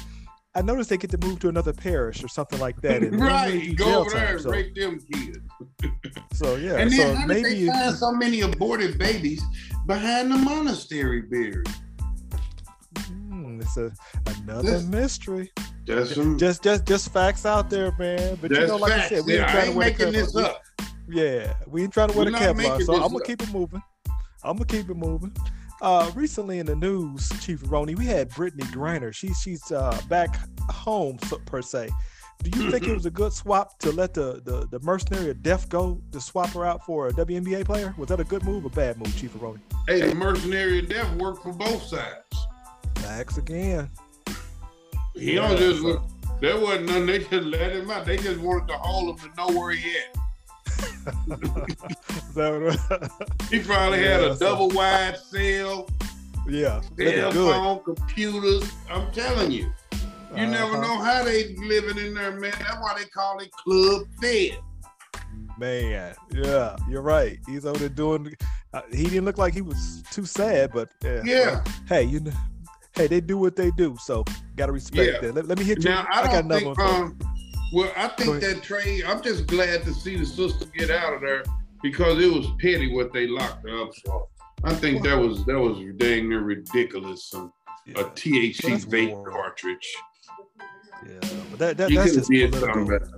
I 0.55 0.61
noticed 0.61 0.89
they 0.89 0.97
get 0.97 1.09
to 1.11 1.17
move 1.17 1.39
to 1.39 1.49
another 1.49 1.73
parish 1.73 2.23
or 2.23 2.27
something 2.27 2.59
like 2.59 2.79
that. 2.81 3.01
and 3.01 3.05
they 3.05 3.17
don't 3.17 3.19
really 3.19 3.69
right, 3.69 3.75
go 3.75 4.01
over 4.01 4.09
there 4.11 4.25
time, 4.25 4.35
and 4.35 4.41
so, 4.41 4.49
rape 4.51 4.75
them 4.75 4.99
kids. 5.11 5.39
so 6.33 6.55
yeah, 6.55 6.77
and 6.77 6.91
then 6.91 6.99
so 6.99 7.15
how 7.15 7.27
did 7.27 7.43
maybe 7.43 7.65
they 7.65 7.71
find 7.71 7.95
so 7.95 8.11
many 8.11 8.41
aborted 8.41 8.99
babies 8.99 9.41
behind 9.87 10.31
the 10.31 10.37
monastery 10.37 11.21
buried? 11.23 11.67
hmm, 12.97 13.61
it's 13.61 13.77
a, 13.77 13.91
another 14.27 14.79
mystery. 14.81 15.51
That's 15.85 16.15
some. 16.15 16.37
Just, 16.37 16.63
just, 16.63 16.85
just 16.85 17.11
facts 17.11 17.45
out 17.45 17.69
there, 17.69 17.91
man. 17.97 18.37
But 18.41 18.51
you 18.51 18.67
know, 18.67 18.77
like 18.77 18.91
facts. 18.93 19.05
I 19.05 19.15
said, 19.15 19.25
we 19.25 19.35
yeah, 19.35 19.41
ain't 19.41 19.49
I 19.49 19.51
trying 19.51 19.63
to 19.63 19.69
ain't 19.69 19.79
making 19.79 20.13
this 20.13 20.35
up. 20.35 20.61
Yeah, 21.09 21.53
we 21.67 21.83
ain't 21.83 21.93
trying 21.93 22.09
to 22.09 22.17
wear 22.17 22.25
We're 22.25 22.31
the 22.31 22.37
Kevlar, 22.37 22.81
so 22.83 22.93
I'm 22.95 23.01
gonna 23.01 23.17
up. 23.17 23.23
keep 23.25 23.41
it 23.41 23.51
moving. 23.53 23.81
I'm 24.43 24.53
gonna 24.57 24.65
keep 24.65 24.89
it 24.89 24.95
moving. 24.97 25.35
Uh, 25.81 26.09
recently 26.15 26.59
in 26.59 26.65
the 26.65 26.75
news, 26.75 27.29
Chief 27.41 27.61
Roney, 27.65 27.95
we 27.95 28.05
had 28.05 28.29
Brittney 28.29 28.63
Griner. 28.71 29.13
She's 29.13 29.37
she's 29.41 29.71
uh, 29.71 29.99
back 30.07 30.39
home 30.69 31.17
so, 31.27 31.39
per 31.45 31.61
se. 31.61 31.89
Do 32.41 32.59
you 32.59 32.71
think 32.71 32.87
it 32.87 32.93
was 32.93 33.05
a 33.05 33.11
good 33.11 33.31
swap 33.33 33.77
to 33.79 33.91
let 33.91 34.13
the, 34.13 34.41
the 34.45 34.67
the 34.71 34.79
mercenary 34.81 35.29
of 35.29 35.41
death 35.43 35.67
go 35.69 36.01
to 36.11 36.21
swap 36.21 36.49
her 36.51 36.65
out 36.65 36.85
for 36.85 37.07
a 37.07 37.11
WNBA 37.13 37.65
player? 37.65 37.93
Was 37.97 38.09
that 38.09 38.19
a 38.19 38.23
good 38.23 38.43
move 38.43 38.65
or 38.65 38.69
bad 38.69 38.97
move, 38.97 39.15
Chief 39.17 39.31
Roney? 39.41 39.59
Hey, 39.87 40.01
the 40.01 40.15
mercenary 40.15 40.79
of 40.79 40.89
death 40.89 41.13
work 41.15 41.41
for 41.43 41.53
both 41.53 41.83
sides. 41.83 42.47
Facts 42.95 43.37
again. 43.37 43.89
He 45.15 45.35
Yeah, 45.35 45.47
don't 45.49 45.57
just 45.57 45.81
so- 45.81 45.87
look. 45.87 46.03
There 46.41 46.59
wasn't 46.59 46.87
none. 46.89 47.05
They 47.05 47.19
just 47.19 47.31
let 47.31 47.71
him 47.73 47.89
out. 47.91 48.05
They 48.05 48.17
just 48.17 48.39
wanted 48.39 48.67
to 48.69 48.73
hold 48.77 49.17
him 49.19 49.29
to 49.29 49.35
know 49.37 49.57
where 49.57 49.71
he 49.71 49.97
at. 49.97 50.17
Is 50.87 52.33
that 52.35 52.51
what- 52.89 53.49
He 53.49 53.59
probably 53.59 53.99
had 54.03 54.21
a 54.21 54.35
double 54.35 54.69
wide 54.69 55.17
cell, 55.17 55.89
yeah, 56.47 56.81
cell 56.97 57.31
phone, 57.31 57.83
computers. 57.83 58.69
I'm 58.89 59.11
telling 59.11 59.51
you, 59.51 59.71
you 60.35 60.45
never 60.47 60.73
Uh-huh. 60.77 60.81
know 60.81 60.97
how 61.01 61.23
they 61.23 61.55
living 61.55 61.97
in 61.97 62.13
there, 62.13 62.31
man. 62.31 62.51
That's 62.59 62.75
why 62.79 62.95
they 62.97 63.05
call 63.05 63.39
it 63.39 63.51
club 63.51 64.03
fed. 64.21 64.57
Man, 65.57 66.13
yeah, 66.31 66.75
you're 66.89 67.01
right. 67.01 67.37
He's 67.47 67.65
over 67.65 67.77
there 67.79 67.89
doing. 67.89 68.35
Uh, 68.73 68.81
he 68.91 69.03
didn't 69.03 69.25
look 69.25 69.37
like 69.37 69.53
he 69.53 69.61
was 69.61 70.03
too 70.11 70.25
sad, 70.25 70.71
but 70.73 70.89
uh, 71.05 71.21
Yeah. 71.23 71.63
hey, 71.87 72.03
you 72.03 72.19
know, 72.21 72.31
hey, 72.95 73.05
they 73.07 73.21
do 73.21 73.37
what 73.37 73.55
they 73.55 73.69
do, 73.71 73.95
so 74.01 74.23
gotta 74.55 74.71
respect 74.71 75.11
Yeah. 75.13 75.19
that. 75.21 75.35
Let, 75.35 75.47
let 75.47 75.59
me 75.59 75.63
hit 75.63 75.83
you. 75.83 75.89
Now 75.91 76.07
I 76.09 76.23
got 76.23 76.31
don't 76.31 76.45
another 76.45 76.59
think. 76.61 76.77
one. 76.79 76.87
Um, 77.03 77.17
well, 77.73 77.91
I 77.97 78.07
think 78.09 78.41
that 78.41 78.63
trade. 78.63 79.03
I'm 79.05 79.21
just 79.21 79.47
glad 79.47 79.83
to 79.83 79.93
see 79.93 80.15
the 80.17 80.25
sister 80.25 80.65
get 80.77 80.89
out 80.91 81.13
of 81.13 81.21
there 81.21 81.43
because 81.81 82.23
it 82.23 82.31
was 82.31 82.47
petty 82.59 82.93
what 82.93 83.11
they 83.13 83.27
locked 83.27 83.67
her 83.67 83.81
up 83.83 83.89
for. 84.05 84.27
I 84.63 84.73
think 84.73 85.03
that 85.03 85.15
was 85.17 85.43
that 85.45 85.59
was 85.59 85.77
dang 85.97 86.29
near 86.29 86.41
ridiculous. 86.41 87.29
Some 87.29 87.51
a 87.95 88.03
THC 88.05 88.85
vape 88.85 89.25
cartridge. 89.29 89.93
yeah, 91.05 91.19
but 91.49 91.59
that, 91.59 91.77
that 91.77 91.89
You 91.89 91.97
that's 91.97 92.13
just 92.13 92.27
something 92.27 92.87
better. 92.87 93.09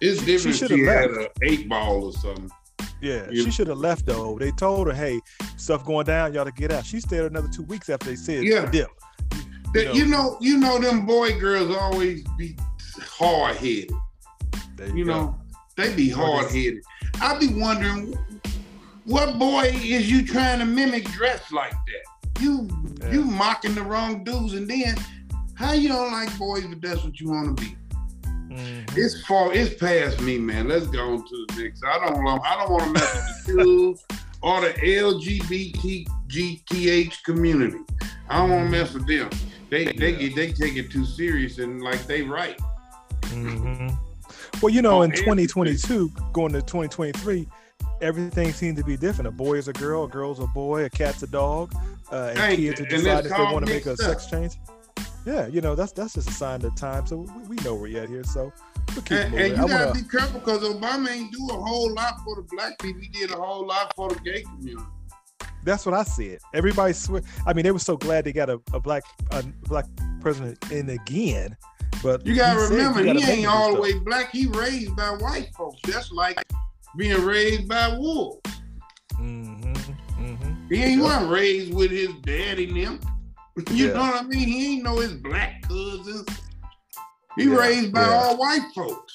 It's 0.00 0.24
different 0.24 0.56
she 0.56 0.64
if 0.64 0.70
she 0.70 0.80
had 0.84 1.10
left. 1.12 1.38
an 1.42 1.48
eight 1.48 1.68
ball 1.68 2.04
or 2.06 2.12
something. 2.12 2.50
Yeah, 3.00 3.28
You- 3.30 3.44
she 3.44 3.50
should 3.52 3.68
have 3.68 3.78
left 3.78 4.06
though. 4.06 4.36
They 4.38 4.50
told 4.52 4.88
her, 4.88 4.92
hey, 4.92 5.20
stuff 5.56 5.84
going 5.84 6.06
down, 6.06 6.34
y'all 6.34 6.44
to 6.44 6.50
get 6.52 6.72
out. 6.72 6.84
She 6.84 6.98
stayed 7.00 7.20
another 7.20 7.48
two 7.48 7.62
weeks 7.64 7.88
after 7.88 8.06
they 8.10 8.16
said 8.16 8.42
Yeah. 8.44 8.68
dip. 8.70 8.88
That- 9.74 9.94
You 9.94 10.06
know, 10.06 10.36
you 10.40 10.56
know, 10.58 10.78
them 10.80 11.06
boy 11.06 11.38
girls 11.38 11.76
always 11.76 12.24
be 12.36 12.56
hard 13.02 13.56
headed. 13.56 13.90
there 14.76 14.88
You 14.96 15.04
know, 15.04 15.36
they 15.76 15.94
be 15.94 16.08
hard 16.08 16.46
headed. 16.50 16.82
I 17.20 17.36
be 17.38 17.48
wondering, 17.48 18.14
what 19.04 19.38
boy 19.38 19.64
is 19.74 20.10
you 20.10 20.24
trying 20.26 20.58
to 20.60 20.64
mimic 20.64 21.04
dress 21.10 21.50
like 21.52 21.72
that? 21.72 22.04
You 22.42 22.68
Yeah. 23.00 23.10
you 23.12 23.24
mocking 23.24 23.74
the 23.74 23.82
wrong 23.82 24.22
dudes, 24.24 24.54
and 24.54 24.68
then 24.68 24.96
how 25.54 25.72
you 25.72 25.88
don't 25.88 26.12
like 26.12 26.36
boys, 26.38 26.64
but 26.66 26.80
that's 26.80 27.02
what 27.04 27.18
you 27.20 27.30
want 27.30 27.56
to 27.56 27.64
be. 27.64 27.76
Mhm. 28.50 28.96
It's 28.96 29.20
far, 29.26 29.52
it's 29.52 29.74
past 29.74 30.20
me, 30.20 30.38
man. 30.38 30.68
Let's 30.68 30.86
go 30.86 31.12
on 31.14 31.18
to 31.26 31.46
the 31.48 31.62
next. 31.62 31.82
I 31.84 31.98
don't 32.06 32.22
want, 32.22 32.42
I 32.44 32.56
don't 32.58 32.70
want 32.70 32.84
to 32.84 32.90
mess 32.92 33.14
with 33.46 33.56
the 33.56 33.62
dudes 33.64 34.04
or 34.42 34.60
the 34.60 34.72
LGBTGTH 36.28 37.22
community. 37.24 37.78
I 38.28 38.38
don't 38.38 38.50
want 38.50 38.64
to 38.66 38.70
mess 38.70 38.92
with 38.94 39.06
them. 39.06 39.30
They 39.70 39.84
they 39.86 40.10
Yeah. 40.12 40.28
get 40.28 40.34
they 40.36 40.52
take 40.52 40.76
it 40.76 40.90
too 40.90 41.04
serious 41.04 41.58
and 41.58 41.82
like 41.82 42.06
they 42.06 42.22
right. 42.22 42.58
Mhm. 43.30 43.96
Well, 44.62 44.70
you 44.72 44.82
know, 44.82 44.98
Oh, 44.98 45.02
in 45.02 45.10
and- 45.10 45.18
2022, 45.20 46.10
going 46.32 46.52
to 46.52 46.62
2023, 46.62 47.46
everything 48.00 48.52
seems 48.52 48.78
to 48.78 48.84
be 48.84 48.96
different. 48.96 49.28
A 49.28 49.30
boy 49.30 49.54
is 49.54 49.68
a 49.68 49.72
girl, 49.72 50.04
a 50.04 50.08
girl's 50.08 50.38
a 50.40 50.46
boy, 50.46 50.84
a 50.84 50.90
cat's 50.90 51.22
a 51.22 51.26
dog, 51.26 51.72
uh, 52.10 52.32
and 52.36 52.56
kids 52.56 52.80
are 52.80 52.84
deciding 52.86 53.30
if 53.30 53.36
they 53.36 53.42
want 53.44 53.66
to 53.66 53.72
make 53.72 53.86
a 53.86 53.90
mixed 53.90 54.04
sex 54.04 54.26
change. 54.26 54.54
Yeah, 55.26 55.46
you 55.46 55.60
know, 55.60 55.74
that's 55.74 55.92
that's 55.92 56.14
just 56.14 56.28
a 56.28 56.32
sign 56.32 56.56
of 56.56 56.62
the 56.62 56.80
time. 56.80 57.06
So 57.06 57.18
we, 57.18 57.56
we 57.56 57.56
know 57.64 57.74
where 57.74 57.88
you're 57.90 58.02
at 58.04 58.08
here. 58.08 58.24
So 58.24 58.52
we'll 58.94 59.02
keep 59.02 59.12
And, 59.12 59.34
and 59.34 59.42
I 59.42 59.46
you 59.46 59.56
gotta 59.56 59.86
wanna, 59.88 59.94
be 59.94 60.08
careful 60.08 60.40
because 60.40 60.62
Obama 60.62 61.10
ain't 61.10 61.32
do 61.32 61.46
a 61.50 61.56
whole 61.60 61.92
lot 61.92 62.14
for 62.24 62.36
the 62.36 62.42
black 62.50 62.78
people. 62.78 63.02
He 63.02 63.08
did 63.08 63.30
a 63.32 63.36
whole 63.36 63.66
lot 63.66 63.92
for 63.94 64.08
the 64.08 64.18
gay 64.20 64.42
community. 64.42 64.86
that's 65.64 65.84
what 65.84 65.94
I 65.94 66.04
said. 66.04 66.38
Everybody 66.54 66.94
swear. 66.94 67.20
I 67.46 67.52
mean, 67.52 67.64
they 67.64 67.72
were 67.72 67.78
so 67.78 67.96
glad 67.96 68.24
they 68.24 68.32
got 68.32 68.48
a, 68.48 68.58
a 68.72 68.80
black 68.80 69.02
a 69.32 69.42
black 69.64 69.84
president 70.20 70.58
in 70.72 70.88
again. 70.90 71.56
But 72.02 72.24
You 72.26 72.36
gotta 72.36 72.58
he 72.58 72.74
remember, 72.74 73.00
you 73.00 73.06
gotta 73.06 73.20
he 73.20 73.32
ain't 73.32 73.46
all 73.46 73.74
the 73.74 73.80
way 73.80 73.98
black. 73.98 74.30
He 74.30 74.46
raised 74.46 74.94
by 74.96 75.10
white 75.10 75.50
folks. 75.56 75.80
That's 75.84 76.10
like 76.12 76.40
being 76.96 77.24
raised 77.24 77.68
by 77.68 77.96
wolves. 77.96 78.40
Mhm, 79.20 79.74
mhm. 80.18 80.70
He 80.70 80.82
ain't 80.84 81.02
Yeah. 81.02 81.28
raised 81.30 81.74
with 81.74 81.90
his 81.90 82.10
daddy 82.22 82.66
and 82.68 83.00
them. 83.00 83.00
You 83.72 83.88
Yeah. 83.88 83.92
know 83.94 84.00
what 84.02 84.22
I 84.22 84.22
mean? 84.22 84.46
He 84.46 84.74
ain't 84.74 84.84
know 84.84 84.98
his 85.00 85.14
black 85.14 85.62
cousins. 85.62 86.24
He 87.36 87.44
Yeah, 87.44 87.56
raised 87.56 87.92
by 87.92 88.04
all 88.04 88.36
white 88.36 88.62
folks. 88.74 89.14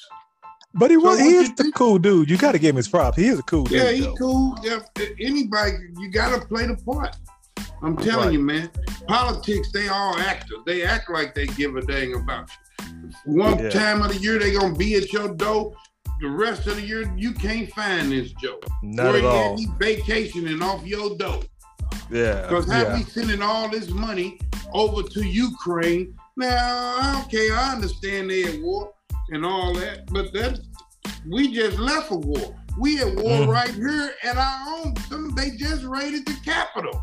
But 0.74 0.90
he 0.90 0.96
So 0.96 1.02
was 1.02 1.18
what 1.18 1.26
he 1.26 1.36
is 1.36 1.54
the 1.54 1.72
cool 1.74 1.98
dude. 1.98 2.28
You 2.28 2.36
got 2.36 2.52
to 2.52 2.58
give 2.58 2.70
him 2.70 2.76
his 2.76 2.88
props. 2.88 3.16
He 3.16 3.28
is 3.28 3.38
a 3.38 3.42
cool 3.44 3.66
Yeah, 3.70 3.78
dude. 3.78 3.86
Yeah, 3.88 3.92
he 3.92 4.00
though. 4.02 4.14
cool. 4.16 4.58
Yeah, 4.62 4.80
anybody, 5.20 5.72
you 5.98 6.10
gotta 6.10 6.44
play 6.44 6.66
the 6.66 6.76
part. 6.76 7.16
I'm 7.84 7.96
telling 7.96 8.24
Right. 8.26 8.32
you, 8.32 8.38
man. 8.40 8.70
Politics, 9.08 9.70
they 9.72 9.88
all 9.88 10.16
actors. 10.18 10.58
They 10.66 10.82
act 10.82 11.10
like 11.10 11.34
they 11.34 11.46
give 11.46 11.76
a 11.76 11.82
dang 11.82 12.14
about 12.14 12.48
you. 12.80 13.10
One 13.42 13.58
Yeah. 13.58 13.70
time 13.70 14.02
of 14.02 14.08
the 14.12 14.18
year, 14.18 14.38
they 14.38 14.52
gonna 14.54 14.74
be 14.74 14.94
at 14.94 15.12
your 15.12 15.28
door. 15.34 15.74
The 16.20 16.28
rest 16.30 16.66
of 16.66 16.76
the 16.76 16.82
year, 16.82 17.12
you 17.16 17.32
can't 17.32 17.70
find 17.74 18.10
this 18.10 18.32
Joe. 18.42 18.58
Not 18.82 19.06
Where 19.12 19.16
at 19.18 19.24
all. 19.24 19.56
he 19.58 19.68
vacationing 19.78 20.62
off 20.62 20.86
your 20.86 21.16
door. 21.16 21.40
Yeah. 22.10 22.42
Because 22.42 22.70
how 22.70 22.82
yeah. 22.82 22.96
we 22.96 23.02
sending 23.04 23.42
all 23.42 23.68
this 23.68 23.88
money 23.90 24.38
over 24.72 25.02
to 25.02 25.22
Ukraine? 25.22 26.14
Now, 26.36 27.22
okay, 27.26 27.50
I 27.50 27.72
understand 27.74 28.30
they 28.30 28.44
at 28.44 28.60
war 28.62 28.92
and 29.30 29.44
all 29.44 29.74
that, 29.74 30.06
but 30.12 30.32
that 30.32 30.60
we 31.28 31.52
just 31.54 31.78
left 31.78 32.10
a 32.10 32.16
war. 32.16 32.54
We 32.78 33.00
at 33.00 33.14
war 33.16 33.40
Mhm. 33.40 33.48
right 33.48 33.70
here 33.70 34.14
at 34.22 34.36
our 34.36 34.58
own. 34.78 35.34
They 35.34 35.50
just 35.50 35.84
raided 35.84 36.26
the 36.26 36.36
capital. 36.44 37.02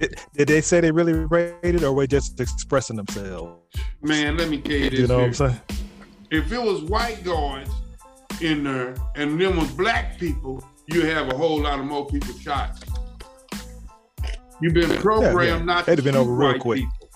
Did, 0.00 0.48
they 0.48 0.60
say 0.60 0.80
they 0.80 0.90
really 0.90 1.12
rated 1.12 1.84
or 1.84 1.92
were 1.92 2.02
they 2.02 2.06
just 2.08 2.40
expressing 2.40 2.96
themselves? 2.96 3.60
Man, 4.02 4.36
let 4.36 4.48
me 4.48 4.60
tell 4.60 4.76
you 4.76 4.90
this. 4.90 4.98
You 5.00 5.06
know 5.06 5.18
what. 5.18 5.26
I'm 5.26 5.34
saying? 5.34 5.60
If 6.30 6.52
it 6.52 6.60
was 6.60 6.82
white 6.82 7.22
guards 7.24 7.70
in 8.40 8.64
there 8.64 8.94
and 9.14 9.40
them 9.40 9.56
was 9.56 9.70
black 9.72 10.18
people, 10.18 10.62
you 10.88 11.02
have 11.06 11.28
a 11.28 11.36
whole 11.36 11.60
lot 11.60 11.78
of 11.78 11.84
more 11.86 12.06
people 12.06 12.34
shot. 12.38 12.82
You've 14.60 14.74
been 14.74 14.90
programmed 15.00 15.60
yeah. 15.60 15.74
not 15.74 15.86
They'd 15.86 15.96
to 15.96 16.02
have 16.02 16.04
been 16.04 16.14
shoot 16.14 16.20
over 16.20 16.32
real 16.32 16.48
white 16.52 16.60
quick. 16.60 16.80
people. 16.80 17.08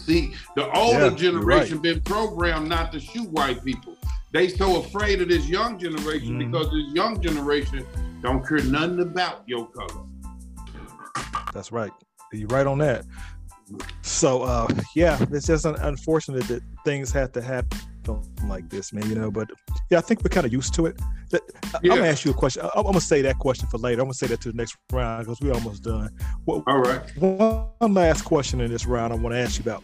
See, 0.00 0.34
the 0.54 0.70
older 0.72 1.08
Yeah, 1.08 1.14
generation 1.16 1.78
been 1.78 2.00
programmed 2.02 2.68
not 2.68 2.92
to 2.92 3.00
shoot 3.00 3.28
white 3.30 3.64
people. 3.64 3.96
They 4.32 4.48
so 4.48 4.80
afraid 4.80 5.20
of 5.22 5.28
this 5.28 5.48
young 5.48 5.78
generation 5.78 6.34
Mhm. 6.38 6.50
because 6.50 6.66
this 6.70 6.94
young 6.94 7.20
generation 7.20 7.84
don't 8.22 8.46
care 8.46 8.62
nothing 8.64 9.00
about 9.00 9.42
your 9.46 9.66
color. 9.68 10.02
That's 11.56 11.72
right. 11.72 11.90
You're 12.32 12.48
right 12.48 12.66
on 12.66 12.78
that. 12.78 13.04
So 14.02 14.42
uh 14.42 14.68
yeah, 14.94 15.18
it's 15.32 15.46
just 15.46 15.64
unfortunate 15.64 16.44
that 16.48 16.62
things 16.84 17.10
have 17.12 17.32
to 17.32 17.42
happen 17.42 17.80
like 18.46 18.68
this, 18.70 18.92
man. 18.92 19.08
You 19.08 19.16
know, 19.16 19.30
but 19.30 19.48
yeah, 19.90 19.98
I 19.98 20.00
think 20.02 20.22
we're 20.22 20.28
kind 20.28 20.46
of 20.46 20.52
used 20.52 20.72
to 20.74 20.86
it. 20.86 21.00
That, 21.30 21.40
I- 21.74 21.78
I'm 21.82 21.88
gonna 21.88 22.06
ask 22.06 22.24
you 22.24 22.30
a 22.30 22.34
question. 22.34 22.62
I- 22.62 22.70
I'm 22.76 22.84
gonna 22.84 23.00
say 23.00 23.22
that 23.22 23.38
question 23.40 23.66
for 23.68 23.78
later. 23.78 24.00
I'm 24.02 24.06
gonna 24.06 24.14
say 24.14 24.28
that 24.28 24.40
to 24.42 24.52
the 24.52 24.56
next 24.56 24.76
round 24.92 25.24
because 25.24 25.40
we're 25.40 25.52
almost 25.54 25.82
done. 25.82 26.10
What, 26.44 26.62
All 26.68 26.78
right. 26.80 27.00
one 27.18 27.94
last 27.94 28.22
question 28.22 28.60
in 28.60 28.70
this 28.70 28.86
round 28.86 29.12
I 29.12 29.16
want 29.16 29.34
to 29.34 29.38
ask 29.38 29.58
you 29.58 29.62
about. 29.68 29.82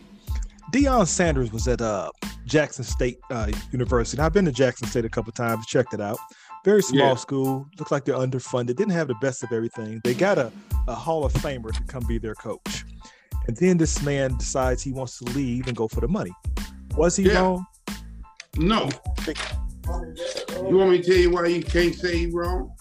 Deion 0.73 1.07
Sanders 1.07 1.53
was 1.53 1.66
at 1.68 1.81
uh, 1.83 2.11
Jackson 2.47 2.85
State 2.85 3.18
uh, 3.31 3.51
University. 3.73 4.16
And 4.18 4.25
I've 4.25 4.33
been 4.33 4.45
to 4.47 4.53
Jackson 4.53 4.87
State 4.87 5.05
a 5.05 5.09
couple 5.09 5.33
times, 5.33 5.66
checked 5.66 5.93
it 5.93 6.01
out. 6.01 6.18
Very 6.65 6.83
small 6.83 7.09
Yeah. 7.09 7.15
school. 7.17 7.67
Looks 7.79 7.91
like 7.91 8.05
they're 8.05 8.15
underfunded. 8.17 8.77
Didn't 8.77 8.91
have 8.91 9.09
the 9.09 9.17
best 9.21 9.43
of 9.43 9.53
everything. 9.53 10.01
They 10.05 10.15
got 10.15 10.39
a, 10.39 10.53
a 10.87 10.95
Hall 10.95 11.25
of 11.25 11.33
Famer 11.35 11.73
to 11.73 11.83
come 11.85 12.05
be 12.07 12.19
their 12.19 12.35
coach. 12.37 12.85
And 13.49 13.57
then 13.57 13.77
this 13.79 14.01
man 14.03 14.37
decides 14.37 14.83
he 14.83 14.93
wants 14.93 15.19
to 15.19 15.25
leave 15.33 15.67
and 15.67 15.77
go 15.77 15.89
for 15.89 16.01
the 16.01 16.09
money. 16.09 16.31
Was 16.97 17.17
he 17.17 17.25
Yeah. 17.25 17.41
wrong? 17.41 17.67
No. 18.57 18.89
You 19.27 20.77
want 20.77 20.91
me 20.91 20.99
to 20.99 21.05
tell 21.05 21.17
you 21.17 21.31
why 21.31 21.47
you 21.47 21.63
can't 21.63 21.95
say 21.95 22.17
he 22.19 22.27
wrong? 22.27 22.73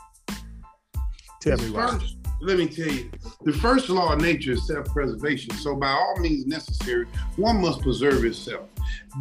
Tell 1.42 1.58
me 1.58 1.72
why. 1.72 1.88
First, 1.98 2.18
let 2.42 2.58
me 2.58 2.68
tell 2.68 2.88
you, 2.88 3.10
the 3.44 3.54
first 3.54 3.88
law 3.90 4.14
of 4.14 4.22
nature 4.22 4.54
is 4.54 4.68
self-preservation. 4.68 5.52
So 5.56 5.76
by 5.76 5.90
all 5.90 6.16
means 6.20 6.48
necessary, 6.48 7.06
one 7.36 7.62
must 7.62 7.82
preserve 7.82 8.26
itself. 8.26 8.68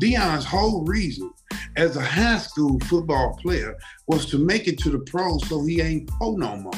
Deion's 0.00 0.44
whole 0.44 0.84
reason 0.84 1.30
as 1.76 1.96
a 1.96 2.02
high 2.02 2.38
school 2.38 2.80
football 2.80 3.38
player 3.40 3.76
was 4.06 4.26
to 4.26 4.38
make 4.38 4.68
it 4.68 4.78
to 4.78 4.90
the 4.90 5.00
pros 5.00 5.46
so 5.48 5.64
he 5.64 5.80
ain't 5.80 6.08
pro 6.08 6.36
no 6.36 6.56
more. 6.56 6.72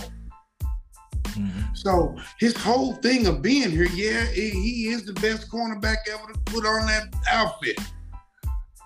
Mhm. 1.24 1.76
So 1.76 2.16
his 2.38 2.56
whole 2.56 2.94
thing 2.96 3.26
of 3.26 3.40
being 3.40 3.70
here, 3.70 3.88
yeah, 3.94 4.26
he 4.26 4.50
he 4.50 4.88
is 4.88 5.04
the 5.04 5.14
best 5.14 5.50
cornerback 5.50 5.96
ever 6.12 6.32
to 6.32 6.38
put 6.40 6.66
on 6.66 6.86
that 6.86 7.14
outfit. 7.30 7.78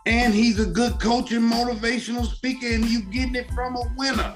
And 0.04 0.32
he's 0.32 0.60
a 0.60 0.66
good 0.66 1.00
coach 1.00 1.32
and 1.32 1.50
motivational 1.50 2.24
speaker, 2.24 2.66
and 2.66 2.84
you 2.84 3.02
getting 3.02 3.34
it 3.34 3.50
from 3.52 3.74
a 3.74 3.92
winner. 3.96 4.34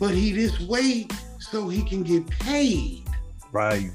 But 0.00 0.14
he 0.14 0.32
this 0.32 0.58
way 0.60 1.06
so 1.52 1.68
he 1.68 1.82
can 1.82 2.02
get 2.02 2.26
paid. 2.40 3.04
Right. 3.52 3.90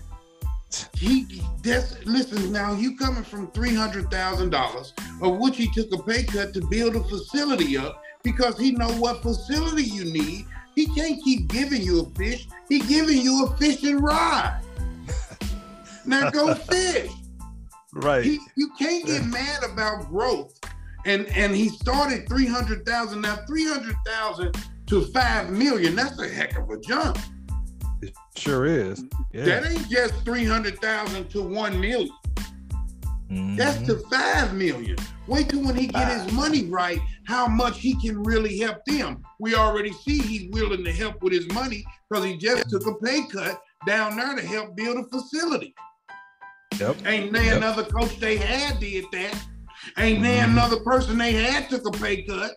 He 0.94 1.42
that's 1.64 2.06
listen 2.06 2.52
now, 2.52 2.74
you 2.74 2.96
coming 2.98 3.24
from 3.24 3.50
three 3.52 3.74
hundred 3.74 4.12
thousand 4.12 4.52
dollars, 4.52 4.94
of 5.22 5.38
which 5.38 5.58
he 5.58 5.72
took 5.72 5.92
a 5.92 6.04
pay 6.04 6.24
cut 6.24 6.54
to 6.54 6.62
build 6.68 6.96
a 6.96 7.04
facility 7.04 7.78
up 7.78 8.04
because 8.22 8.60
he 8.60 8.72
know 8.72 8.90
what 9.00 9.24
facility 9.24 9.84
you 9.84 10.06
need. 10.06 10.46
He 10.76 10.86
can't 10.88 11.22
keep 11.24 11.48
giving 11.48 11.82
you 11.82 12.02
a 12.02 12.10
fish. 12.12 12.48
He 12.70 12.80
giving 12.80 13.18
you 13.18 13.46
a 13.46 13.58
fishing 13.58 14.00
rod. 14.00 14.62
now 16.06 16.30
go 16.30 16.54
fish. 16.54 17.12
Right. 17.94 18.24
He, 18.24 18.40
you 18.56 18.70
can't 18.78 19.06
get 19.06 19.26
mad 19.26 19.64
about 19.64 20.10
growth. 20.10 20.60
And 21.06 21.26
and 21.28 21.56
he 21.56 21.70
started 21.70 22.28
300,000. 22.28 23.22
Now 23.22 23.38
300,000 23.48 24.56
to 24.88 25.02
5 25.02 25.50
million, 25.50 25.96
that's 25.96 26.20
a 26.20 26.28
heck 26.28 26.58
of 26.58 26.70
a 26.70 26.80
jump. 26.80 27.18
Sure 28.38 28.66
is. 28.66 29.04
Yeah. 29.34 29.46
That 29.46 29.72
ain't 29.72 29.90
just 29.90 30.14
300,000 30.24 31.30
to 31.32 31.42
1 31.42 31.80
million. 31.80 32.10
That's 33.58 33.78
Mhm. 33.80 33.86
to 33.88 33.96
5 34.10 34.54
million. 34.54 34.96
Wait 35.28 35.50
till 35.50 35.62
when 35.66 35.76
he 35.76 35.88
get 35.88 36.10
his 36.22 36.32
money 36.32 36.66
right, 36.70 37.00
how 37.26 37.48
much 37.48 37.80
he 37.82 38.00
can 38.00 38.24
really 38.24 38.58
help 38.60 38.78
them. 38.86 39.22
We 39.40 39.56
already 39.56 39.92
see 39.92 40.20
he's 40.20 40.50
willing 40.52 40.86
to 40.86 40.94
help 40.94 41.22
with 41.22 41.34
his 41.34 41.48
money 41.52 41.84
because 42.10 42.24
he 42.24 42.38
just 42.38 42.70
took 42.70 42.86
a 42.88 42.94
pay 43.04 43.28
cut 43.28 43.60
down 43.86 44.16
there 44.16 44.36
to 44.36 44.42
help 44.46 44.78
build 44.78 44.98
a 44.98 45.04
facility. 45.10 45.76
Yep. 46.80 47.06
Ain't 47.06 47.34
there 47.34 47.44
Yep. 47.44 47.58
another 47.58 47.84
coach 47.84 48.18
they 48.20 48.38
had 48.38 48.80
did 48.80 49.06
that. 49.12 49.36
Ain't 49.98 50.22
there 50.24 50.46
Mhm. 50.46 50.52
another 50.52 50.80
person 50.82 51.18
they 51.18 51.34
had 51.34 51.70
took 51.70 51.86
a 51.88 51.92
pay 51.92 52.24
cut. 52.24 52.56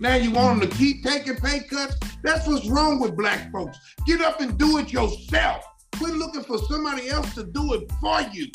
Now 0.00 0.16
you 0.16 0.30
want 0.30 0.60
them 0.60 0.68
to 0.68 0.76
keep 0.76 1.04
taking 1.04 1.36
pay 1.36 1.60
cuts? 1.60 1.96
That's 2.22 2.46
what's 2.46 2.66
wrong 2.66 3.00
with 3.00 3.16
black 3.16 3.50
folks. 3.52 3.78
Get 4.06 4.20
up 4.20 4.40
and 4.40 4.58
do 4.58 4.78
it 4.78 4.92
yourself. 4.92 5.64
Quit 5.96 6.14
looking 6.14 6.42
for 6.42 6.58
somebody 6.58 7.08
else 7.08 7.34
to 7.34 7.44
do 7.44 7.74
it 7.74 7.90
for 8.00 8.20
you. 8.32 8.46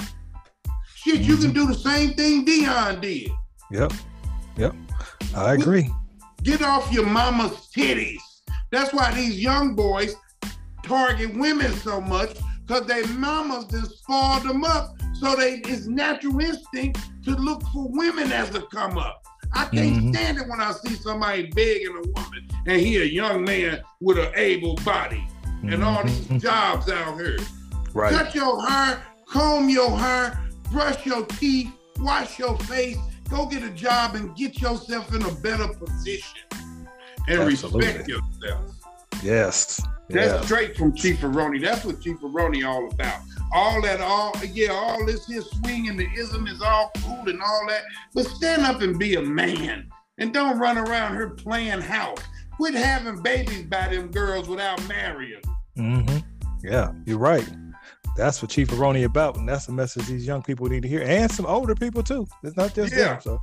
Shit, 0.96 1.22
you 1.22 1.38
can 1.38 1.54
do 1.54 1.66
the 1.66 1.74
same 1.74 2.14
thing 2.14 2.46
Deion 2.46 3.02
did. 3.02 3.32
Yep. 3.72 3.94
Yep. 4.58 4.76
I 5.36 5.54
agree. 5.54 5.90
Get 6.44 6.62
off 6.62 6.92
your 6.92 7.06
mama's 7.06 7.70
titties. 7.76 8.20
That's 8.72 8.94
why 8.94 9.14
these 9.14 9.40
young 9.40 9.76
boys 9.76 10.16
target 10.84 11.36
women 11.38 11.72
so 11.74 12.02
much, 12.02 12.38
because 12.66 12.86
their 12.86 13.08
mamas 13.08 13.66
just 13.66 14.00
spoiled 14.00 14.44
them 14.44 14.64
up. 14.64 14.96
So 15.14 15.36
they 15.36 15.62
it's 15.66 15.88
natural 15.88 16.40
instinct 16.40 17.00
to 17.26 17.32
look 17.32 17.62
for 17.74 17.88
women 17.90 18.32
as 18.32 18.54
a 18.56 18.62
come 18.64 18.98
up. 18.98 19.19
I 19.54 19.66
can't 19.66 20.04
Mhm. 20.04 20.16
stand 20.16 20.38
it 20.38 20.48
when 20.48 20.62
I 20.62 20.72
see 20.74 20.96
somebody 20.96 21.48
begging 21.52 21.90
a 21.96 22.08
woman 22.08 22.48
and 22.68 22.80
he 22.80 22.98
a 22.98 23.06
young 23.06 23.44
man 23.44 23.82
with 24.00 24.18
an 24.20 24.32
able 24.36 24.76
body 24.86 25.28
and 25.64 25.84
all 25.84 26.04
these 26.04 26.28
Mhm. 26.28 26.42
jobs 26.42 26.90
out 26.90 27.20
here. 27.20 27.38
Right. 27.94 28.14
Cut 28.14 28.36
your 28.36 28.66
hair, 28.68 29.02
comb 29.28 29.70
your 29.70 29.98
hair, 29.98 30.40
brush 30.72 31.06
your 31.06 31.26
teeth, 31.26 31.72
wash 32.00 32.38
your 32.40 32.58
face, 32.60 32.98
go 33.30 33.46
get 33.48 33.64
a 33.64 33.70
job 33.72 34.16
and 34.16 34.36
get 34.36 34.62
yourself 34.62 35.14
in 35.14 35.24
a 35.24 35.32
better 35.32 35.68
position. 35.68 36.42
And 37.28 37.42
Absolutely. 37.42 37.88
respect 37.88 38.08
yourself. 38.08 38.66
Yes. 39.24 39.82
That's 40.10 40.34
Yeah. 40.34 40.42
straight 40.42 40.78
from 40.78 40.96
Chief 40.96 41.20
Aroni. 41.20 41.62
That's 41.64 41.86
what 41.86 42.02
Chief 42.02 42.18
Aroni 42.22 42.68
all 42.68 42.90
about. 42.92 43.22
All 43.52 43.82
that, 43.82 44.00
all 44.02 44.34
yeah, 44.54 44.72
all 44.72 45.04
this 45.06 45.26
here 45.26 45.42
swing 45.42 45.90
and 45.90 46.00
the 46.00 46.08
ism 46.16 46.46
is 46.48 46.62
all 46.62 46.92
cool 46.98 47.28
and 47.28 47.42
all 47.42 47.66
that. 47.68 47.82
But 48.14 48.26
stand 48.26 48.62
up 48.64 48.82
and 48.82 48.98
be 49.00 49.16
a 49.16 49.22
man. 49.22 49.90
And 50.20 50.34
don't 50.34 50.60
run 50.60 50.78
around 50.78 51.14
here 51.16 51.30
playing 51.30 51.82
house. 51.82 52.20
Quit 52.58 52.74
having 52.74 53.22
babies 53.22 53.64
by 53.64 53.88
them 53.88 54.12
girls 54.12 54.48
without 54.50 54.86
marrying. 54.88 55.42
Mm-hmm. 55.78 56.18
Yeah, 56.62 56.92
you're 57.06 57.18
right. 57.18 57.48
That's 58.18 58.42
what 58.42 58.52
Chief 58.52 58.68
Aroni 58.68 59.06
about, 59.06 59.38
and 59.38 59.48
that's 59.48 59.70
a 59.70 59.72
message 59.72 60.08
these 60.08 60.28
young 60.28 60.44
people 60.44 60.68
need 60.68 60.82
to 60.84 60.90
hear, 60.90 61.02
and 61.04 61.32
some 61.32 61.46
older 61.46 61.74
people 61.74 62.04
too. 62.04 62.28
It's 62.44 62.58
not 62.58 62.76
just 62.76 62.94
Yeah. 62.94 63.14
them. 63.14 63.22
So 63.22 63.42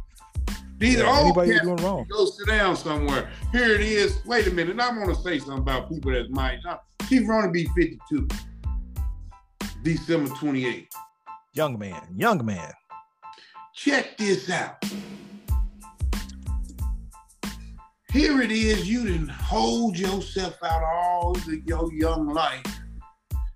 These 0.77 0.99
yeah, 0.99 1.07
old 1.09 1.25
anybody 1.39 1.53
cats 1.53 1.65
doing 1.65 1.77
wrong. 1.79 2.07
go 2.11 2.27
sit 2.27 2.47
down 2.47 2.77
somewhere. 2.77 3.31
Here 3.53 3.71
it 3.71 3.81
is. 3.81 4.19
Wait 4.27 4.47
a 4.47 4.51
minute. 4.51 4.79
I 4.79 4.91
want 4.91 5.09
to 5.17 5.23
say 5.23 5.39
something 5.39 5.59
about 5.59 5.89
people 5.89 6.13
that's 6.13 6.29
my 6.29 6.59
uh, 6.69 6.77
Chief 7.09 7.27
Ronnie 7.27 7.51
be 7.51 7.65
52. 7.75 8.29
December 9.87 10.29
28th. 10.31 10.89
Young 11.55 11.79
man, 11.79 12.03
young 12.17 12.45
man. 12.45 12.73
Check 13.73 14.17
this 14.19 14.51
out. 14.51 14.85
Here 18.11 18.43
it 18.43 18.51
is. 18.51 18.91
You 18.91 19.05
didn't 19.05 19.29
hold 19.29 19.97
yourself 19.97 20.57
out 20.65 20.83
all 20.83 21.37
of 21.37 21.47
your 21.65 21.95
young 21.95 22.31
life. 22.31 22.67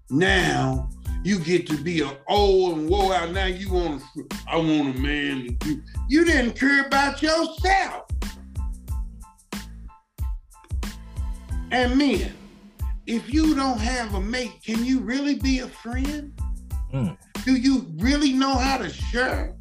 Now 0.08 0.88
you 1.24 1.40
get 1.40 1.66
to 1.66 1.76
be 1.76 2.00
an 2.02 2.16
old 2.28 2.78
and 2.78 2.88
woe 2.88 3.10
out. 3.10 3.32
Now 3.32 3.46
you 3.46 3.72
want 3.72 4.00
to, 4.14 4.28
I 4.46 4.56
want 4.56 4.98
a 4.98 5.00
man 5.00 5.46
to 5.46 5.50
do. 5.54 5.82
You 6.08 6.24
didn't 6.24 6.52
care 6.52 6.86
about 6.86 7.20
yourself. 7.20 8.04
And 11.72 11.98
men, 11.98 12.32
if 13.06 13.32
you 13.32 13.54
don't 13.54 13.78
have 13.78 14.14
a 14.14 14.20
mate, 14.20 14.52
can 14.64 14.84
you 14.84 15.00
really 15.00 15.34
be 15.34 15.60
a 15.60 15.68
friend? 15.68 16.32
Mm. 16.92 17.16
Do 17.44 17.56
you 17.56 17.86
really 17.98 18.32
know 18.32 18.54
how 18.54 18.78
to 18.78 18.90
share? 18.90 19.56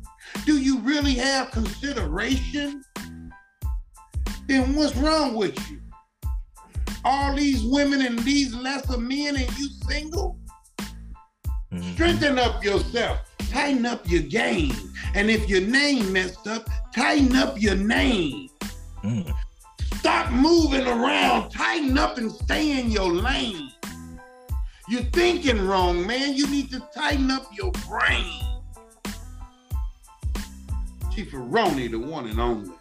Do 0.46 0.60
you 0.60 0.80
really 0.80 1.14
have 1.16 1.52
consideration? 1.52 2.84
Then 4.48 4.76
what's 4.76 4.96
wrong 4.96 5.36
with 5.36 5.58
you? 5.70 5.80
All 7.06 7.36
these 7.36 7.64
women 7.64 8.02
and 8.02 8.20
these 8.20 8.54
lesser 8.54 8.98
men 8.98 9.36
and 9.36 9.58
you 9.58 9.70
single? 9.88 10.38
Mhm. 11.72 11.94
Strengthen 11.94 12.40
up 12.40 12.64
yourself. 12.64 13.20
Tighten 13.52 13.86
up 13.86 14.10
your 14.10 14.24
game. 14.24 14.76
And 15.16 15.30
if 15.30 15.50
your 15.50 15.62
name 15.62 16.12
messed 16.12 16.48
up, 16.48 16.70
tighten 16.94 17.36
up 17.36 17.60
your 17.60 17.76
name. 17.76 18.50
Mm. 19.04 19.34
Stop 20.00 20.32
moving 20.32 20.88
around. 20.88 21.50
Tighten 21.50 21.98
up 21.98 22.18
and 22.18 22.32
stay 22.32 22.80
in 22.80 22.90
your 22.90 23.12
lane. 23.12 23.70
You're 24.88 25.04
thinking 25.04 25.68
wrong, 25.68 26.08
man. 26.08 26.38
You 26.38 26.48
need 26.48 26.72
to 26.72 26.80
tighten 26.96 27.30
up 27.30 27.46
your 27.52 27.74
brain. 27.86 28.42
Chief 31.14 31.30
Aroni, 31.32 31.92
the 31.92 32.00
one 32.00 32.28
and 32.28 32.40
only. 32.40 32.72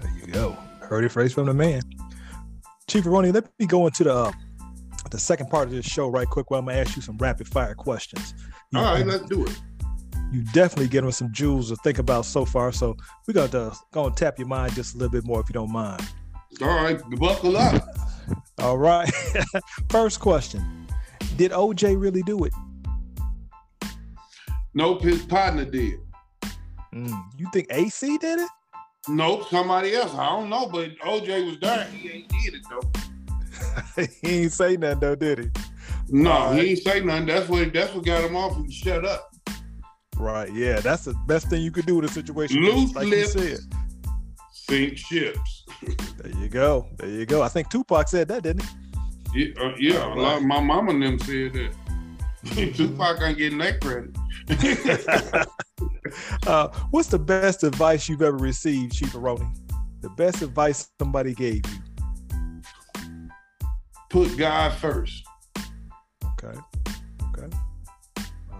There 0.00 0.12
you 0.16 0.32
go. 0.32 0.56
Heard 0.80 1.04
it 1.04 1.08
phrase 1.08 1.32
from 1.32 1.46
the 1.46 1.54
man. 1.54 1.82
Chief 2.86 3.02
Aroni, 3.02 3.34
let 3.34 3.46
me 3.58 3.66
go 3.66 3.88
into 3.88 4.04
the 4.04 4.14
uh, 4.14 4.32
the 5.10 5.18
second 5.18 5.50
part 5.50 5.66
of 5.66 5.74
this 5.74 5.84
show 5.84 6.08
right 6.08 6.28
quick. 6.28 6.52
Where 6.52 6.60
I'm 6.60 6.66
gonna 6.66 6.78
ask 6.78 6.94
you 6.94 7.02
some 7.02 7.18
rapid 7.18 7.48
fire 7.48 7.74
questions. 7.74 8.32
You, 8.70 8.78
All 8.78 8.94
right, 8.94 9.04
let's 9.04 9.24
do 9.24 9.44
it. 9.44 9.60
You 10.32 10.42
definitely 10.52 10.88
getting 10.88 11.10
some 11.12 11.32
jewels 11.32 11.68
to 11.70 11.76
think 11.76 11.98
about 11.98 12.24
so 12.24 12.44
far. 12.44 12.72
So 12.72 12.96
we're 13.26 13.34
gonna 13.34 13.68
uh, 13.68 13.74
go 13.92 14.06
and 14.06 14.16
tap 14.16 14.38
your 14.38 14.48
mind 14.48 14.74
just 14.74 14.94
a 14.94 14.98
little 14.98 15.12
bit 15.12 15.24
more 15.24 15.40
if 15.40 15.48
you 15.48 15.52
don't 15.54 15.72
mind. 15.72 16.02
All 16.62 16.68
right, 16.68 17.00
buckle 17.18 17.56
up. 17.56 17.82
All 18.58 18.78
right. 18.78 19.10
First 19.90 20.20
question: 20.20 20.86
Did 21.36 21.52
OJ 21.52 22.00
really 22.00 22.22
do 22.22 22.44
it? 22.44 22.52
Nope, 24.74 25.02
his 25.02 25.24
partner 25.24 25.64
did. 25.64 26.00
Mm, 26.94 27.24
You 27.38 27.46
think 27.52 27.66
AC 27.70 28.18
did 28.18 28.40
it? 28.40 28.50
Nope, 29.08 29.48
somebody 29.48 29.94
else. 29.94 30.12
I 30.14 30.26
don't 30.26 30.50
know, 30.50 30.66
but 30.66 30.98
OJ 30.98 31.46
was 31.46 31.58
there. 31.60 31.84
He 31.84 32.10
ain't 32.10 32.28
did 32.28 32.54
it 32.54 32.62
though. 32.68 34.06
he 34.22 34.42
ain't 34.42 34.52
say 34.52 34.76
nothing 34.76 35.00
though, 35.00 35.14
did 35.14 35.38
he? 35.38 35.50
No, 36.08 36.30
right. 36.30 36.58
he 36.62 36.70
ain't 36.70 36.78
say 36.80 37.00
nothing. 37.00 37.26
That's 37.26 37.48
what 37.48 37.72
that's 37.72 37.94
what 37.94 38.04
got 38.04 38.24
him 38.24 38.36
off. 38.36 38.56
He 38.56 38.70
shut 38.72 39.04
up. 39.04 39.30
Right. 40.16 40.52
Yeah, 40.52 40.80
that's 40.80 41.04
the 41.04 41.14
best 41.26 41.48
thing 41.48 41.62
you 41.62 41.70
could 41.70 41.86
do 41.86 41.98
in 41.98 42.04
a 42.04 42.08
situation 42.08 42.62
Loose 42.62 42.94
like 42.94 43.08
you 43.08 43.26
said. 43.26 43.58
sink 44.50 44.96
ships. 44.96 45.64
There 46.18 46.32
you 46.40 46.48
go. 46.48 46.88
There 46.96 47.08
you 47.08 47.26
go. 47.26 47.42
I 47.42 47.48
think 47.48 47.68
Tupac 47.68 48.08
said 48.08 48.28
that, 48.28 48.42
didn't 48.42 48.62
he? 48.62 48.68
Yeah, 49.34 49.62
uh, 49.62 49.74
yeah. 49.78 50.14
A 50.14 50.14
lot, 50.14 50.42
my 50.42 50.60
mama 50.60 50.92
and 50.92 51.02
them 51.02 51.18
said 51.18 51.52
that. 51.52 51.74
Tupac 52.74 53.20
ain't 53.20 53.38
getting 53.38 53.58
that 53.58 53.80
credit. 53.80 54.16
uh, 56.46 56.68
what's 56.90 57.08
the 57.08 57.18
best 57.18 57.64
advice 57.64 58.08
you've 58.08 58.22
ever 58.22 58.36
received, 58.36 58.94
Chief 58.94 59.12
Aroni? 59.12 59.54
The 60.00 60.10
best 60.10 60.40
advice 60.42 60.88
somebody 60.98 61.34
gave 61.34 61.62
you? 61.66 61.80
Put 64.08 64.36
God 64.36 64.72
first. 64.74 65.25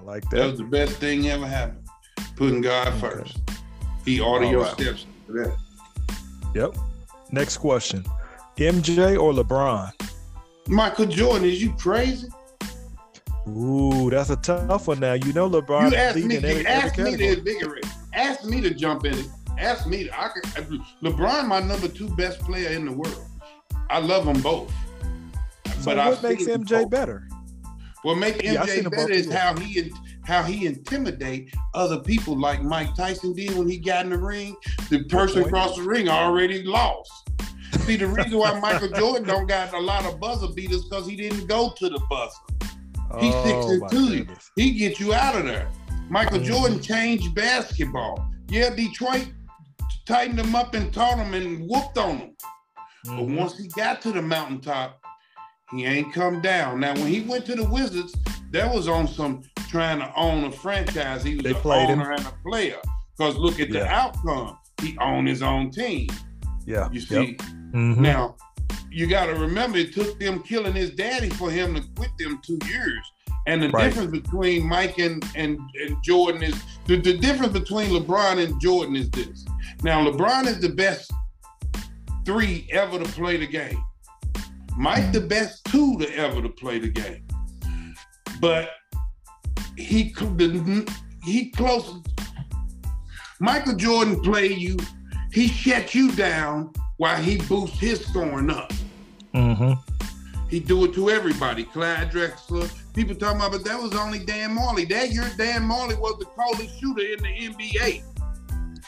Like 0.07 0.23
that. 0.31 0.37
That 0.37 0.51
was 0.53 0.59
the 0.59 0.65
best 0.65 0.93
thing 0.95 1.29
ever 1.29 1.47
happened. 1.47 1.87
Putting 2.37 2.61
God 2.61 2.89
okay. 2.89 3.01
first. 3.01 3.39
He 4.05 4.21
order 4.21 4.47
All 4.47 4.51
your 4.53 4.63
right. 4.63 4.73
steps. 4.73 5.07
Yep. 6.55 6.77
Next 7.33 7.59
question. 7.59 8.05
MJ 8.57 9.21
or 9.21 9.33
LeBron? 9.33 9.93
Michael 10.69 11.07
Jordan, 11.07 11.49
is 11.49 11.63
you 11.63 11.73
crazy? 11.75 12.29
Ooh, 13.49 14.11
that's 14.11 14.31
a 14.31 14.37
tough 14.37 14.89
one 14.89 15.01
now. 15.01 15.13
You 15.13 15.33
know 15.33 15.49
LeBron. 15.49 15.91
You 15.91 15.97
asked 15.97 16.17
me, 16.17 16.35
you 16.35 16.41
every, 16.41 16.67
asked 16.67 16.99
me 16.99 17.17
to 17.17 17.39
invigorate. 17.39 17.87
Ask 18.13 18.45
me 18.45 18.61
to 18.61 18.71
jump 18.71 19.05
in 19.05 19.15
it. 19.15 19.27
Ask 19.59 19.87
me. 19.87 20.05
To, 20.05 20.21
I 20.21 20.29
could, 20.29 20.81
LeBron, 21.03 21.47
my 21.47 21.61
number 21.61 21.89
two 21.89 22.09
best 22.17 22.41
player 22.41 22.71
in 22.71 22.87
the 22.87 22.93
world. 22.93 23.25
I 23.89 24.01
love 24.01 24.27
them 24.27 24.41
both. 24.43 24.73
So 25.81 25.95
but 25.95 25.97
what 25.97 26.25
I 26.25 26.29
makes 26.29 26.45
MJ 26.45 26.83
both. 26.83 26.91
better? 26.91 27.29
What 28.07 28.19
makes 28.19 28.39
MJ 28.39 28.85
yeah, 28.85 28.89
better 28.89 29.11
is 29.11 29.33
how 29.33 29.59
he 29.59 29.93
how 30.23 30.45
he 30.45 30.67
intimidate 30.67 31.53
other 31.75 31.99
people 31.99 32.39
like 32.39 32.63
Mike 32.63 32.95
Tyson 32.95 33.33
did 33.33 33.59
when 33.59 33.69
he 33.69 33.79
got 33.79 34.05
in 34.05 34.13
the 34.13 34.17
ring. 34.17 34.55
The 34.91 35.03
person 35.07 35.43
across 35.43 35.75
the 35.75 35.83
ring 35.83 36.09
already 36.09 36.63
lost. 36.63 37.11
See, 37.81 37.97
the 37.97 38.07
reason 38.07 38.39
why 38.39 38.61
Michael 38.61 38.89
Jordan 38.97 39.27
don't 39.27 39.49
got 39.49 39.75
a 39.75 39.81
lot 39.81 40.05
of 40.05 40.21
buzzer 40.21 40.47
beaters 40.55 40.85
because 40.85 41.09
he 41.09 41.17
didn't 41.17 41.49
go 41.49 41.75
to 41.77 41.89
the 41.89 42.01
buzzer. 42.09 42.39
He's 43.19 43.35
oh, 43.35 43.45
six 43.45 43.73
and 43.73 43.91
two. 43.91 44.19
Goodness. 44.19 44.53
He 44.55 44.71
get 44.75 45.01
you 45.01 45.13
out 45.13 45.35
of 45.35 45.45
there. 45.45 45.69
Michael 46.09 46.39
mm-hmm. 46.39 46.47
Jordan 46.47 46.81
changed 46.81 47.35
basketball. 47.35 48.31
Yeah, 48.49 48.73
Detroit 48.73 49.33
tightened 50.07 50.39
him 50.39 50.55
up 50.55 50.75
and 50.75 50.95
taught 50.95 51.19
him 51.19 51.35
and 51.35 51.69
whooped 51.69 51.99
on 51.99 52.19
him. 52.19 52.37
Mm-hmm. 53.05 53.17
But 53.17 53.43
once 53.43 53.59
he 53.59 53.67
got 53.67 54.01
to 54.03 54.13
the 54.13 54.23
mountaintop, 54.23 55.01
he 55.73 55.85
ain't 55.85 56.13
come 56.13 56.41
down. 56.41 56.81
Now, 56.81 56.95
when 56.95 57.09
he 57.09 57.21
went 57.21 57.45
to 57.47 57.55
the 57.55 57.69
Wizards, 57.69 58.15
that 58.51 58.73
was 58.73 58.89
on 58.89 59.09
some 59.09 59.43
trying 59.69 59.99
to 59.99 60.13
own 60.15 60.45
a 60.45 60.53
franchise. 60.53 61.23
He 61.23 61.37
was 61.37 61.45
they 61.45 61.51
an 61.51 61.61
owner 61.65 62.13
him. 62.13 62.19
and 62.19 62.27
a 62.27 62.35
player. 62.49 62.79
Because 63.17 63.37
look 63.37 63.59
at 63.61 63.71
yeah. 63.71 63.81
the 63.81 63.89
outcome. 63.89 64.59
He 64.81 64.97
owned 64.99 65.27
his 65.27 65.43
own 65.43 65.71
team. 65.71 66.09
Yeah. 66.67 66.89
You 66.93 67.01
see? 67.01 67.15
Yep. 67.15 67.37
Mm-hmm. 67.73 68.03
Now, 68.03 68.37
you 68.91 69.07
got 69.07 69.27
to 69.27 69.35
remember 69.35 69.79
it 69.79 69.93
took 69.93 70.19
them 70.21 70.43
killing 70.43 70.75
his 70.75 70.91
daddy 70.91 71.31
for 71.31 71.51
him 71.51 71.75
to 71.75 71.83
quit 71.97 72.11
them 72.19 72.41
two 72.45 72.59
years. 72.69 73.13
And 73.47 73.63
the 73.63 73.69
right. 73.71 73.85
difference 73.85 74.11
between 74.11 74.67
Mike 74.67 74.99
and, 74.99 75.25
and, 75.35 75.59
and 75.81 76.03
Jordan 76.03 76.43
is 76.43 76.61
the, 76.87 76.97
the 76.97 77.17
difference 77.17 77.53
between 77.53 77.91
LeBron 77.91 78.43
and 78.45 78.61
Jordan 78.61 78.97
is 78.97 79.11
this. 79.11 79.45
Now, 79.83 80.05
LeBron 80.05 80.47
is 80.47 80.61
the 80.61 80.71
best 80.71 81.13
three 82.25 82.67
ever 82.73 82.99
to 82.99 83.05
play 83.13 83.37
the 83.37 83.47
game. 83.47 83.83
Mike 84.77 85.13
the 85.13 85.21
best 85.21 85.65
two 85.65 85.99
to 85.99 86.17
ever 86.17 86.43
to 86.43 86.49
play 86.49 86.79
the 86.79 86.89
game. 86.89 87.27
But 88.41 88.71
he 89.77 90.15
he 91.25 91.51
close. 91.51 92.03
Michael 93.41 93.75
Jordan 93.75 94.21
play 94.21 94.49
you. 94.53 94.77
He 95.33 95.49
shut 95.49 95.95
you 95.95 96.13
down 96.13 96.73
while 96.97 97.21
he 97.21 97.39
boosts 97.39 97.79
his 97.79 98.05
scoring 98.05 98.51
up. 98.51 98.73
Mm-hmm. 99.35 99.73
He 100.49 100.61
do 100.61 100.85
it 100.85 100.95
to 100.95 101.11
everybody. 101.11 101.65
Clyde 101.65 102.11
Drexler. 102.11 102.71
People 102.95 103.15
talking 103.15 103.39
about, 103.39 103.53
but 103.53 103.65
that 103.65 103.81
was 103.81 103.95
only 103.95 104.21
Dan 104.21 104.57
Majerle. 104.57 104.89
That 104.89 105.11
year, 105.11 105.29
Dan 105.37 105.63
Majerle 105.63 105.99
was 105.99 106.19
the 106.19 106.25
coldest 106.27 106.79
shooter 106.81 107.03
in 107.03 107.23
the 107.23 107.55
NBA. 107.55 108.03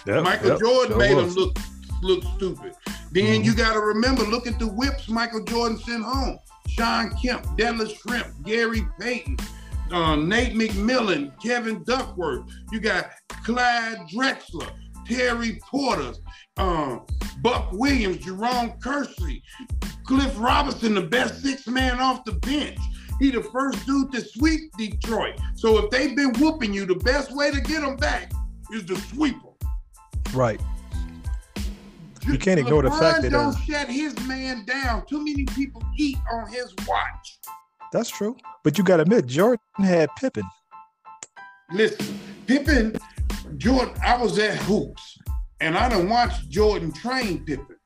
Yep, 0.06 0.24
Michael 0.24 0.48
yep, 0.50 0.60
Jordan 0.60 0.92
sure 0.92 0.98
made 0.98 1.14
was. 1.14 1.36
him 1.36 1.42
look 1.42 1.58
look 2.02 2.24
stupid. 2.36 2.74
Then 3.12 3.24
mm-hmm. 3.24 3.42
you 3.44 3.54
got 3.54 3.74
to 3.74 3.80
remember, 3.80 4.22
look 4.22 4.46
at 4.46 4.58
the 4.58 4.66
whips 4.66 5.08
Michael 5.08 5.44
Jordan 5.44 5.78
sent 5.78 6.04
home. 6.04 6.38
Shawn 6.68 7.10
Kemp, 7.22 7.44
Detlef 7.56 7.96
Schrempf, 7.98 8.42
Gary 8.44 8.86
Payton, 9.00 9.38
uh, 9.90 10.16
Nate 10.16 10.54
McMillan, 10.54 11.32
Kevin 11.42 11.82
Duckworth. 11.84 12.50
You 12.70 12.80
got 12.80 13.10
Clyde 13.44 14.06
Drexler, 14.12 14.70
Terry 15.06 15.58
Porter, 15.62 16.12
uh, 16.58 16.98
Buck 17.40 17.72
Williams, 17.72 18.18
Jerome 18.18 18.74
Kersey, 18.82 19.42
Cliff 20.04 20.34
Robinson, 20.38 20.94
the 20.94 21.02
best 21.02 21.42
six 21.42 21.66
man 21.66 22.00
off 22.00 22.24
the 22.24 22.32
bench. 22.32 22.78
He 23.18 23.30
the 23.30 23.42
first 23.42 23.84
dude 23.84 24.12
to 24.12 24.20
sweep 24.20 24.70
Detroit. 24.76 25.40
So 25.54 25.78
if 25.78 25.90
they've 25.90 26.14
been 26.14 26.32
whooping 26.34 26.72
you, 26.72 26.86
the 26.86 26.94
best 26.96 27.34
way 27.34 27.50
to 27.50 27.60
get 27.60 27.80
them 27.80 27.96
back 27.96 28.30
is 28.72 28.84
to 28.86 28.96
sweep 28.96 29.36
them. 29.42 29.54
Right. 30.32 30.60
You 32.30 32.38
can't 32.38 32.60
ignore 32.60 32.82
LeBron 32.82 32.90
the 32.90 32.90
fact 32.90 33.22
that 33.22 33.32
uh, 33.34 33.38
uh, 33.38 33.52
don't 33.52 33.62
shut 33.64 33.88
his 33.88 34.18
man 34.26 34.64
down. 34.64 35.04
Too 35.06 35.24
many 35.24 35.44
people 35.46 35.82
eat 35.96 36.18
on 36.32 36.48
his 36.48 36.74
watch. 36.86 37.38
That's 37.92 38.10
true. 38.10 38.36
But 38.64 38.76
you 38.76 38.84
got 38.84 38.96
to 38.96 39.02
admit, 39.02 39.26
Jordan 39.26 39.58
had 39.78 40.10
Pippen. 40.18 40.44
Listen, 41.72 42.18
Pippen, 42.46 42.96
Jordan, 43.56 43.94
I 44.04 44.16
was 44.16 44.38
at 44.38 44.56
Hoops 44.58 45.18
and 45.60 45.76
I 45.76 45.88
done 45.88 46.08
watched 46.08 46.48
Jordan 46.48 46.92
train 46.92 47.44
Pippen. 47.44 47.76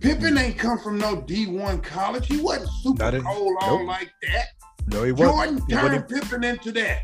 Pippen 0.00 0.38
ain't 0.38 0.58
come 0.58 0.78
from 0.78 0.98
no 0.98 1.16
D1 1.16 1.82
college. 1.82 2.26
He 2.26 2.40
wasn't 2.40 2.68
super 2.82 3.20
cold 3.22 3.56
nope. 3.60 3.70
on 3.70 3.86
like 3.86 4.12
that. 4.22 4.46
No, 4.88 5.02
he 5.02 5.12
wasn't. 5.12 5.68
Jordan 5.68 6.06
turned 6.06 6.08
Pippen 6.08 6.44
into 6.44 6.72
that. 6.72 7.00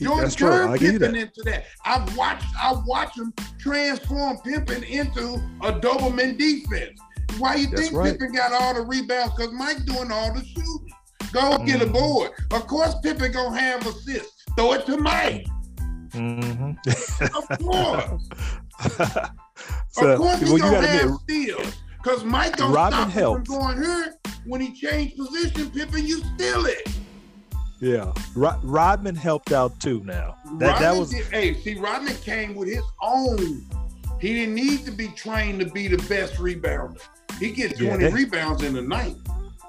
Jordan 0.00 0.30
turned 0.30 0.80
Pippen 0.80 1.16
into 1.16 1.42
that. 1.44 1.64
I've 1.84 2.16
watched 2.16 2.46
I 2.60 2.74
watched 2.86 3.18
him 3.18 3.32
transform 3.58 4.38
Pippen 4.38 4.82
into 4.84 5.34
a 5.62 5.72
Doberman 5.72 6.38
defense. 6.38 7.00
Why 7.38 7.56
you 7.56 7.66
that's 7.68 7.82
think 7.82 7.94
right. 7.94 8.12
Pippen 8.12 8.32
got 8.32 8.52
all 8.52 8.74
the 8.74 8.82
rebounds? 8.82 9.34
Because 9.34 9.52
Mike 9.52 9.84
doing 9.84 10.10
all 10.10 10.34
the 10.34 10.44
shooting. 10.44 10.92
Go 11.32 11.40
mm-hmm. 11.40 11.64
get 11.64 11.82
a 11.82 11.84
mm-hmm. 11.84 11.92
board. 11.92 12.32
Of 12.50 12.66
course, 12.66 12.94
Pippen 13.02 13.32
gonna 13.32 13.58
have 13.58 13.86
assists. 13.86 14.44
Throw 14.56 14.72
it 14.72 14.86
to 14.86 14.96
Mike. 14.96 15.46
Mm-hmm. 16.10 16.72
of 17.36 17.58
course. 17.58 18.28
so, 19.90 20.10
of 20.10 20.18
course, 20.18 20.40
he 20.40 20.52
well, 20.52 20.58
gonna 20.58 20.86
have 20.86 21.14
steals. 21.22 21.76
Because 22.02 22.24
Mike 22.24 22.56
don't 22.56 22.72
Robin 22.72 22.98
stop 22.98 23.10
helped. 23.10 23.46
from 23.46 23.58
going 23.58 23.82
here. 23.82 24.14
When 24.46 24.60
he 24.60 24.74
changed 24.74 25.16
position, 25.16 25.70
Pippen, 25.70 26.06
you 26.06 26.18
steal 26.34 26.64
it. 26.64 26.88
Yeah, 27.80 28.12
Rod- 28.34 28.62
Rodman 28.62 29.14
helped 29.14 29.52
out 29.52 29.78
too. 29.80 30.02
Now 30.04 30.36
that 30.58 30.72
Rodman 30.72 30.82
that 30.82 30.96
was 30.96 31.10
did, 31.10 31.24
hey, 31.26 31.54
see, 31.54 31.76
Rodman 31.76 32.14
came 32.16 32.54
with 32.54 32.68
his 32.68 32.84
own. 33.02 33.66
He 34.20 34.34
didn't 34.34 34.54
need 34.54 34.84
to 34.84 34.90
be 34.90 35.08
trained 35.08 35.60
to 35.60 35.66
be 35.66 35.88
the 35.88 35.96
best 36.08 36.34
rebounder. 36.34 37.00
He 37.38 37.52
gets 37.52 37.78
twenty 37.78 38.04
yeah, 38.04 38.12
rebounds 38.12 38.62
in 38.62 38.74
the 38.74 38.82
night. 38.82 39.16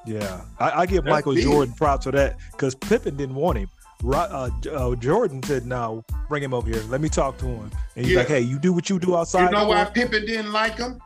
Yeah, 0.05 0.41
I, 0.59 0.81
I 0.81 0.85
give 0.85 1.05
That's 1.05 1.13
Michael 1.13 1.35
big. 1.35 1.43
Jordan 1.45 1.73
props 1.73 2.05
for 2.05 2.11
that 2.11 2.37
because 2.51 2.75
Pippen 2.75 3.15
didn't 3.15 3.35
want 3.35 3.59
him. 3.59 3.69
Uh, 4.03 4.49
uh, 4.71 4.95
Jordan 4.95 5.41
said, 5.43 5.65
"No, 5.65 6.03
bring 6.27 6.43
him 6.43 6.53
over 6.53 6.69
here. 6.69 6.81
Let 6.89 7.01
me 7.01 7.07
talk 7.07 7.37
to 7.37 7.45
him." 7.45 7.71
And 7.95 8.05
he's 8.05 8.15
yeah. 8.15 8.19
like, 8.19 8.27
"Hey, 8.27 8.41
you 8.41 8.59
do 8.59 8.73
what 8.73 8.89
you 8.89 8.99
do 8.99 9.15
outside." 9.15 9.45
You 9.45 9.51
know 9.51 9.67
why 9.67 9.85
Pippen 9.85 10.25
didn't 10.25 10.51
like 10.51 10.77
him? 10.77 10.99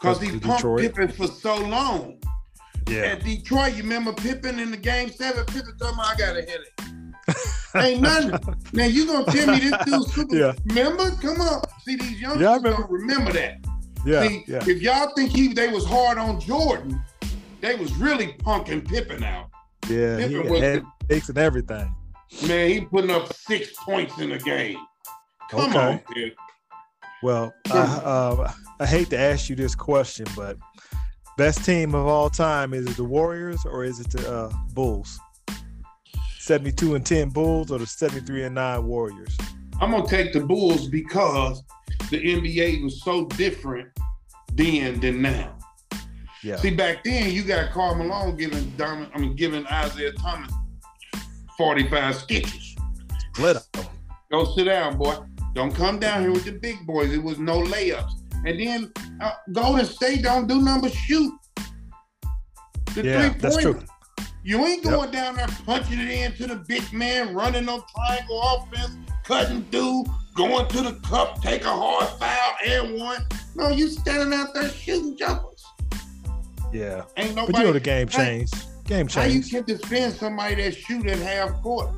Because 0.00 0.20
he 0.20 0.30
pumped 0.30 0.56
Detroit. 0.56 0.80
Pippen 0.80 1.08
for 1.08 1.26
so 1.28 1.56
long. 1.56 2.18
Yeah. 2.88 3.02
At 3.02 3.24
Detroit, 3.24 3.74
you 3.74 3.82
remember 3.82 4.12
Pippen 4.12 4.58
in 4.58 4.70
the 4.70 4.76
game 4.76 5.10
seven? 5.10 5.44
Pippen 5.46 5.76
told 5.78 5.96
me 5.96 6.02
I 6.04 6.14
got 6.16 6.36
a 6.36 6.42
headache. 6.42 6.92
Ain't 7.74 8.02
nothing. 8.02 8.56
now 8.72 8.84
you 8.84 9.06
gonna 9.06 9.24
tell 9.32 9.46
me 9.46 9.60
this 9.60 9.84
dude's 9.84 10.14
super? 10.14 10.36
Yeah. 10.36 10.52
Remember? 10.66 11.10
Come 11.22 11.40
on. 11.40 11.62
See 11.84 11.96
these 11.96 12.20
young 12.20 12.40
yeah, 12.40 12.58
don't 12.58 12.90
remember 12.90 13.32
that. 13.32 13.58
Yeah, 14.04 14.26
See, 14.26 14.44
yeah. 14.48 14.64
if 14.66 14.82
y'all 14.82 15.12
think 15.14 15.30
he 15.30 15.52
they 15.52 15.68
was 15.68 15.84
hard 15.84 16.18
on 16.18 16.40
Jordan, 16.40 17.02
they 17.60 17.76
was 17.76 17.92
really 17.94 18.34
punking 18.40 18.86
Pippen 18.86 19.22
out. 19.22 19.48
Yeah, 19.88 20.16
Pippen 20.16 20.54
he 20.54 20.60
had 20.60 20.82
headaches 21.08 21.28
and 21.28 21.38
everything. 21.38 21.94
Man, 22.46 22.70
he 22.70 22.80
putting 22.80 23.10
up 23.10 23.32
six 23.32 23.72
points 23.84 24.18
in 24.18 24.32
a 24.32 24.38
game. 24.38 24.78
Come 25.50 25.70
okay. 25.70 25.78
on, 25.78 26.00
kid. 26.14 26.32
Well, 27.22 27.54
I, 27.70 27.78
uh, 27.78 28.52
I 28.80 28.86
hate 28.86 29.10
to 29.10 29.18
ask 29.18 29.48
you 29.48 29.54
this 29.54 29.76
question, 29.76 30.26
but 30.34 30.56
best 31.42 31.64
team 31.64 31.92
of 31.92 32.06
all 32.06 32.30
time 32.30 32.72
is 32.72 32.86
it 32.86 32.96
the 32.96 33.02
Warriors 33.02 33.66
or 33.66 33.82
is 33.82 33.98
it 33.98 34.08
the 34.10 34.32
uh, 34.32 34.52
Bulls? 34.74 35.18
72 36.38 36.94
and 36.94 37.04
10 37.04 37.30
Bulls 37.30 37.72
or 37.72 37.80
the 37.80 37.86
73 37.86 38.44
and 38.44 38.54
9 38.54 38.84
Warriors? 38.86 39.36
I'm 39.80 39.90
gonna 39.90 40.06
take 40.06 40.32
the 40.32 40.38
Bulls 40.38 40.86
because 40.86 41.64
the 42.10 42.18
NBA 42.22 42.84
was 42.84 43.02
so 43.02 43.26
different 43.26 43.88
then 44.54 45.00
than 45.00 45.20
now. 45.20 45.58
Yeah. 46.44 46.58
See, 46.58 46.70
back 46.70 47.02
then 47.02 47.32
you 47.32 47.42
got 47.42 47.72
Karl 47.72 47.96
Malone 47.96 48.36
giving 48.36 48.70
Diamond, 48.76 49.10
I 49.12 49.18
mean 49.18 49.34
giving 49.34 49.64
Isiah 49.64 50.12
Thomas 50.12 50.52
45 51.58 52.14
stitches. 52.14 52.76
Let 53.40 53.56
him. 53.56 53.86
Go 54.30 54.44
sit 54.54 54.66
down, 54.66 54.96
boy. 54.96 55.16
Don't 55.54 55.74
come 55.74 55.98
down 55.98 56.22
here 56.22 56.30
with 56.30 56.44
the 56.44 56.52
big 56.52 56.86
boys. 56.86 57.12
It 57.12 57.20
was 57.20 57.40
no 57.40 57.62
layups. 57.62 58.21
And 58.44 58.60
then 58.60 58.92
uh, 59.20 59.32
Golden 59.52 59.84
State 59.84 60.22
don't 60.22 60.46
do 60.46 60.60
number 60.60 60.88
shoot. 60.88 61.32
The 62.94 63.04
yeah, 63.04 63.34
that's 63.38 63.56
true. 63.56 63.80
You 64.44 64.64
ain't 64.66 64.82
going 64.82 65.12
yep. 65.12 65.12
down 65.12 65.36
there 65.36 65.46
punching 65.64 66.00
it 66.00 66.10
into 66.10 66.48
the 66.48 66.56
big 66.56 66.92
man, 66.92 67.32
running 67.32 67.68
on 67.68 67.80
triangle 67.94 68.42
offense, 68.42 68.96
cutting 69.24 69.64
through, 69.70 70.04
going 70.34 70.66
to 70.68 70.82
the 70.82 70.94
cup, 71.06 71.40
take 71.40 71.64
a 71.64 71.70
hard 71.70 72.08
foul 72.18 72.54
and 72.66 72.98
one. 72.98 73.24
No, 73.54 73.68
you 73.68 73.88
standing 73.88 74.36
out 74.36 74.52
there 74.52 74.68
shooting 74.68 75.16
jumpers. 75.16 75.64
Yeah. 76.72 77.04
Ain't 77.16 77.36
nobody. 77.36 77.52
But 77.52 77.58
you 77.58 77.64
know 77.66 77.72
the 77.72 77.80
game 77.80 78.08
changed. 78.08 78.54
Game 78.84 79.06
changed. 79.06 79.14
How 79.14 79.24
you 79.24 79.42
can 79.42 79.64
defend 79.64 80.14
somebody 80.14 80.56
that 80.56 80.74
shoot 80.74 81.06
at 81.06 81.18
half 81.18 81.62
court? 81.62 81.90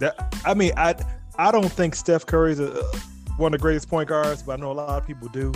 that 0.00 0.34
I 0.44 0.52
mean, 0.54 0.72
I 0.76 0.94
I 1.36 1.50
don't 1.50 1.70
think 1.70 1.94
Steph 1.94 2.26
Curry's 2.26 2.60
a, 2.60 2.84
one 3.40 3.54
of 3.54 3.58
the 3.58 3.62
greatest 3.62 3.88
point 3.88 4.08
guards, 4.08 4.42
but 4.42 4.58
I 4.58 4.62
know 4.62 4.70
a 4.70 4.74
lot 4.74 4.90
of 4.90 5.06
people 5.06 5.28
do. 5.28 5.52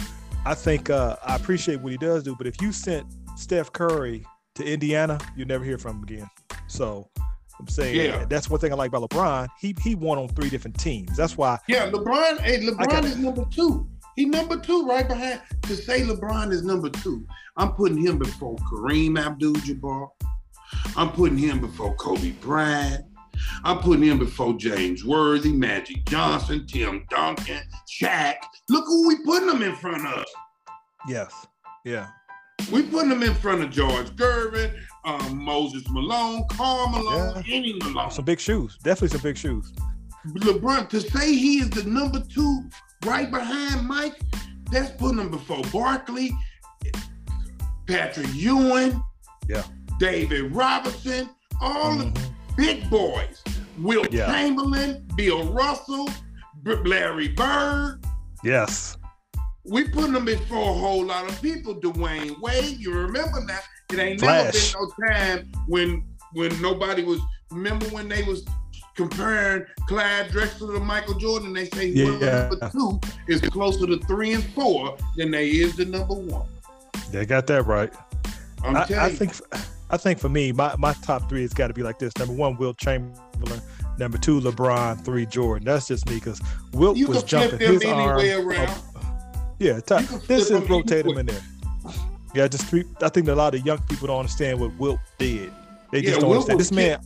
I 0.46 0.54
think 0.54 0.88
uh, 0.88 1.16
I 1.24 1.36
appreciate 1.36 1.80
what 1.80 1.92
he 1.92 1.98
does 1.98 2.22
do, 2.22 2.34
but 2.34 2.46
if 2.46 2.60
you 2.60 2.72
sent 2.72 3.06
Steph 3.36 3.72
Curry 3.72 4.24
to 4.54 4.64
Indiana, 4.64 5.18
you 5.36 5.44
never 5.44 5.64
hear 5.64 5.76
from 5.76 5.98
him 5.98 6.02
again. 6.02 6.30
So 6.66 7.10
I'm 7.58 7.68
saying 7.68 7.96
yeah. 7.96 8.24
that's 8.24 8.48
one 8.48 8.58
thing 8.58 8.72
I 8.72 8.74
like 8.76 8.88
about 8.88 9.08
LeBron. 9.10 9.48
He 9.60 9.76
he 9.82 9.94
won 9.94 10.18
on 10.18 10.28
three 10.28 10.48
different 10.48 10.78
teams. 10.78 11.16
That's 11.16 11.36
why. 11.36 11.58
Yeah, 11.68 11.90
LeBron. 11.90 12.40
Hey, 12.40 12.66
LeBron 12.66 13.04
is 13.04 13.18
number 13.18 13.44
two. 13.50 13.86
He 14.16 14.24
number 14.24 14.58
two 14.58 14.86
right 14.86 15.06
behind. 15.06 15.42
To 15.62 15.76
say 15.76 16.00
LeBron 16.02 16.52
is 16.52 16.62
number 16.62 16.88
two, 16.88 17.26
I'm 17.56 17.72
putting 17.72 17.98
him 17.98 18.18
before 18.18 18.56
Kareem 18.56 19.18
Abdul-Jabbar. 19.18 20.08
I'm 20.96 21.10
putting 21.10 21.36
him 21.38 21.60
before 21.60 21.94
Kobe 21.96 22.30
Bryant. 22.30 23.04
I'm 23.64 23.78
putting 23.78 24.04
him 24.04 24.18
before 24.18 24.54
James 24.54 25.04
Worthy, 25.04 25.52
Magic 25.52 26.04
Johnson, 26.06 26.66
Tim 26.66 27.06
Duncan, 27.10 27.62
Shaq. 27.88 28.36
Look 28.68 28.86
who 28.86 29.08
we 29.08 29.16
putting 29.24 29.48
them 29.48 29.62
in 29.62 29.74
front 29.76 30.06
of. 30.06 30.24
Yes. 31.08 31.46
Yeah. 31.84 32.08
We 32.72 32.82
putting 32.82 33.10
them 33.10 33.22
in 33.22 33.34
front 33.34 33.62
of 33.62 33.70
George 33.70 34.08
Gervin, 34.16 34.74
um, 35.04 35.44
Moses 35.44 35.82
Malone, 35.90 36.44
Karl 36.50 36.88
Malone, 36.88 37.42
yeah. 37.46 37.54
any 37.54 37.74
Malone. 37.74 38.10
Some 38.10 38.24
big 38.24 38.40
shoes. 38.40 38.78
Definitely 38.82 39.08
some 39.08 39.20
big 39.20 39.36
shoes. 39.36 39.72
LeBron, 40.26 40.88
to 40.88 41.00
say 41.00 41.34
he 41.34 41.58
is 41.58 41.70
the 41.70 41.84
number 41.84 42.20
two 42.20 42.64
right 43.04 43.30
behind 43.30 43.86
Mike, 43.86 44.18
that's 44.70 44.90
putting 44.92 45.18
him 45.18 45.30
before 45.30 45.62
Barkley, 45.72 46.32
Patrick 47.86 48.28
Ewing, 48.32 49.02
yeah, 49.48 49.64
David 49.98 50.54
Robinson, 50.54 51.28
all 51.60 51.92
mm-hmm. 51.92 52.14
the 52.14 52.33
big 52.56 52.88
boys. 52.90 53.42
Wilt 53.78 54.12
yeah. 54.12 54.26
Chamberlain, 54.26 55.06
Bill 55.16 55.52
Russell, 55.52 56.08
Larry 56.64 57.28
Bird. 57.28 58.04
Yes. 58.42 58.96
We 59.64 59.88
put 59.88 60.12
them 60.12 60.24
before 60.24 60.70
a 60.70 60.74
whole 60.74 61.04
lot 61.04 61.28
of 61.28 61.40
people. 61.40 61.74
Dwyane 61.74 62.38
Wade, 62.40 62.78
you 62.78 62.92
remember 62.92 63.44
that? 63.46 63.64
It 63.92 63.98
ain't 63.98 64.20
Flash. 64.20 64.74
never 64.74 64.86
been 64.86 64.96
no 64.98 65.08
time 65.08 65.52
when 65.66 66.04
when 66.32 66.62
nobody 66.62 67.02
was. 67.02 67.20
Remember 67.50 67.86
when 67.86 68.08
they 68.08 68.22
was 68.24 68.44
comparing 68.96 69.64
Clyde 69.86 70.28
Drexler 70.28 70.74
to 70.74 70.80
Michael 70.80 71.14
Jordan? 71.14 71.52
They 71.52 71.66
say 71.66 71.88
yeah. 71.88 72.48
number 72.50 72.70
two 72.70 73.00
is 73.28 73.40
closer 73.40 73.86
to 73.86 73.98
three 74.00 74.32
and 74.32 74.44
four 74.52 74.96
than 75.16 75.30
they 75.30 75.48
is 75.48 75.76
the 75.76 75.84
number 75.84 76.14
one. 76.14 76.48
They 77.10 77.24
got 77.26 77.46
that 77.46 77.64
right. 77.66 77.92
I, 78.64 78.86
I 78.98 79.10
think 79.10 79.34
I 79.94 79.96
think 79.96 80.18
for 80.18 80.28
me, 80.28 80.50
my, 80.50 80.74
my 80.76 80.92
top 80.92 81.28
three 81.28 81.42
has 81.42 81.54
got 81.54 81.68
to 81.68 81.72
be 81.72 81.84
like 81.84 82.00
this. 82.00 82.16
Number 82.18 82.34
one, 82.34 82.56
Wilt 82.56 82.78
Chamberlain. 82.78 83.62
Number 83.96 84.18
two, 84.18 84.40
LeBron. 84.40 85.04
Three, 85.04 85.24
Jordan. 85.24 85.66
That's 85.66 85.86
just 85.86 86.08
me 86.08 86.16
because 86.16 86.42
Wilt 86.72 86.96
you 86.96 87.06
was 87.06 87.22
jumping 87.22 87.60
his 87.60 87.84
arm. 87.84 88.18
Up, 88.18 88.76
yeah, 89.60 89.78
top, 89.78 90.02
this 90.26 90.50
is 90.50 90.68
rotate 90.68 91.06
him 91.06 91.16
in 91.16 91.26
there. 91.26 91.40
Yeah, 92.34 92.48
just 92.48 92.66
three. 92.66 92.82
I 93.02 93.08
think 93.08 93.28
a 93.28 93.34
lot 93.36 93.54
of 93.54 93.64
young 93.64 93.78
people 93.82 94.08
don't 94.08 94.18
understand 94.18 94.58
what 94.58 94.76
Wilt 94.80 94.98
did. 95.18 95.52
They 95.92 96.02
just 96.02 96.14
yeah, 96.14 96.20
don't 96.22 96.30
Wilt 96.30 96.50
understand. 96.50 96.60
This 96.60 96.72
man, 96.72 97.00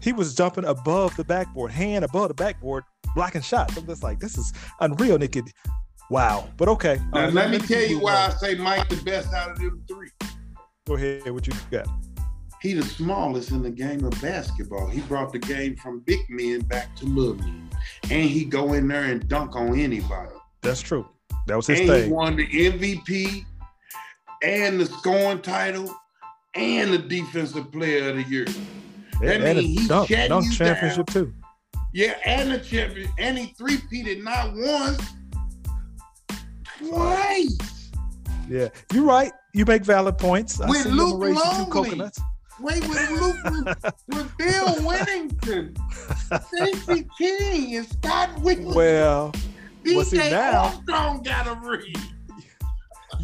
he 0.00 0.12
was 0.12 0.36
jumping 0.36 0.66
above 0.66 1.16
the 1.16 1.24
backboard, 1.24 1.72
hand 1.72 2.04
above 2.04 2.28
the 2.28 2.34
backboard, 2.34 2.84
blocking 3.16 3.42
shots. 3.42 3.76
I'm 3.76 3.84
just 3.84 4.04
like, 4.04 4.20
this 4.20 4.38
is 4.38 4.52
unreal, 4.78 5.18
Nicky. 5.18 5.42
Wow. 6.08 6.48
But 6.56 6.68
okay. 6.68 7.00
Now, 7.12 7.24
uh, 7.24 7.30
let, 7.32 7.50
let 7.50 7.50
me 7.50 7.58
tell 7.66 7.82
you 7.82 7.98
why 7.98 8.14
I 8.14 8.30
say 8.30 8.54
Mike 8.54 8.88
the 8.88 9.02
best 9.02 9.34
out 9.34 9.50
of 9.50 9.58
them 9.58 9.82
three. 9.88 10.10
Go 10.86 10.94
ahead. 10.94 11.30
What 11.30 11.46
you 11.46 11.52
got? 11.70 11.86
He 12.60 12.74
the 12.74 12.82
smallest 12.82 13.52
in 13.52 13.62
the 13.62 13.70
game 13.70 14.04
of 14.04 14.20
basketball. 14.20 14.86
He 14.86 15.00
brought 15.02 15.32
the 15.32 15.38
game 15.38 15.76
from 15.76 16.00
big 16.00 16.20
men 16.28 16.60
back 16.60 16.94
to 16.96 17.06
little 17.06 17.36
men, 17.36 17.70
and 18.10 18.28
he 18.28 18.44
go 18.44 18.74
in 18.74 18.86
there 18.88 19.04
and 19.04 19.26
dunk 19.28 19.56
on 19.56 19.78
anybody. 19.78 20.34
That's 20.60 20.80
true. 20.80 21.08
That 21.46 21.56
was 21.56 21.66
his 21.66 21.80
and 21.80 21.88
thing. 21.88 22.04
He 22.04 22.10
won 22.10 22.36
the 22.36 22.46
MVP 22.46 23.46
and 24.42 24.78
the 24.78 24.86
scoring 24.86 25.40
title 25.40 25.94
and 26.54 26.92
the 26.92 26.98
defensive 26.98 27.72
player 27.72 28.10
of 28.10 28.16
the 28.16 28.22
year. 28.24 28.46
That 29.22 29.40
and 29.40 29.58
means 29.58 29.80
he 29.82 29.88
dunk, 29.88 30.08
dunk 30.08 30.52
championship 30.52 31.06
down. 31.06 31.24
too. 31.26 31.34
Yeah, 31.92 32.16
and 32.24 32.52
the 32.52 32.58
champion, 32.58 33.10
and 33.18 33.38
he 33.38 33.54
three-peated 33.58 34.22
not 34.22 34.52
once, 34.54 35.02
twice. 36.78 37.79
Yeah, 38.50 38.68
you're 38.92 39.04
right. 39.04 39.32
You 39.54 39.64
make 39.64 39.84
valid 39.84 40.18
points. 40.18 40.58
With 40.58 40.86
Luke 40.86 41.20
Longley. 41.20 41.34
Two 41.34 41.70
coconuts. 41.70 42.20
Wait, 42.60 42.86
with 42.88 43.10
Luke, 43.12 43.36
with 44.08 44.36
Bill 44.36 44.66
Wennington, 44.84 45.74
Stacey 46.48 47.08
King, 47.16 47.76
and 47.76 47.88
Scott 47.88 48.38
Whitney. 48.40 48.74
Well, 48.74 49.32
DJ 49.82 49.96
well, 49.96 50.04
see, 50.04 50.18
now, 50.18 50.64
Armstrong 50.64 51.22
got 51.22 51.46
a 51.46 51.54
read. 51.66 51.96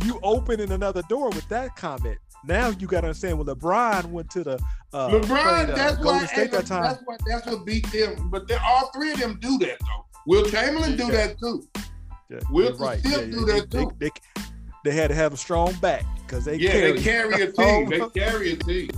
You 0.05 0.21
opening 0.23 0.73
another 0.73 1.01
door 1.09 1.31
with 1.31 1.49
that 1.49 1.75
comment. 1.75 2.19
Now 2.45 2.69
you 2.69 2.87
got 2.87 3.01
to 3.01 3.07
understand 3.09 3.39
when 3.39 3.47
LeBron 3.47 4.05
went 4.11 4.31
to 4.31 4.45
the 4.45 4.61
uh, 4.93 5.09
LeBron. 5.09 5.27
Played, 5.27 5.71
uh, 5.71 5.75
that's 5.75 6.05
why 6.05 6.27
State 6.27 6.53
that 6.53 6.67
time. 6.67 6.83
That's 6.83 7.03
what 7.05 7.21
that's 7.27 7.47
what 7.47 7.65
beat 7.65 7.91
them. 7.91 8.29
But 8.29 8.51
all 8.63 8.91
three 8.93 9.13
of 9.13 9.21
them 9.21 9.39
do 9.41 9.57
that 9.59 9.79
though. 9.81 10.07
Wilt 10.27 10.51
Chamberlain 10.51 10.97
do 10.97 11.07
yeah. 11.07 11.13
that 11.13 11.39
too. 11.39 11.67
Yeah, 12.29 12.41
Wilt 12.51 12.79
right. 12.79 12.99
still 12.99 13.25
yeah, 13.25 13.31
do 13.31 13.45
that 13.47 13.71
too. 13.71 13.91
They, 13.99 14.11
they, 14.11 14.43
they 14.87 14.95
had 14.95 15.09
to 15.09 15.15
have 15.15 15.33
a 15.33 15.37
strong 15.37 15.75
back 15.75 16.05
because 16.27 16.45
they 16.45 16.57
yeah 16.57 16.71
carry, 16.71 16.93
they 16.93 17.03
carry 17.03 17.43
a 17.43 17.53
team. 17.53 17.89
they 17.89 18.01
carry 18.21 18.53
a 18.53 18.57
team. 18.57 18.91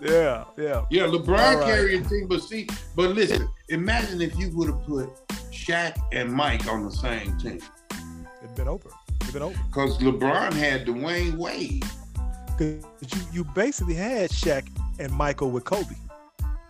Yeah, 0.00 0.44
yeah, 0.56 0.84
yeah. 0.90 1.02
LeBron 1.02 1.28
right. 1.28 1.64
carry 1.64 1.96
a 1.96 2.02
team, 2.02 2.26
but 2.28 2.42
see, 2.42 2.68
but 2.94 3.10
listen, 3.10 3.48
imagine 3.68 4.20
if 4.20 4.36
you 4.38 4.50
would 4.56 4.68
have 4.68 4.82
put 4.84 5.08
Shaq 5.50 5.98
and 6.12 6.32
Mike 6.32 6.66
on 6.66 6.84
the 6.84 6.90
same 6.90 7.36
team. 7.38 7.60
It'd 8.42 8.54
been 8.54 8.68
over. 8.68 8.90
It'd 9.22 9.32
been 9.32 9.42
over. 9.42 9.58
Because 9.68 9.98
LeBron 9.98 10.52
had 10.52 10.86
Dwyane 10.86 11.36
Wade. 11.36 11.84
Because 12.46 12.84
you 13.14 13.22
you 13.32 13.44
basically 13.44 13.94
had 13.94 14.30
Shaq 14.30 14.68
and 14.98 15.12
Michael 15.12 15.50
with 15.50 15.64
Kobe, 15.64 15.96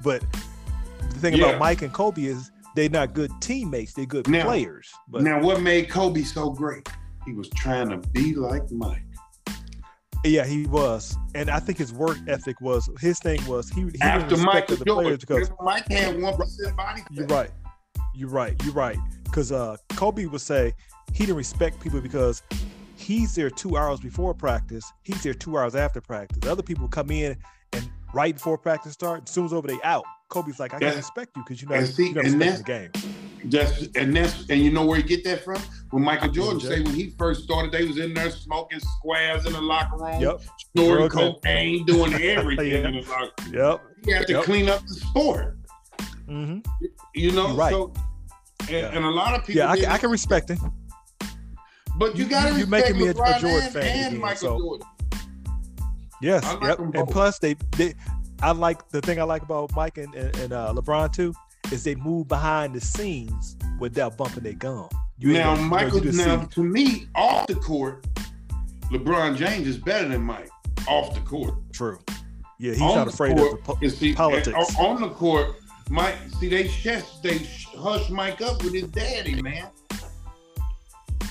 but 0.02 0.24
the 1.00 1.18
thing 1.18 1.34
yeah. 1.34 1.46
about 1.46 1.60
Mike 1.60 1.82
and 1.82 1.92
Kobe 1.92 2.22
is 2.24 2.50
they're 2.74 2.88
not 2.88 3.14
good 3.14 3.30
teammates. 3.40 3.94
They're 3.94 4.06
good 4.06 4.28
now, 4.28 4.44
players. 4.44 4.92
But 5.08 5.22
now, 5.22 5.40
what 5.40 5.62
made 5.62 5.88
Kobe 5.88 6.22
so 6.22 6.50
great? 6.50 6.88
He 7.26 7.32
was 7.32 7.48
trying 7.50 7.88
to 7.90 7.98
be 8.10 8.34
like 8.34 8.70
Mike. 8.70 9.02
Yeah, 10.24 10.46
he 10.46 10.66
was, 10.66 11.16
and 11.34 11.50
I 11.50 11.60
think 11.60 11.78
his 11.78 11.92
work 11.92 12.16
ethic 12.26 12.60
was 12.60 12.88
his 13.00 13.18
thing 13.18 13.44
was 13.46 13.68
he, 13.68 13.82
he 13.82 14.00
after 14.00 14.36
Mike 14.38 14.66
the 14.68 14.76
players 14.76 15.18
because 15.18 15.50
Mike 15.60 15.86
had 15.90 16.20
one 16.20 16.36
percent 16.36 16.76
body. 16.76 17.02
Fat. 17.02 17.10
You're 17.10 17.26
right. 17.26 17.50
You're 18.14 18.30
right. 18.30 18.64
You're 18.64 18.74
right. 18.74 18.98
Because 19.24 19.52
uh, 19.52 19.76
Kobe 19.90 20.24
would 20.26 20.40
say 20.40 20.72
he 21.12 21.26
didn't 21.26 21.36
respect 21.36 21.80
people 21.80 22.00
because 22.00 22.42
he's 22.96 23.34
there 23.34 23.50
two 23.50 23.76
hours 23.76 24.00
before 24.00 24.34
practice. 24.34 24.90
He's 25.02 25.22
there 25.22 25.34
two 25.34 25.58
hours 25.58 25.74
after 25.74 26.00
practice. 26.00 26.48
Other 26.48 26.62
people 26.62 26.88
come 26.88 27.10
in 27.10 27.36
and 27.72 27.90
right 28.14 28.34
before 28.34 28.56
practice 28.56 28.92
start. 28.92 29.24
As 29.28 29.34
soon 29.34 29.46
as 29.46 29.52
over 29.52 29.68
they 29.68 29.78
out. 29.84 30.04
Kobe's 30.28 30.58
like, 30.58 30.74
I 30.74 30.80
can't 30.80 30.96
respect 30.96 31.36
you 31.36 31.44
because 31.44 31.62
you 31.62 31.68
know 31.68 31.76
you 31.76 32.14
don't 32.14 32.24
respect 32.24 32.58
the 32.58 32.64
game. 32.64 32.90
That's 33.50 33.88
and 33.94 34.16
that's 34.16 34.48
and 34.50 34.60
you 34.60 34.70
know 34.70 34.84
where 34.84 34.98
you 34.98 35.04
get 35.04 35.24
that 35.24 35.44
from? 35.44 35.60
When 35.90 36.02
Michael 36.02 36.30
Jordan 36.30 36.60
say 36.60 36.82
when 36.82 36.94
he 36.94 37.10
first 37.10 37.44
started, 37.44 37.70
they 37.70 37.84
was 37.84 37.98
in 37.98 38.12
there 38.12 38.30
smoking 38.30 38.80
squares 38.80 39.46
in 39.46 39.52
the 39.52 39.60
locker 39.60 39.96
room, 39.96 40.20
yep. 40.20 40.40
snorting 40.72 41.08
cocaine, 41.08 41.84
doing 41.86 42.14
everything 42.22 42.70
yep. 42.70 42.84
in 42.84 42.94
the 42.94 43.02
locker 43.02 43.32
room. 43.44 43.54
Yep. 43.54 43.82
He 44.04 44.12
had 44.12 44.26
to 44.26 44.32
yep. 44.34 44.44
clean 44.44 44.68
up 44.68 44.82
the 44.86 44.94
sport. 44.94 45.58
Mm-hmm. 46.28 46.58
You 47.14 47.32
know, 47.32 47.54
right. 47.54 47.70
so 47.70 47.92
and, 48.62 48.70
yeah. 48.70 48.96
and, 48.96 49.04
a 49.04 49.10
lot 49.10 49.38
of 49.38 49.46
people. 49.46 49.62
Yeah, 49.62 49.88
I, 49.90 49.94
I 49.94 49.98
can 49.98 50.10
respect 50.10 50.50
it. 50.50 50.58
But 51.98 52.16
you, 52.16 52.26
got 52.26 52.52
to 52.52 52.58
you 52.58 52.66
making 52.66 52.98
me 52.98 53.06
a, 53.06 53.12
a 53.12 53.40
Jordan 53.40 53.70
fan 53.70 53.82
and 53.82 54.06
again, 54.06 54.20
Michael 54.20 54.36
so. 54.36 54.58
Jordan. 54.58 54.86
Yes, 56.20 56.44
like 56.44 56.62
yep. 56.62 56.78
And 56.78 57.08
plus, 57.08 57.38
they, 57.38 57.54
they, 57.76 57.94
I 58.42 58.50
like 58.50 58.88
the 58.88 59.00
thing 59.00 59.20
I 59.20 59.22
like 59.22 59.42
about 59.42 59.74
Mike 59.76 59.98
and, 59.98 60.14
and, 60.14 60.36
and 60.36 60.52
uh, 60.52 60.72
LeBron 60.74 61.12
too 61.12 61.32
is 61.72 61.84
they 61.84 61.94
move 61.94 62.28
behind 62.28 62.74
the 62.74 62.80
scenes 62.80 63.56
without 63.78 64.16
bumping 64.16 64.42
their 64.42 64.52
gum. 64.52 64.88
You 65.18 65.32
now, 65.32 65.54
Michael, 65.56 66.04
you 66.04 66.12
know, 66.12 66.24
now 66.36 66.40
see. 66.42 66.46
to 66.48 66.62
me, 66.62 67.08
off 67.14 67.46
the 67.46 67.54
court, 67.54 68.06
LeBron 68.90 69.36
James 69.36 69.66
is 69.66 69.78
better 69.78 70.08
than 70.08 70.22
Mike 70.22 70.50
off 70.86 71.14
the 71.14 71.20
court. 71.20 71.54
True. 71.72 71.98
Yeah, 72.58 72.72
he's 72.72 72.80
on 72.82 72.94
not 72.96 73.08
afraid 73.08 73.36
court, 73.36 73.52
of 73.52 73.66
the 73.66 73.72
po- 73.74 73.88
see, 73.88 74.14
politics. 74.14 74.76
On 74.78 75.00
the 75.00 75.10
court, 75.10 75.56
Mike, 75.90 76.16
see, 76.38 76.48
they 76.48 76.64
they 77.22 77.38
hush 77.78 78.08
Mike 78.10 78.40
up 78.42 78.62
with 78.62 78.74
his 78.74 78.88
daddy, 78.88 79.40
man. 79.40 79.68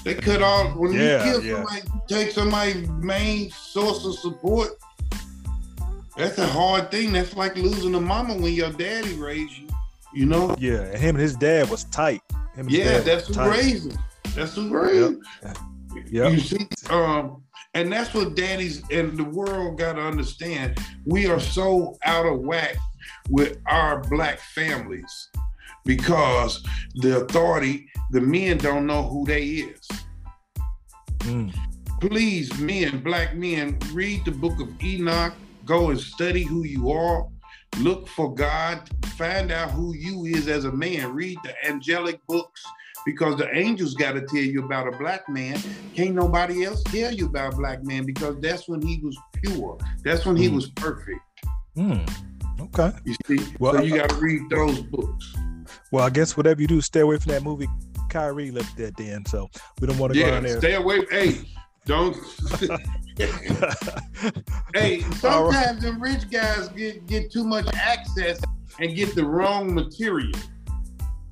They 0.03 0.13
cut 0.13 0.41
off 0.41 0.75
when 0.75 0.93
Yeah, 0.93 1.25
you 1.25 1.31
kill 1.31 1.43
yeah. 1.43 1.53
somebody, 1.55 1.81
take 2.07 2.31
somebody's 2.31 2.89
main 2.89 3.49
source 3.49 4.05
of 4.05 4.15
support. 4.19 4.69
That's 6.15 6.37
a 6.37 6.45
hard 6.47 6.91
thing. 6.91 7.11
That's 7.11 7.35
like 7.35 7.55
losing 7.55 7.95
a 7.95 8.01
mama 8.01 8.35
when 8.35 8.53
your 8.53 8.71
daddy 8.71 9.13
raised 9.15 9.57
you. 9.57 9.64
You 10.15 10.25
know? 10.25 10.55
Yeah, 10.57 10.81
and 10.81 10.97
him 10.97 11.15
and 11.15 11.21
his 11.21 11.35
dad 11.35 11.69
was 11.69 11.83
tight. 11.85 12.21
Yeah, 12.67 12.99
that's 12.99 13.27
who 13.27 13.33
tight. 13.33 13.49
raised 13.49 13.91
him. 13.91 13.99
That's 14.33 14.55
who 14.55 14.69
raised 14.69 15.11
him. 15.11 15.23
Yep. 16.09 16.31
You 16.33 16.39
see, 16.39 16.67
um, 16.89 17.43
and 17.73 17.91
that's 17.91 18.13
what 18.13 18.35
daddies 18.35 18.81
and 18.89 19.17
the 19.17 19.25
world 19.25 19.77
got 19.77 19.93
to 19.93 20.01
understand. 20.01 20.79
We 21.05 21.27
are 21.27 21.39
so 21.39 21.97
out 22.05 22.25
of 22.25 22.39
whack 22.39 22.77
with 23.29 23.57
our 23.65 24.01
black 24.03 24.39
families 24.39 25.29
because 25.83 26.63
the 26.95 27.17
authority, 27.17 27.87
the 28.11 28.21
men 28.21 28.57
don't 28.57 28.87
know 28.87 29.03
who 29.03 29.25
they 29.25 29.43
is. 29.43 29.87
Mm. 31.19 31.53
Please, 31.99 32.57
men, 32.59 32.99
black 32.99 33.35
men, 33.35 33.77
read 33.91 34.23
the 34.25 34.31
book 34.31 34.59
of 34.61 34.69
Enoch. 34.81 35.33
Go 35.65 35.89
and 35.89 35.99
study 35.99 36.43
who 36.43 36.63
you 36.63 36.91
are. 36.91 37.27
Look 37.79 38.07
for 38.07 38.33
God. 38.33 38.89
Find 39.17 39.51
out 39.51 39.71
who 39.71 39.93
you 39.95 40.25
is 40.25 40.47
as 40.47 40.65
a 40.65 40.71
man. 40.71 41.13
Read 41.13 41.37
the 41.43 41.53
angelic 41.67 42.25
books 42.27 42.63
because 43.05 43.37
the 43.37 43.53
angels 43.55 43.93
got 43.93 44.13
to 44.13 44.21
tell 44.21 44.37
you 44.39 44.63
about 44.63 44.87
a 44.93 44.97
black 44.97 45.27
man. 45.29 45.59
Can't 45.93 46.15
nobody 46.15 46.63
else 46.63 46.81
tell 46.83 47.13
you 47.13 47.25
about 47.27 47.53
a 47.53 47.57
black 47.57 47.83
man 47.83 48.05
because 48.05 48.37
that's 48.39 48.67
when 48.67 48.81
he 48.81 48.99
was 49.03 49.17
pure. 49.43 49.77
That's 50.03 50.25
when 50.25 50.35
he 50.37 50.47
Mm. 50.49 50.55
was 50.55 50.69
perfect. 50.71 51.19
Mm. 51.77 52.09
Okay. 52.61 52.91
You 53.03 53.15
see, 53.27 53.53
Well, 53.59 53.73
so 53.73 53.81
you 53.81 53.95
got 53.97 54.09
to 54.09 54.15
read 54.15 54.41
those 54.49 54.81
books. 54.81 55.35
Well, 55.91 56.05
I 56.05 56.09
guess 56.09 56.35
whatever 56.37 56.61
you 56.61 56.67
do, 56.67 56.79
stay 56.81 57.01
away 57.01 57.17
from 57.17 57.33
that 57.33 57.43
movie. 57.43 57.67
Kyrie 58.09 58.51
left 58.51 58.77
that 58.77 58.95
then, 58.95 59.25
so 59.25 59.49
we 59.81 59.87
don't 59.87 59.97
want 59.97 60.13
to 60.13 60.19
go 60.19 60.25
Yeah, 60.25 60.37
in 60.37 60.43
there. 60.43 60.57
stay 60.59 60.73
away. 60.75 61.05
Hey, 61.11 61.39
don't. 61.85 62.15
Hey, 64.73 65.01
sometimes 65.01 65.81
the 65.81 65.93
rich 65.99 66.29
guys 66.29 66.67
get 66.69 67.05
get 67.07 67.31
too 67.31 67.43
much 67.45 67.65
access 67.75 68.39
and 68.79 68.93
get 68.95 69.15
the 69.15 69.23
wrong 69.25 69.73
material. 69.73 70.37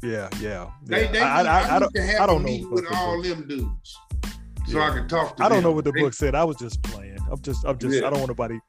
yeah, 0.02 0.30
yeah. 0.40 0.70
They, 0.86 1.06
yeah. 1.06 1.12
they 1.12 1.20
I, 1.20 1.42
I, 1.42 1.44
I, 1.44 1.76
I 1.76 1.80
don't, 1.80 1.98
I 2.00 2.26
don't 2.26 2.44
know 2.44 2.58
what 2.70 2.72
with 2.84 2.94
all 2.94 3.18
book- 3.22 3.26
them 3.26 3.48
dudes 3.48 3.98
so 4.68 4.78
Yeah. 4.78 4.90
I 4.92 4.94
can 4.98 5.08
talk 5.10 5.36
to 5.38 5.44
I 5.44 5.50
don't 5.50 5.58
them. 5.58 5.64
know 5.66 5.72
what 5.72 5.84
the 5.84 5.92
They- 5.92 6.00
book 6.02 6.14
said. 6.14 6.36
I 6.36 6.44
was 6.46 6.56
just 6.58 6.82
playing. 6.84 7.18
I'm 7.30 7.42
just, 7.42 7.66
I'm 7.66 7.78
just, 7.78 7.96
Yeah. 8.00 8.08
I 8.08 8.10
don't 8.12 8.20
want 8.20 8.30
nobody 8.30 8.60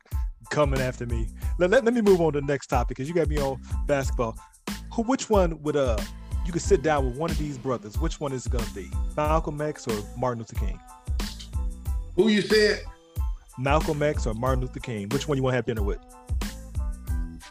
coming 0.51 0.81
after 0.81 1.07
me. 1.07 1.29
Let, 1.59 1.71
let, 1.71 1.85
let 1.85 1.95
me 1.95 2.01
move 2.01 2.21
on 2.21 2.33
to 2.33 2.41
the 2.41 2.47
next 2.47 2.67
topic 2.67 2.97
because 2.97 3.09
you 3.09 3.15
got 3.15 3.29
me 3.29 3.39
on 3.39 3.61
basketball. 3.87 4.37
Who, 4.93 5.03
which 5.05 5.31
one 5.31 5.63
would 5.63 5.77
uh, 5.77 5.99
you 6.47 6.53
could 6.53 6.63
sit 6.63 6.83
down 6.83 7.07
with 7.07 7.17
one 7.17 7.31
of 7.31 7.39
these 7.39 7.59
brothers? 7.59 7.97
Which 7.99 8.19
one 8.19 8.33
is 8.33 8.47
it 8.47 8.51
gonna 8.53 8.65
be? 8.75 8.91
Malcolm 9.17 9.61
X 9.61 9.87
or 9.87 9.97
Martin 10.17 10.41
Luther 10.41 10.57
King? 10.67 10.81
Who 12.17 12.29
you 12.29 12.43
said? 12.43 12.83
Malcolm 13.59 14.03
X 14.03 14.27
or 14.27 14.35
Martin 14.35 14.63
Luther 14.63 14.81
King? 14.81 15.09
Which 15.11 15.29
one 15.29 15.37
you 15.37 15.43
want 15.43 15.53
to 15.53 15.57
have 15.57 15.67
dinner 15.67 15.83
with? 15.83 15.99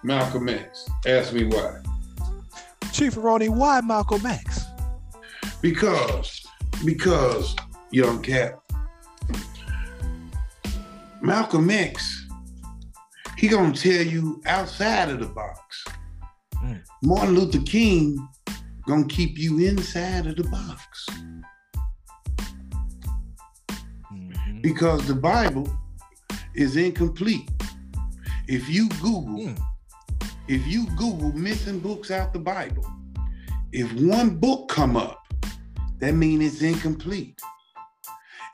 Malcolm 0.04 0.50
X. 0.50 0.90
Ask 1.06 1.34
me 1.34 1.46
why. 1.46 1.80
Chief 2.92 3.16
Ronnie, 3.18 3.50
why 3.50 3.82
Malcolm 3.82 4.26
X? 4.26 4.66
Because, 5.62 6.46
because, 6.86 7.56
young 7.92 8.22
cat, 8.22 8.60
Malcolm 11.22 11.70
X, 11.70 12.28
he 13.38 13.48
gonna 13.48 13.74
tell 13.74 14.02
you 14.02 14.42
outside 14.46 15.10
of 15.10 15.20
the 15.22 15.28
box. 15.28 15.86
Mm. 16.56 16.82
Martin 17.02 17.36
Luther 17.36 17.62
King 17.62 18.28
gonna 18.86 19.08
keep 19.08 19.38
you 19.38 19.60
inside 19.60 20.28
of 20.28 20.36
the 20.36 20.44
box. 20.44 21.08
Mhm. 24.12 24.62
because 24.62 25.06
the 25.08 25.16
Bible 25.16 25.68
is 26.56 26.76
incomplete. 26.76 27.50
If 28.48 28.70
you 28.70 28.90
Google, 29.02 29.46
Mm. 29.46 29.60
if 30.48 30.66
you 30.68 30.86
Google 30.98 31.32
missing 31.34 31.80
books 31.80 32.12
out 32.12 32.34
the 32.34 32.40
Bible, 32.40 32.86
if 33.72 33.92
one 33.94 34.38
book 34.38 34.70
come 34.70 34.96
up, 34.96 35.20
that 36.00 36.14
means 36.14 36.44
it's 36.44 36.62
incomplete. 36.62 37.42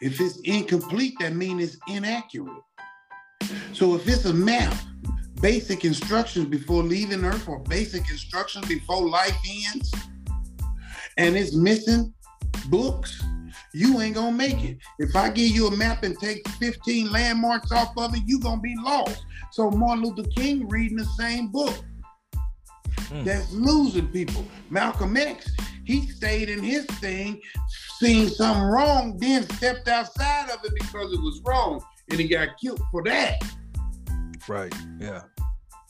If 0.02 0.22
it's 0.22 0.39
incomplete, 0.45 1.16
that 1.20 1.36
means 1.36 1.62
it's 1.64 1.78
inaccurate. 1.88 2.64
So 3.74 3.95
if 3.95 4.08
it's 4.08 4.26
a 4.26 4.34
map, 4.34 4.78
basic 5.41 5.84
instructions 5.84 6.45
before 6.45 6.84
leaving 6.84 7.26
Earth 7.26 7.47
or 7.47 7.60
basic 7.60 8.10
instructions 8.10 8.68
before 8.68 9.08
life 9.10 9.38
ends, 9.74 9.93
and 11.18 11.36
it's 11.36 11.56
missing 11.56 12.14
books, 12.70 13.22
you 13.74 14.01
ain't 14.01 14.15
gonna 14.15 14.36
make 14.36 14.63
it. 14.63 14.78
If 14.97 15.15
I 15.15 15.30
give 15.30 15.49
you 15.49 15.67
a 15.67 15.76
map 15.76 16.03
and 16.03 16.17
take 16.20 16.47
15 16.47 17.11
landmarks 17.11 17.72
off 17.72 17.97
of 17.97 18.15
it, 18.15 18.22
you 18.26 18.39
gonna 18.39 18.61
be 18.61 18.76
lost. 18.80 19.26
So 19.51 19.70
Martin 19.70 20.03
Luther 20.03 20.30
King 20.30 20.67
reading 20.67 20.97
the 20.97 21.05
same 21.17 21.47
book. 21.47 21.76
Mm. 23.09 23.24
That's 23.24 23.51
losing 23.51 24.07
people. 24.07 24.45
Malcolm 24.70 25.17
X, 25.17 25.51
he 25.84 26.07
stayed 26.07 26.49
in 26.49 26.61
his 26.61 26.86
thing, 26.86 27.41
seen 27.97 28.30
something 28.30 28.63
wrong, 28.63 29.17
then 29.17 29.43
stepped 29.49 29.88
outside 29.88 30.49
of 30.49 30.63
it 30.63 30.74
because 30.76 31.11
it 31.11 31.20
was 31.20 31.41
wrong, 31.45 31.84
and 32.09 32.20
he 32.20 32.28
got 32.28 32.49
killed 32.61 32.82
for 32.91 33.03
that. 33.03 33.41
Right. 34.47 34.74
Yeah. 34.99 35.24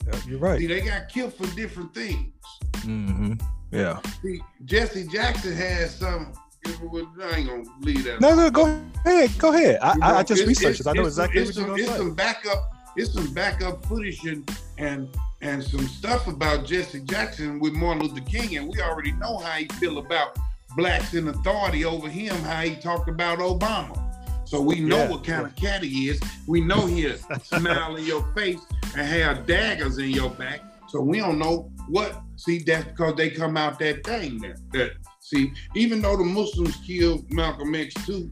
yeah 0.06 0.20
you're 0.26 0.38
right. 0.38 0.58
See, 0.58 0.66
they 0.66 0.80
got 0.80 1.08
killed 1.08 1.34
for 1.34 1.46
different 1.54 1.94
things. 1.94 2.32
Mm-hmm. 2.78 3.34
Yeah. 3.70 4.00
See, 4.22 4.40
Jesse 4.64 5.06
Jackson 5.06 5.54
had 5.54 5.90
some. 5.90 6.32
I 6.66 7.34
ain't 7.36 7.48
gonna 7.48 7.64
leave 7.80 8.04
that. 8.04 8.20
No, 8.20 8.34
no, 8.34 8.50
go 8.50 8.80
ahead. 9.04 9.30
Go 9.38 9.52
ahead. 9.54 9.78
I, 9.82 9.94
You 9.94 10.00
I, 10.02 10.18
I 10.18 10.22
just 10.22 10.46
researched 10.46 10.80
it. 10.80 10.86
I 10.86 10.92
know 10.92 11.04
exactly 11.06 11.44
what 11.44 11.56
you're 11.56 11.66
to 11.66 11.74
It's 11.74 11.90
say. 11.90 11.96
some 11.96 12.14
backup. 12.14 12.70
It's 12.96 13.12
some 13.12 13.32
backup 13.32 13.84
footage 13.86 14.24
and 14.24 14.50
and 14.78 15.08
and 15.40 15.62
some 15.62 15.86
stuff 15.88 16.26
about 16.26 16.66
Jesse 16.66 17.00
Jackson 17.00 17.60
with 17.60 17.72
Martin 17.72 18.06
Luther 18.06 18.24
King, 18.24 18.56
and 18.56 18.68
we 18.68 18.80
already 18.80 19.12
know 19.12 19.38
how 19.38 19.52
he 19.52 19.64
feel 19.78 19.98
about 19.98 20.36
blacks 20.76 21.14
in 21.14 21.28
authority 21.28 21.84
over 21.84 22.08
him. 22.08 22.34
How 22.42 22.60
he 22.62 22.76
talked 22.76 23.08
about 23.08 23.38
Obama. 23.38 24.06
So 24.46 24.60
we 24.60 24.80
know 24.80 24.96
Yeah, 25.04 25.10
what 25.10 25.24
kind 25.24 25.46
of 25.46 25.54
cat 25.54 25.82
he 25.82 26.08
is. 26.08 26.20
We 26.48 26.60
know 26.60 26.84
he'll 26.86 27.16
smile 27.44 27.96
in 27.96 28.04
your 28.04 28.22
face 28.34 28.58
and 28.96 29.06
have 29.06 29.46
daggers 29.46 29.98
in 29.98 30.10
your 30.10 30.30
back. 30.30 30.60
So 30.88 31.00
we 31.00 31.18
don't 31.20 31.38
know 31.38 31.70
what. 31.88 32.20
See, 32.36 32.58
that's 32.58 32.84
because 32.84 33.14
they 33.14 33.30
come 33.30 33.56
out 33.56 33.78
that 33.78 34.04
thing 34.04 34.38
there. 34.38 34.56
That 34.72 34.90
see, 35.30 35.52
even 35.74 36.02
though 36.02 36.16
the 36.16 36.24
Muslims 36.24 36.76
killed 36.86 37.30
Malcolm 37.30 37.74
X 37.74 37.94
too, 38.06 38.30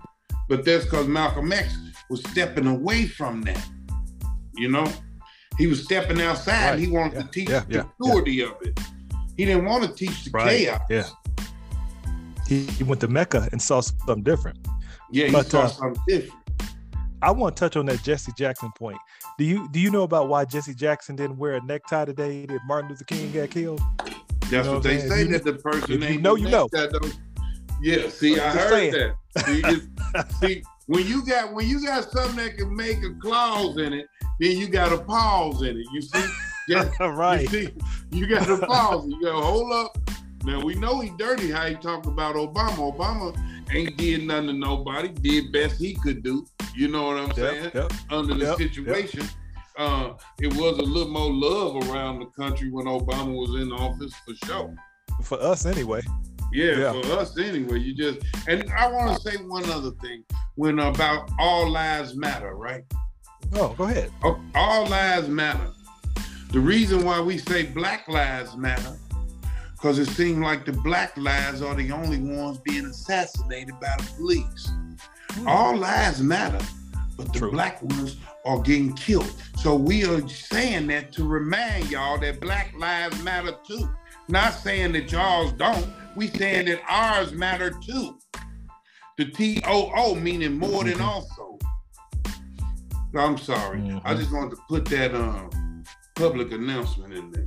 but 0.48 0.64
that's 0.64 0.84
because 0.84 1.06
Malcolm 1.06 1.52
X 1.52 1.76
was 2.10 2.20
stepping 2.30 2.66
away 2.66 3.06
from 3.06 3.42
that. 3.42 3.64
You 4.56 4.70
know, 4.70 4.90
he 5.58 5.66
was 5.66 5.84
stepping 5.84 6.20
outside. 6.20 6.70
Right. 6.70 6.78
He 6.78 6.88
wanted 6.88 7.14
Yeah, 7.14 7.22
to 7.22 7.28
teach 7.28 7.48
yeah, 7.48 7.64
the 7.68 7.74
yeah, 7.74 7.84
purity 8.02 8.40
of 8.42 8.52
it. 8.62 8.78
He 9.36 9.44
didn't 9.44 9.66
want 9.66 9.84
to 9.84 9.92
teach 9.94 10.24
the 10.24 10.30
Right, 10.32 10.58
chaos. 10.66 10.80
yeah. 10.90 11.04
He, 12.48 12.64
he 12.64 12.82
went 12.84 13.00
to 13.02 13.08
Mecca 13.08 13.48
and 13.52 13.60
saw 13.60 13.80
something 13.80 14.22
different. 14.22 14.58
Yeah, 15.12 15.26
he 15.26 15.32
But, 15.32 15.46
saw 15.46 15.62
uh, 15.62 15.68
something 15.68 16.02
different. 16.08 16.34
I 17.20 17.30
want 17.32 17.56
to 17.56 17.60
touch 17.60 17.76
on 17.76 17.86
that 17.86 18.02
Jesse 18.02 18.32
Jackson 18.38 18.70
point. 18.78 18.98
Do 19.38 19.44
you 19.44 19.68
do 19.72 19.80
you 19.80 19.90
know 19.90 20.04
about 20.04 20.28
why 20.28 20.44
Jesse 20.44 20.74
Jackson 20.74 21.16
didn't 21.16 21.36
wear 21.36 21.54
a 21.54 21.60
necktie 21.64 22.04
today 22.04 22.46
that 22.46 22.60
Martin 22.66 22.90
Luther 22.90 23.04
King 23.04 23.32
got 23.32 23.50
killed? 23.50 23.80
That's 24.50 24.66
know 24.66 24.74
what 24.74 24.74
what 24.74 24.82
they 24.84 24.98
say 25.08 25.24
that 25.24 25.44
the 25.44 25.54
person 25.54 26.00
you 26.02 26.06
ain't 26.08 26.22
know, 26.22 26.34
you 26.36 26.48
know. 26.48 26.68
That, 26.72 26.92
though. 26.92 27.08
yeah, 27.82 28.08
see, 28.08 28.34
I 28.40 28.52
Just 28.52 28.56
heard 28.58 28.70
saying. 28.70 28.92
that. 28.92 29.14
See, 29.46 29.58
it's- 29.60 30.40
see, 30.40 30.62
when 30.86 31.06
you 31.06 31.24
got 31.24 31.52
when 31.54 31.66
you 31.68 31.84
got 31.84 32.10
something 32.10 32.36
that 32.36 32.56
can 32.56 32.74
make 32.74 33.02
a 33.04 33.12
clause 33.20 33.76
in 33.76 33.92
it, 33.92 34.06
then 34.40 34.56
you 34.56 34.68
got 34.68 34.92
a 34.92 34.98
pause 34.98 35.62
in 35.62 35.76
it. 35.78 35.86
You 35.92 36.00
see, 36.02 36.24
Just- 36.68 36.98
right. 37.00 37.42
You, 37.42 37.48
see, 37.48 37.68
you 38.10 38.26
got 38.26 38.46
to 38.46 38.58
pause. 38.66 39.06
You 39.06 39.20
got 39.22 39.32
to 39.38 39.44
hold 39.44 39.72
up. 39.72 39.98
Now 40.44 40.60
we 40.60 40.74
know 40.76 41.00
he 41.00 41.10
dirty 41.18 41.50
how 41.50 41.66
he 41.66 41.74
talked 41.74 42.06
about 42.06 42.34
Obama. 42.36 42.94
Obama 42.96 43.36
ain't 43.72 43.96
did 43.96 44.24
nothing 44.26 44.46
to 44.46 44.52
nobody. 44.54 45.08
Did 45.08 45.52
best 45.52 45.78
he 45.78 45.94
could 45.94 46.22
do. 46.22 46.46
You 46.74 46.88
know 46.88 47.04
what 47.06 47.16
I'm 47.18 47.32
saying? 47.34 47.64
Yep, 47.64 47.74
yep. 47.74 47.92
Under 48.10 48.34
the 48.34 48.44
Yep, 48.46 48.58
yep. 48.58 48.70
situation, 48.72 49.28
uh, 49.78 50.12
it 50.40 50.52
was 50.54 50.78
a 50.78 50.82
little 50.82 51.12
more 51.12 51.32
love 51.32 51.88
around 51.88 52.20
the 52.20 52.26
country 52.26 52.70
when 52.70 52.86
Obama 52.86 53.32
was 53.34 53.60
in 53.62 53.72
office 53.72 54.12
for 54.26 54.34
sure. 54.46 54.74
For 55.24 55.40
us 55.40 55.64
anyway. 55.66 56.02
Yeah, 56.52 56.78
Yeah. 56.78 56.92
for 57.02 57.12
us 57.18 57.38
anyway. 57.38 57.78
You 57.78 57.94
just 57.94 58.18
and 58.48 58.70
I 58.76 58.90
want 58.90 59.14
to 59.22 59.30
say 59.30 59.36
one 59.38 59.68
other 59.70 59.90
thing 60.02 60.24
when 60.56 60.78
about 60.78 61.30
all 61.38 61.68
lives 61.70 62.16
matter, 62.16 62.54
right? 62.54 62.84
Oh, 63.54 63.74
go 63.78 63.84
ahead. 63.84 64.10
Oh, 64.22 64.38
All 64.54 64.86
lives 64.88 65.28
matter. 65.28 65.70
The 66.50 66.60
reason 66.60 67.04
why 67.04 67.20
we 67.20 67.36
say 67.38 67.64
Black 67.66 68.08
Lives 68.08 68.56
Matter, 68.56 68.96
because 69.72 69.98
it 69.98 70.08
seems 70.08 70.38
like 70.38 70.64
the 70.64 70.72
Black 70.72 71.14
lives 71.18 71.60
are 71.62 71.74
the 71.74 71.92
only 71.92 72.18
ones 72.18 72.58
being 72.58 72.86
assassinated 72.86 73.78
by 73.80 73.94
the 73.98 74.10
police. 74.16 74.70
All 75.46 75.76
lives 75.76 76.22
matter, 76.22 76.58
but 77.18 77.32
the 77.32 77.38
True. 77.38 77.50
Black 77.52 77.82
ones 77.82 78.16
are 78.48 78.60
getting 78.60 78.94
killed. 78.94 79.30
So 79.58 79.76
we 79.76 80.04
are 80.06 80.26
saying 80.26 80.86
that 80.88 81.12
to 81.12 81.24
remind 81.24 81.90
y'all 81.90 82.18
that 82.18 82.40
Black 82.40 82.72
lives 82.76 83.22
matter 83.22 83.54
too. 83.66 83.88
Not 84.28 84.54
saying 84.54 84.92
that 84.92 85.12
y'all's 85.12 85.52
don't. 85.52 85.86
We 86.16 86.28
saying 86.28 86.66
that 86.66 86.80
ours 86.88 87.32
matter 87.32 87.70
too. 87.70 88.18
The 89.18 89.26
T 89.26 89.62
O 89.66 89.92
O 89.94 90.14
meaning 90.14 90.58
more 90.58 90.84
than 90.84 91.00
also. 91.00 91.58
I'm 93.14 93.38
sorry. 93.38 93.78
Mhm. 93.80 94.00
I 94.04 94.14
just 94.14 94.32
wanted 94.32 94.50
to 94.56 94.62
put 94.68 94.84
that 94.86 95.14
um 95.14 95.84
public 96.14 96.52
announcement 96.52 97.14
in 97.14 97.30
there. 97.32 97.44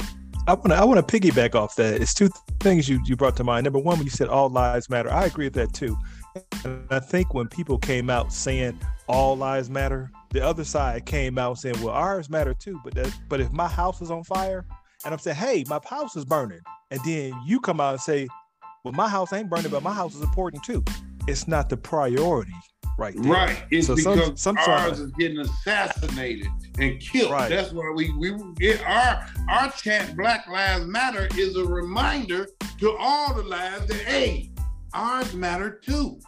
I 0.47 0.53
want 0.53 0.69
to 0.69 0.75
I 0.75 0.83
want 0.83 1.07
to 1.07 1.19
piggyback 1.19 1.55
off 1.55 1.75
that. 1.75 2.01
It's 2.01 2.13
two 2.13 2.29
things 2.59 2.89
you 2.89 2.99
you 3.05 3.15
brought 3.15 3.35
to 3.37 3.43
mind. 3.43 3.63
Number 3.63 3.79
one, 3.79 3.97
when 3.97 4.05
you 4.05 4.11
said 4.11 4.27
all 4.27 4.49
lives 4.49 4.89
matter, 4.89 5.11
I 5.11 5.25
agree 5.25 5.45
with 5.45 5.53
that 5.53 5.73
too. 5.73 5.97
And 6.63 6.83
I 6.89 6.99
think 6.99 7.33
when 7.33 7.47
people 7.47 7.77
came 7.77 8.09
out 8.09 8.33
saying 8.33 8.79
all 9.07 9.37
lives 9.37 9.69
matter, 9.69 10.11
the 10.31 10.45
other 10.45 10.63
side 10.63 11.05
came 11.05 11.37
out 11.37 11.57
saying, 11.57 11.81
"Well, 11.81 11.93
ours 11.93 12.29
matter 12.29 12.53
too." 12.53 12.79
But 12.83 12.95
that, 12.95 13.13
but 13.29 13.39
if 13.41 13.51
my 13.51 13.67
house 13.67 14.01
is 14.01 14.11
on 14.11 14.23
fire, 14.23 14.65
and 15.05 15.13
I'm 15.13 15.19
saying, 15.19 15.37
"Hey, 15.37 15.63
my 15.67 15.79
house 15.87 16.15
is 16.15 16.25
burning," 16.25 16.59
and 16.91 16.99
then 17.05 17.33
you 17.45 17.59
come 17.59 17.79
out 17.81 17.93
and 17.93 18.01
say, 18.01 18.27
"Well, 18.83 18.93
my 18.93 19.09
house 19.09 19.33
ain't 19.33 19.49
burning, 19.49 19.71
but 19.71 19.83
my 19.83 19.93
house 19.93 20.15
is 20.15 20.21
important 20.21 20.63
too." 20.63 20.83
It's 21.27 21.47
not 21.47 21.69
the 21.69 21.77
priority, 21.77 22.53
right? 22.97 23.13
There. 23.15 23.31
Right. 23.31 23.63
It's 23.69 23.87
So 23.87 23.95
some- 23.95 24.17
because 24.17 24.41
sometimes- 24.41 24.67
ours 24.69 24.99
is 24.99 25.11
getting 25.19 25.39
assassinated 25.39 26.47
and 26.79 26.99
killed. 26.99 27.31
Right. 27.31 27.49
That's 27.49 27.71
why 27.71 27.91
we 27.95 28.11
we 28.13 28.33
it, 28.59 28.81
our 28.87 29.25
our 29.49 29.71
chant 29.71 30.17
Black 30.17 30.47
Lives 30.47 30.85
Matter 30.85 31.27
is 31.37 31.55
a 31.55 31.63
reminder 31.65 32.47
to 32.79 32.95
all 32.97 33.33
the 33.35 33.43
lives 33.43 33.87
that 33.87 33.97
hey, 34.01 34.51
ours 34.93 35.33
matter 35.33 35.79
too. 35.83 36.19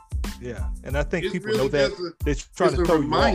Yeah, 0.41 0.69
and 0.83 0.97
I 0.97 1.03
think 1.03 1.25
It's 1.25 1.33
people 1.33 1.47
really 1.51 1.57
know 1.63 1.67
that 1.69 1.91
a, 1.91 2.11
they're 2.25 2.35
trying 2.55 2.69
it's 2.69 2.75
to 2.77 2.81
a 2.81 2.85
throw 2.85 2.99
you 3.01 3.03
off. 3.13 3.31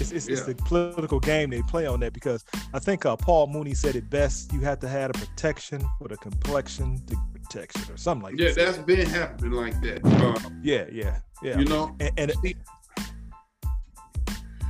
It's, 0.00 0.12
it's, 0.12 0.28
it's 0.28 0.44
the 0.44 0.54
political 0.54 1.20
game 1.20 1.50
they 1.50 1.62
play 1.62 1.86
on 1.86 2.00
that 2.00 2.12
because 2.12 2.44
I 2.72 2.78
think 2.78 3.04
uh, 3.04 3.16
Paul 3.16 3.48
Mooney 3.48 3.74
said 3.74 3.96
it 3.96 4.08
best. 4.08 4.52
You 4.52 4.60
have 4.60 4.78
to 4.80 4.88
have 4.88 5.10
a 5.10 5.12
protection 5.14 5.84
with 6.00 6.12
a 6.12 6.16
complexion 6.16 7.04
to 7.06 7.16
protection 7.34 7.92
or 7.92 7.96
something 7.96 8.22
like 8.22 8.36
that. 8.36 8.42
Yeah, 8.42 8.52
that. 8.52 8.66
that's 8.66 8.78
been 8.78 9.06
happening 9.06 9.52
like 9.52 9.80
that. 9.82 10.00
Uh, 10.04 10.50
yeah, 10.62 10.84
yeah, 10.90 11.18
yeah. 11.42 11.58
You 11.58 11.64
know, 11.66 11.94
and, 12.00 12.12
and 12.16 12.32
See, 12.42 12.56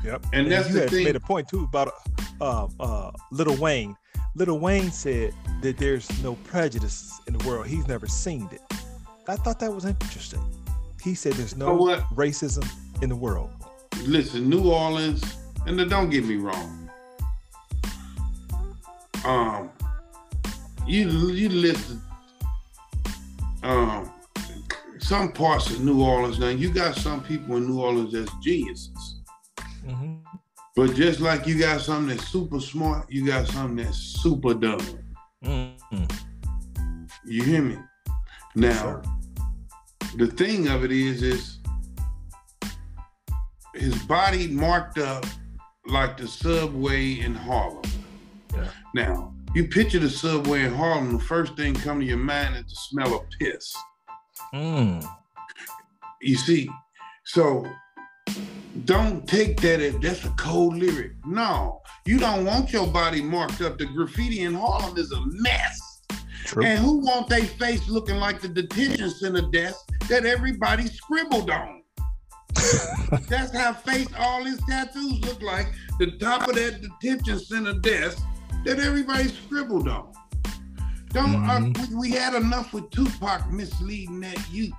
yep. 0.04 0.24
and 0.32 0.50
that's 0.50 0.68
you 0.68 0.74
the 0.74 0.80
had 0.80 0.90
thing. 0.90 1.04
made 1.04 1.16
a 1.16 1.20
point 1.20 1.48
too 1.48 1.64
about 1.64 1.92
uh, 2.40 2.68
uh, 2.80 3.10
Lil 3.30 3.56
Wayne. 3.56 3.96
Lil 4.34 4.58
Wayne 4.58 4.90
said 4.90 5.34
that 5.62 5.76
there's 5.76 6.22
no 6.22 6.34
prejudice 6.44 7.20
in 7.26 7.36
the 7.36 7.46
world. 7.46 7.66
He's 7.66 7.86
never 7.86 8.06
seen 8.06 8.48
it. 8.52 8.62
I 9.28 9.36
thought 9.36 9.60
that 9.60 9.72
was 9.72 9.84
interesting. 9.84 10.42
He 11.02 11.14
said 11.14 11.34
there's 11.34 11.56
know 11.56 11.68
no 11.68 11.74
what? 11.74 12.00
racism 12.14 12.68
in 13.02 13.08
the 13.08 13.16
world. 13.16 13.50
Listen, 14.04 14.48
New 14.48 14.70
Orleans, 14.70 15.22
and 15.66 15.78
don't 15.90 16.10
get 16.10 16.24
me 16.24 16.36
wrong. 16.36 16.90
Um, 19.24 19.70
you 20.86 21.08
you 21.30 21.48
listen. 21.48 22.00
Um, 23.62 24.10
some 24.98 25.32
parts 25.32 25.70
of 25.70 25.80
New 25.80 26.02
Orleans 26.02 26.38
now, 26.38 26.48
you 26.48 26.72
got 26.72 26.94
some 26.94 27.22
people 27.22 27.56
in 27.56 27.66
New 27.66 27.80
Orleans 27.80 28.12
that's 28.12 28.32
geniuses. 28.42 29.20
hmm 29.84 30.14
But 30.76 30.94
just 30.94 31.20
like 31.20 31.46
you 31.46 31.58
got 31.58 31.80
something 31.80 32.16
that's 32.16 32.28
super 32.28 32.60
smart, 32.60 33.10
you 33.10 33.26
got 33.26 33.46
something 33.48 33.84
that's 33.84 33.98
super 33.98 34.54
dumb. 34.54 34.80
Mm-hmm. 35.44 36.04
You 37.26 37.42
hear 37.42 37.62
me? 37.62 37.78
Now, 38.54 39.02
the 40.16 40.26
thing 40.26 40.68
of 40.68 40.84
it 40.84 40.92
is, 40.92 41.22
is 41.22 41.59
his 43.74 43.96
body 44.04 44.48
marked 44.48 44.98
up 44.98 45.24
like 45.86 46.16
the 46.16 46.26
subway 46.26 47.20
in 47.20 47.34
Harlem. 47.34 47.82
Yeah. 48.54 48.68
Now, 48.94 49.34
you 49.54 49.66
picture 49.68 49.98
the 49.98 50.10
subway 50.10 50.64
in 50.64 50.74
Harlem, 50.74 51.18
the 51.18 51.24
first 51.24 51.56
thing 51.56 51.74
come 51.74 52.00
to 52.00 52.06
your 52.06 52.18
mind 52.18 52.56
is 52.56 52.64
the 52.64 52.76
smell 52.76 53.14
of 53.14 53.22
piss. 53.38 53.74
Mm. 54.54 55.08
You 56.22 56.36
see, 56.36 56.70
so 57.24 57.66
don't 58.84 59.26
take 59.26 59.60
that 59.60 59.80
as 59.80 59.98
that's 59.98 60.24
a 60.24 60.30
cold 60.30 60.76
lyric. 60.76 61.12
No, 61.24 61.80
you 62.06 62.18
don't 62.18 62.44
want 62.44 62.72
your 62.72 62.86
body 62.86 63.22
marked 63.22 63.60
up. 63.60 63.78
The 63.78 63.86
graffiti 63.86 64.42
in 64.42 64.54
Harlem 64.54 64.96
is 64.96 65.12
a 65.12 65.20
mess. 65.26 66.02
True. 66.44 66.64
And 66.64 66.78
who 66.78 66.98
want 66.98 67.28
their 67.28 67.44
face 67.44 67.88
looking 67.88 68.16
like 68.16 68.40
the 68.40 68.48
detention 68.48 69.10
center 69.10 69.48
desk 69.50 69.78
that 70.08 70.24
everybody 70.24 70.86
scribbled 70.86 71.50
on? 71.50 71.79
That's 73.28 73.56
how 73.56 73.72
face 73.74 74.08
all 74.18 74.44
his 74.44 74.60
tattoos 74.68 75.20
look 75.20 75.42
like. 75.42 75.66
The 75.98 76.12
top 76.18 76.48
of 76.48 76.54
that 76.56 76.80
detention 76.80 77.38
center 77.38 77.74
desk 77.74 78.18
that 78.64 78.78
everybody 78.78 79.28
scribbled 79.28 79.88
on. 79.88 80.12
Don't 81.08 81.44
uh, 81.48 81.58
Mhm. 81.60 81.90
we, 81.90 81.96
we 81.96 82.10
had 82.10 82.34
enough 82.34 82.72
with 82.72 82.90
Tupac 82.90 83.50
misleading 83.52 84.20
that 84.20 84.38
youth. 84.50 84.72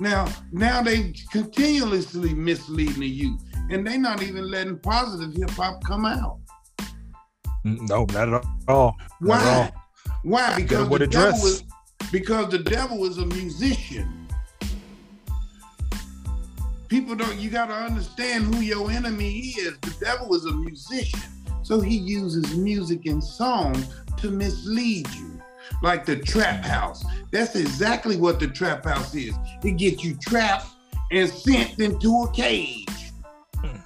Now, 0.00 0.26
now 0.50 0.82
they 0.82 1.12
continuously 1.30 2.34
misleading 2.34 3.00
the 3.00 3.08
youth, 3.08 3.40
and 3.70 3.86
they 3.86 3.96
not 3.98 4.22
even 4.22 4.50
letting 4.50 4.78
positive 4.78 5.32
hip 5.34 5.50
hop 5.50 5.82
come 5.84 6.06
out. 6.06 6.38
Mm, 7.66 7.88
No, 7.88 8.04
not 8.06 8.32
at 8.34 8.44
all. 8.68 8.96
Why? 9.20 9.36
at 9.40 9.46
all. 9.46 9.70
Why? 10.22 10.56
Because 10.56 10.88
the 10.88 11.06
devil 11.06 11.46
is 11.46 11.62
because 12.10 12.48
the 12.50 12.58
devil 12.58 13.04
is 13.04 13.18
a 13.18 13.26
musician. 13.26 14.19
People 16.90 17.14
don't. 17.14 17.38
You 17.38 17.50
got 17.50 17.66
to 17.66 17.72
understand 17.74 18.52
who 18.52 18.60
your 18.60 18.90
enemy 18.90 19.38
is. 19.38 19.78
The 19.78 19.94
devil 20.04 20.34
is 20.34 20.44
a 20.44 20.52
musician, 20.52 21.20
so 21.62 21.80
he 21.80 21.96
uses 21.96 22.56
music 22.56 23.06
and 23.06 23.22
song 23.22 23.80
to 24.16 24.28
mislead 24.30 25.08
you, 25.14 25.40
like 25.84 26.04
the 26.04 26.16
trap 26.16 26.64
house. 26.64 27.04
That's 27.30 27.54
exactly 27.54 28.16
what 28.16 28.40
the 28.40 28.48
trap 28.48 28.84
house 28.84 29.14
is. 29.14 29.32
It 29.62 29.76
gets 29.76 30.02
you 30.02 30.16
trapped 30.16 30.66
and 31.12 31.30
sent 31.30 31.78
into 31.78 32.24
a 32.24 32.32
cage. 32.32 32.88
Hmm. 33.54 33.76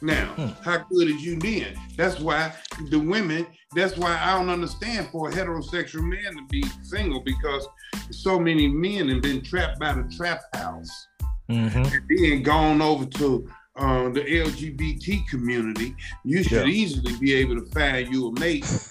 Now, 0.00 0.32
Hmm. 0.34 0.48
how 0.64 0.78
good 0.90 1.08
is 1.08 1.22
you 1.22 1.38
then? 1.38 1.76
That's 1.98 2.18
why 2.18 2.54
the 2.88 2.98
women, 2.98 3.46
that's 3.76 3.98
why 3.98 4.18
I 4.18 4.38
don't 4.38 4.48
understand 4.48 5.08
for 5.12 5.28
a 5.28 5.32
heterosexual 5.32 6.02
man 6.02 6.34
to 6.34 6.46
be 6.48 6.64
single 6.82 7.20
because 7.20 7.68
so 8.10 8.38
many 8.38 8.68
men 8.68 9.10
have 9.10 9.20
been 9.20 9.42
trapped 9.42 9.78
by 9.78 9.92
the 9.92 10.04
trap 10.16 10.40
house 10.56 11.08
Mhm. 11.52 11.92
and 12.08 12.18
then 12.18 12.42
gone 12.42 12.80
over 12.82 13.04
to 13.06 13.48
uh, 13.76 14.08
the 14.10 14.20
LGBT 14.20 15.26
community. 15.30 15.94
You 16.24 16.42
should 16.42 16.66
Yeah. 16.66 16.72
easily 16.72 17.16
be 17.18 17.32
able 17.34 17.56
to 17.56 17.64
find 17.72 18.12
you 18.12 18.28
a 18.28 18.40
mate. 18.40 18.66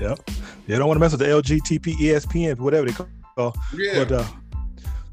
Yep. 0.00 0.18
They 0.66 0.78
don't 0.78 0.88
want 0.88 0.96
to 0.96 1.00
mess 1.00 1.12
with 1.12 1.20
the 1.20 1.26
LGTP, 1.28 1.94
ESPN, 1.94 2.58
whatever 2.58 2.86
they 2.86 2.92
call. 2.92 3.54
Yeah. 3.76 4.04
But 4.04 4.12
uh, 4.12 4.24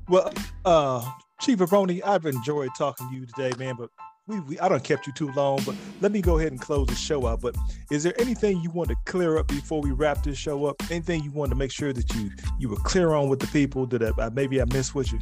well, 0.07 0.33
uh, 0.65 1.11
Chief 1.41 1.59
Aroni, 1.59 2.01
I've 2.03 2.25
enjoyed 2.25 2.69
talking 2.77 3.07
to 3.09 3.15
you 3.15 3.25
today, 3.27 3.51
man. 3.59 3.75
But 3.77 3.89
we, 4.27 4.39
we 4.41 4.59
I 4.59 4.67
don't 4.67 4.83
kept 4.83 5.05
you 5.05 5.13
too 5.13 5.31
long. 5.33 5.59
But 5.65 5.75
let 6.01 6.11
me 6.11 6.21
go 6.21 6.39
ahead 6.39 6.51
and 6.51 6.59
close 6.59 6.87
the 6.87 6.95
show 6.95 7.27
out. 7.27 7.41
But 7.41 7.55
is 7.91 8.01
there 8.03 8.19
anything 8.19 8.61
you 8.61 8.71
want 8.71 8.89
to 8.89 8.95
clear 9.05 9.37
up 9.37 9.47
before 9.47 9.79
we 9.81 9.91
wrap 9.91 10.23
this 10.23 10.37
show 10.39 10.65
up? 10.65 10.81
Anything 10.89 11.23
you 11.23 11.31
want 11.31 11.51
to 11.51 11.55
make 11.55 11.71
sure 11.71 11.93
that 11.93 12.11
you 12.15 12.31
you 12.57 12.69
were 12.69 12.77
clear 12.77 13.13
on 13.13 13.29
with 13.29 13.39
the 13.39 13.47
people 13.47 13.85
that 13.87 14.01
I, 14.19 14.29
maybe 14.29 14.59
I 14.59 14.65
missed 14.65 14.95
with 14.95 15.11
you? 15.13 15.19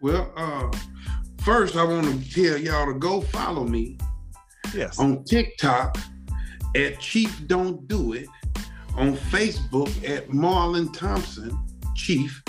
Well, 0.00 0.32
uh, 0.36 0.70
first 1.42 1.76
I 1.76 1.84
want 1.84 2.06
to 2.06 2.32
tell 2.34 2.56
y'all 2.58 2.86
to 2.92 2.98
go 2.98 3.20
follow 3.20 3.64
me 3.64 3.98
Yes. 4.74 4.98
on 4.98 5.24
TikTok 5.24 5.98
at 6.76 7.00
Chief 7.00 7.46
Don't 7.46 7.86
Do 7.88 8.12
It, 8.12 8.26
on 8.96 9.16
Facebook 9.16 9.88
at 10.08 10.28
Marlon 10.28 10.92
Thompson 10.96 11.56
Chief, 11.96 12.42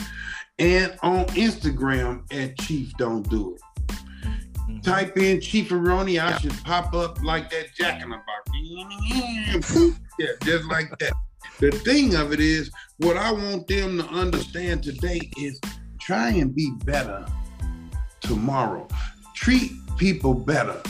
and 0.59 0.95
on 1.01 1.25
Instagram 1.27 2.23
at 2.33 2.57
Chief 2.59 2.93
Don't 2.97 3.27
Do 3.29 3.55
It. 3.55 3.61
Mhm. 4.67 4.83
Type 4.83 5.17
in 5.17 5.41
Chief 5.41 5.69
Aroni, 5.69 6.19
I 6.23 6.37
should 6.37 6.53
pop 6.63 6.93
up 6.93 7.21
like 7.23 7.49
that 7.49 7.73
Jack 7.75 8.01
in 8.03 8.09
the 8.09 8.17
Box. 8.17 9.75
yeah, 10.19 10.27
just 10.43 10.65
like 10.65 10.89
that. 10.99 11.13
The 11.59 11.71
thing 11.71 12.15
of 12.15 12.31
it 12.31 12.39
is, 12.39 12.71
what 12.97 13.17
I 13.17 13.31
want 13.31 13.67
them 13.67 13.97
to 13.97 14.07
understand 14.09 14.83
today 14.83 15.19
is 15.37 15.59
try 15.99 16.29
and 16.29 16.53
be 16.55 16.71
better 16.85 17.25
tomorrow. 18.21 18.87
Treat 19.35 19.71
people 19.97 20.33
better. 20.33 20.81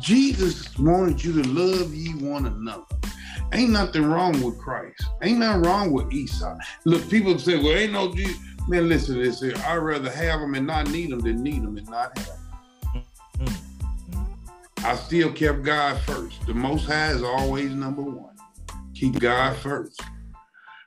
Jesus 0.00 0.76
wanted 0.78 1.22
you 1.22 1.42
to 1.42 1.48
love 1.48 1.94
ye 1.94 2.14
one 2.14 2.46
another. 2.46 2.84
Ain't 3.52 3.70
nothing 3.70 4.04
wrong 4.04 4.40
with 4.42 4.58
Christ. 4.58 5.02
Ain't 5.22 5.38
nothing 5.38 5.62
wrong 5.62 5.92
with 5.92 6.12
Esau. 6.12 6.56
Look, 6.84 7.08
people 7.08 7.38
say, 7.38 7.56
well, 7.56 7.76
ain't 7.76 7.92
no 7.92 8.12
Jesus. 8.14 8.38
Man, 8.68 8.88
listen 8.88 9.14
to 9.14 9.22
this 9.22 9.40
here. 9.40 9.54
I'd 9.66 9.76
rather 9.76 10.10
have 10.10 10.40
them 10.40 10.54
and 10.54 10.66
not 10.66 10.90
need 10.90 11.10
them 11.10 11.20
than 11.20 11.42
need 11.42 11.62
them 11.62 11.78
and 11.78 11.88
not 11.88 12.18
have 12.18 12.26
them. 12.26 13.54
I 14.84 14.94
still 14.96 15.32
kept 15.32 15.62
God 15.62 15.98
first. 16.02 16.46
The 16.46 16.54
Most 16.54 16.86
High 16.86 17.12
is 17.12 17.22
always 17.22 17.72
number 17.74 18.02
one. 18.02 18.36
Keep 18.94 19.20
God 19.20 19.56
first. 19.56 20.00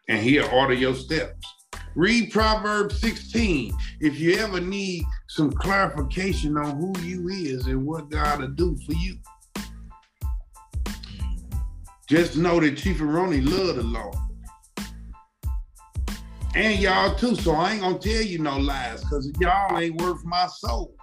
And 0.07 0.19
he'll 0.19 0.49
order 0.49 0.73
your 0.73 0.93
steps. 0.93 1.45
Read 1.95 2.31
Proverbs 2.31 2.99
16 3.01 3.73
if 3.99 4.19
you 4.19 4.37
ever 4.37 4.61
need 4.61 5.03
some 5.31 5.49
clarification 5.49 6.57
on 6.57 6.75
who 6.75 6.93
you 7.03 7.29
is 7.29 7.65
and 7.67 7.87
what 7.87 8.09
God 8.09 8.41
will 8.41 8.49
do 8.49 8.77
for 8.85 8.91
you. 8.91 9.15
Just 12.09 12.35
know 12.35 12.59
that 12.59 12.75
Chief 12.75 12.97
Aroni 12.97 13.41
love 13.49 13.77
the 13.77 13.83
Lord. 13.83 14.13
and 16.53 16.77
y'all 16.81 17.15
too. 17.15 17.37
So 17.37 17.53
I 17.53 17.71
ain't 17.71 17.81
gonna 17.81 17.97
tell 17.97 18.21
you 18.21 18.39
no 18.39 18.57
lies, 18.57 19.05
cause 19.05 19.31
y'all 19.39 19.79
ain't 19.79 20.01
worth 20.01 20.21
my 20.25 20.47
soul. 20.47 20.93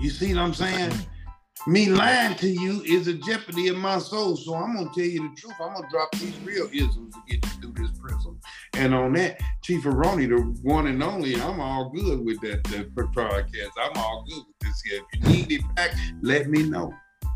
You 0.00 0.10
see 0.10 0.34
what 0.34 0.42
I'm 0.42 0.54
saying? 0.54 0.92
Me 1.68 1.86
lying 1.86 2.34
to 2.36 2.48
you 2.48 2.82
is 2.82 3.06
a 3.06 3.14
jeopardy 3.14 3.68
of 3.68 3.76
my 3.76 3.98
soul. 3.98 4.36
So 4.36 4.54
I'm 4.54 4.74
gonna 4.74 4.90
tell 4.92 5.04
you 5.04 5.28
the 5.28 5.36
truth. 5.36 5.54
I'm 5.60 5.74
gonna 5.74 5.88
drop 5.90 6.10
these 6.12 6.36
real 6.40 6.68
isms 6.72 7.14
to 7.14 7.20
get 7.28 7.44
you 7.44 7.60
through 7.60 7.86
this 7.86 7.96
prison. 7.98 8.40
And 8.72 8.92
on 8.92 9.12
that, 9.12 9.40
Chief 9.62 9.84
Aroni, 9.84 10.28
the 10.28 10.42
one 10.68 10.88
and 10.88 11.00
only, 11.02 11.40
I'm 11.40 11.60
all 11.60 11.90
good 11.90 12.24
with 12.24 12.40
that, 12.40 12.64
that 12.64 12.92
podcast. 12.94 13.70
I'm 13.80 13.96
all 13.96 14.24
good 14.28 14.42
with 14.44 14.58
this 14.60 14.82
here. 14.82 15.02
If 15.12 15.20
you 15.20 15.36
need 15.36 15.52
it 15.52 15.74
back, 15.76 15.94
let 16.20 16.48
me 16.48 16.64
know. 16.64 16.92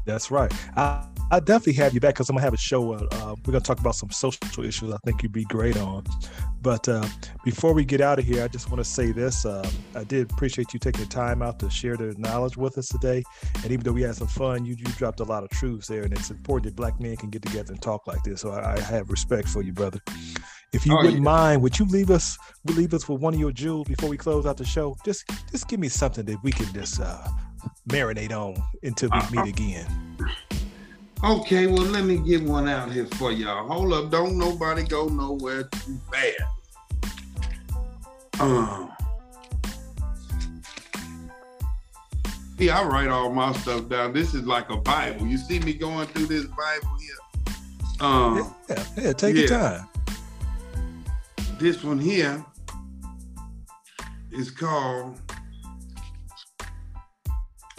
That's 0.07 0.31
right. 0.31 0.53
I, 0.77 1.05
I 1.33 1.41
definitely 1.41 1.73
have 1.75 1.93
you 1.93 1.99
back 1.99 2.15
because 2.15 2.31
I'm 2.31 2.37
gonna 2.37 2.45
have 2.45 2.55
a 2.55 2.59
show. 2.59 2.93
Uh, 2.93 3.07
uh, 3.11 3.35
we're 3.45 3.53
gonna 3.53 3.61
talk 3.61 3.81
about 3.81 3.97
some 3.97 4.11
social 4.11 4.65
issues. 4.65 4.93
I 4.93 4.99
think 5.05 5.23
you'd 5.23 5.33
be 5.33 5.45
great 5.45 5.77
on. 5.77 6.05
But 6.63 6.89
uh, 6.89 7.07
before 7.45 7.73
we 7.73 7.85
get 7.85 8.01
out 8.01 8.21
of 8.21 8.25
here, 8.25 8.45
I 8.45 8.49
just 8.49 8.71
want 8.71 8.79
to 8.79 8.85
say 8.85 9.11
this. 9.11 9.45
Uh, 9.45 9.69
I 9.97 10.05
did 10.05 10.31
appreciate 10.31 10.73
you 10.73 10.79
taking 10.81 11.03
the 11.03 11.09
time 11.09 11.43
out 11.43 11.59
to 11.59 11.71
share 11.71 11.97
the 11.97 12.15
knowledge 12.19 12.57
with 12.57 12.79
us 12.79 12.87
today. 12.89 13.25
And 13.57 13.67
even 13.67 13.81
though 13.81 13.93
we 13.93 14.03
had 14.03 14.15
some 14.15 14.29
fun, 14.29 14.65
you 14.65 14.77
you 14.79 14.85
dropped 14.97 15.19
a 15.19 15.25
lot 15.25 15.43
of 15.43 15.51
truths 15.51 15.89
there, 15.89 16.05
and 16.05 16.13
it's 16.13 16.31
important 16.31 16.67
that 16.67 16.77
black 16.77 17.01
men 17.01 17.17
can 17.17 17.31
get 17.31 17.43
together 17.43 17.73
and 17.73 17.83
talk 17.83 18.07
like 18.07 18.23
this. 18.23 18.43
So 18.43 18.53
I, 18.53 18.75
I 18.75 18.81
have 18.81 19.11
respect 19.11 19.49
for 19.49 19.63
you, 19.63 19.73
brother. 19.73 20.01
If 20.73 20.87
you 20.87 20.93
oh, 20.93 20.97
wouldn't 20.99 21.17
yeah. 21.17 21.21
mind, 21.23 21.63
would 21.63 21.79
you 21.79 21.87
leave 21.87 22.11
us 22.11 22.39
leave 22.67 22.95
us 22.95 23.09
with 23.09 23.21
one 23.21 23.35
of 23.35 23.41
your 23.41 23.53
jewels 23.53 23.89
before 23.89 24.09
we 24.09 24.17
close 24.17 24.47
out 24.47 24.57
the 24.57 24.65
show? 24.65 24.97
Just 25.05 25.29
just 25.51 25.67
give 25.67 25.81
me 25.81 25.89
something 25.89 26.25
that 26.27 26.43
we 26.45 26.53
can 26.53 26.73
just 26.73 27.01
uh, 27.01 27.27
marinate 27.89 28.33
on 28.33 28.63
until 28.83 29.11
we 29.11 29.19
uh, 29.19 29.31
meet 29.31 29.55
again. 29.55 29.87
Okay, 31.25 31.67
well, 31.67 31.85
let 31.85 32.05
me 32.05 32.19
get 32.19 32.43
one 32.43 32.69
out 32.69 32.93
here 32.93 33.07
for 33.07 33.33
y'all. 33.33 33.67
Hold 33.69 33.93
up, 33.93 34.11
don't 34.11 34.39
nobody 34.39 34.83
go 34.83 35.07
nowhere 35.07 35.65
too 35.65 35.99
bad. 36.11 36.35
Um, 38.39 38.93
yeah, 42.59 42.81
I 42.81 42.85
write 42.85 43.09
all 43.09 43.33
my 43.33 43.53
stuff 43.55 43.89
down. 43.89 44.13
This 44.13 44.35
is 44.35 44.47
like 44.47 44.69
a 44.71 44.77
Bible. 44.77 45.27
You 45.27 45.39
see 45.39 45.59
me 45.61 45.73
going 45.73 46.07
through 46.09 46.27
this 46.27 46.45
Bible 46.45 46.97
here? 47.01 47.17
Um, 48.01 48.55
yeah, 48.69 48.85
yeah, 48.99 49.13
take 49.13 49.37
yeah. 49.37 49.41
your 49.41 49.49
time. 49.49 49.89
This 51.59 51.83
one 51.83 51.99
here 51.99 52.45
is 54.31 54.51
called 54.51 55.19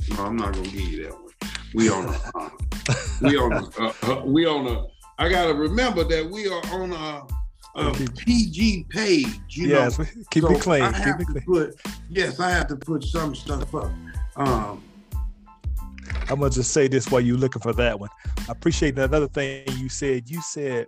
no, 0.10 0.26
I'm 0.26 0.36
not 0.36 0.54
gonna 0.54 0.68
give 0.68 0.82
you 0.82 1.04
that 1.04 1.14
one. 1.14 1.34
We 1.74 1.90
on 1.90 2.06
a, 2.06 2.32
uh, 2.36 2.50
we 3.22 3.38
on 3.38 3.54
a, 3.54 3.82
uh, 3.82 3.94
uh, 4.04 4.22
we 4.26 4.46
on 4.46 4.68
a. 4.68 4.86
I 5.20 5.30
gotta 5.30 5.54
remember 5.54 6.04
that 6.04 6.30
we 6.30 6.48
are 6.48 6.62
on 6.72 6.94
a, 6.94 7.28
a 7.76 7.94
PG 7.94 8.86
page. 8.90 9.28
You 9.50 9.68
yes, 9.68 10.00
know? 10.00 10.06
keep 10.32 10.44
so 10.44 10.52
it 10.52 10.62
clean. 10.62 10.94
Keep 10.94 11.20
it 11.20 11.28
clean. 11.28 11.44
Put, 11.46 11.76
yes, 12.10 12.40
I 12.40 12.50
have 12.52 12.68
to 12.68 12.76
put 12.76 13.04
some 13.04 13.36
stuff 13.36 13.74
up. 13.76 13.92
Um, 14.36 14.84
I'm 16.30 16.40
gonna 16.40 16.50
just 16.50 16.72
say 16.72 16.88
this 16.88 17.10
while 17.10 17.22
you're 17.22 17.38
looking 17.38 17.62
for 17.62 17.74
that 17.74 18.00
one. 18.00 18.10
I 18.38 18.52
appreciate 18.52 18.98
another 18.98 19.28
thing 19.28 19.66
you 19.78 19.90
said. 19.90 20.30
You 20.30 20.42
said 20.42 20.88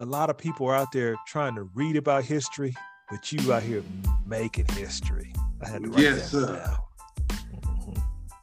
a 0.00 0.06
lot 0.06 0.30
of 0.30 0.36
people 0.36 0.66
are 0.66 0.74
out 0.74 0.92
there 0.92 1.16
trying 1.26 1.54
to 1.54 1.64
read 1.74 1.96
about 1.96 2.24
history, 2.24 2.74
but 3.10 3.32
you 3.32 3.52
out 3.52 3.62
here 3.62 3.82
making 4.26 4.66
history. 4.68 5.32
I 5.64 5.68
had 5.68 5.82
to 5.82 5.90
write 5.90 6.00
yes, 6.00 6.30
that 6.30 6.46
sir. 6.46 6.56
down. 6.56 6.76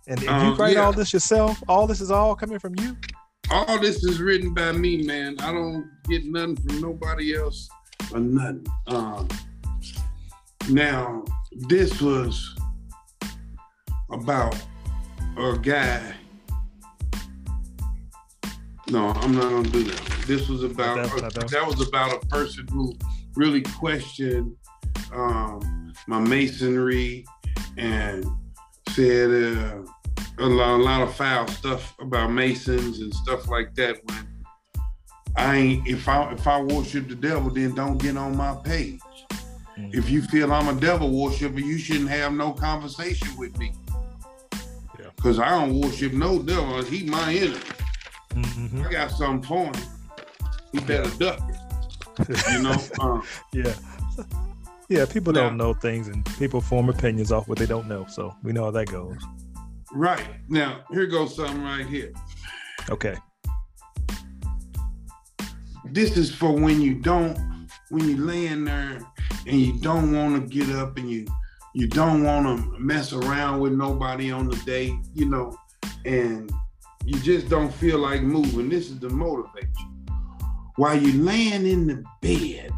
And, 0.07 0.19
and 0.19 0.29
um, 0.29 0.47
you 0.47 0.55
write 0.55 0.75
yeah. 0.75 0.83
all 0.83 0.93
this 0.93 1.13
yourself? 1.13 1.63
All 1.67 1.87
this 1.87 2.01
is 2.01 2.11
all 2.11 2.35
coming 2.35 2.59
from 2.59 2.75
you? 2.79 2.97
All 3.51 3.79
this 3.79 4.03
is 4.03 4.21
written 4.21 4.53
by 4.53 4.71
me, 4.71 5.03
man. 5.03 5.35
I 5.39 5.51
don't 5.51 5.89
get 6.09 6.25
nothing 6.25 6.57
from 6.57 6.81
nobody 6.81 7.35
else 7.35 7.69
or 8.11 8.19
nothing. 8.19 8.65
Um, 8.87 9.27
now, 10.69 11.23
this 11.51 12.01
was 12.01 12.55
about 14.11 14.55
a 15.37 15.57
guy. 15.61 16.15
No, 18.89 19.09
I'm 19.09 19.35
not 19.35 19.49
gonna 19.49 19.69
do 19.69 19.83
that. 19.83 20.01
This 20.27 20.49
was 20.49 20.63
about 20.63 20.99
a, 20.99 21.39
that 21.49 21.63
was 21.65 21.85
about 21.87 22.23
a 22.23 22.25
person 22.27 22.67
who 22.69 22.93
really 23.35 23.61
questioned 23.61 24.55
um, 25.13 25.93
my 26.07 26.19
masonry 26.19 27.25
and 27.77 28.25
said 28.89 29.29
uh, 29.29 29.81
a, 30.39 30.45
lot, 30.45 30.79
a 30.79 30.83
lot 30.83 31.01
of 31.01 31.15
foul 31.15 31.47
stuff 31.47 31.95
about 31.99 32.31
Masons 32.31 32.99
and 32.99 33.13
stuff 33.13 33.47
like 33.47 33.73
that. 33.75 33.97
When 34.05 34.45
I 35.35 35.55
ain't, 35.55 35.87
if 35.87 36.07
I 36.07 36.31
if 36.31 36.47
I 36.47 36.61
worship 36.61 37.07
the 37.07 37.15
devil, 37.15 37.49
then 37.49 37.73
don't 37.73 37.97
get 37.97 38.17
on 38.17 38.37
my 38.37 38.55
page. 38.63 38.99
Mm-hmm. 39.77 39.97
If 39.97 40.09
you 40.09 40.21
feel 40.21 40.53
I'm 40.53 40.75
a 40.75 40.79
devil 40.79 41.09
worshiper, 41.09 41.59
you 41.59 41.77
shouldn't 41.77 42.09
have 42.09 42.33
no 42.33 42.51
conversation 42.53 43.35
with 43.37 43.57
me. 43.57 43.73
Yeah. 44.99 45.07
Cause 45.21 45.39
I 45.39 45.49
don't 45.49 45.79
worship 45.79 46.13
no 46.13 46.41
devil. 46.41 46.83
He 46.83 47.05
my 47.05 47.33
enemy. 47.33 47.57
Mm-hmm. 48.29 48.83
I 48.85 48.91
got 48.91 49.11
something 49.11 49.47
for 49.47 49.65
him. 49.65 49.89
He 50.71 50.79
better 50.79 51.09
duck 51.17 51.39
it. 51.49 52.43
You 52.51 52.61
know. 52.61 52.77
Uh, 52.99 53.21
yeah. 53.53 53.73
Yeah, 54.93 55.05
people 55.05 55.33
now, 55.33 55.49
don't 55.49 55.57
know 55.57 55.73
things 55.73 56.07
and 56.07 56.23
people 56.37 56.61
form 56.61 56.87
opinions 56.87 57.31
off 57.31 57.47
what 57.47 57.57
they 57.57 57.65
don't 57.65 57.87
know. 57.87 58.05
So 58.07 58.35
we 58.43 58.51
know 58.51 58.65
how 58.65 58.71
that 58.71 58.85
goes. 58.85 59.17
Right. 59.91 60.23
Now, 60.49 60.83
here 60.91 61.07
goes 61.07 61.35
something 61.35 61.63
right 61.63 61.87
here. 61.87 62.13
Okay. 62.91 63.15
This 65.85 66.15
is 66.15 66.33
for 66.33 66.51
when 66.51 66.79
you 66.79 66.93
don't, 66.93 67.67
when 67.89 68.07
you 68.07 68.17
laying 68.17 68.65
there 68.65 68.99
and 69.47 69.59
you 69.59 69.73
don't 69.79 70.15
want 70.15 70.39
to 70.39 70.47
get 70.47 70.69
up 70.75 70.97
and 70.97 71.09
you 71.09 71.25
you 71.73 71.87
don't 71.87 72.23
want 72.23 72.45
to 72.45 72.77
mess 72.77 73.13
around 73.13 73.59
with 73.59 73.73
nobody 73.73 74.29
on 74.31 74.47
the 74.47 74.55
day, 74.57 74.95
you 75.15 75.25
know, 75.25 75.57
and 76.05 76.51
you 77.03 77.19
just 77.21 77.49
don't 77.49 77.73
feel 77.73 77.97
like 77.97 78.21
moving. 78.21 78.69
This 78.69 78.91
is 78.91 78.99
to 78.99 79.09
motivate 79.09 79.69
you. 79.79 80.13
While 80.75 81.01
you're 81.01 81.23
laying 81.23 81.65
in 81.65 81.87
the 81.87 82.03
bed, 82.21 82.71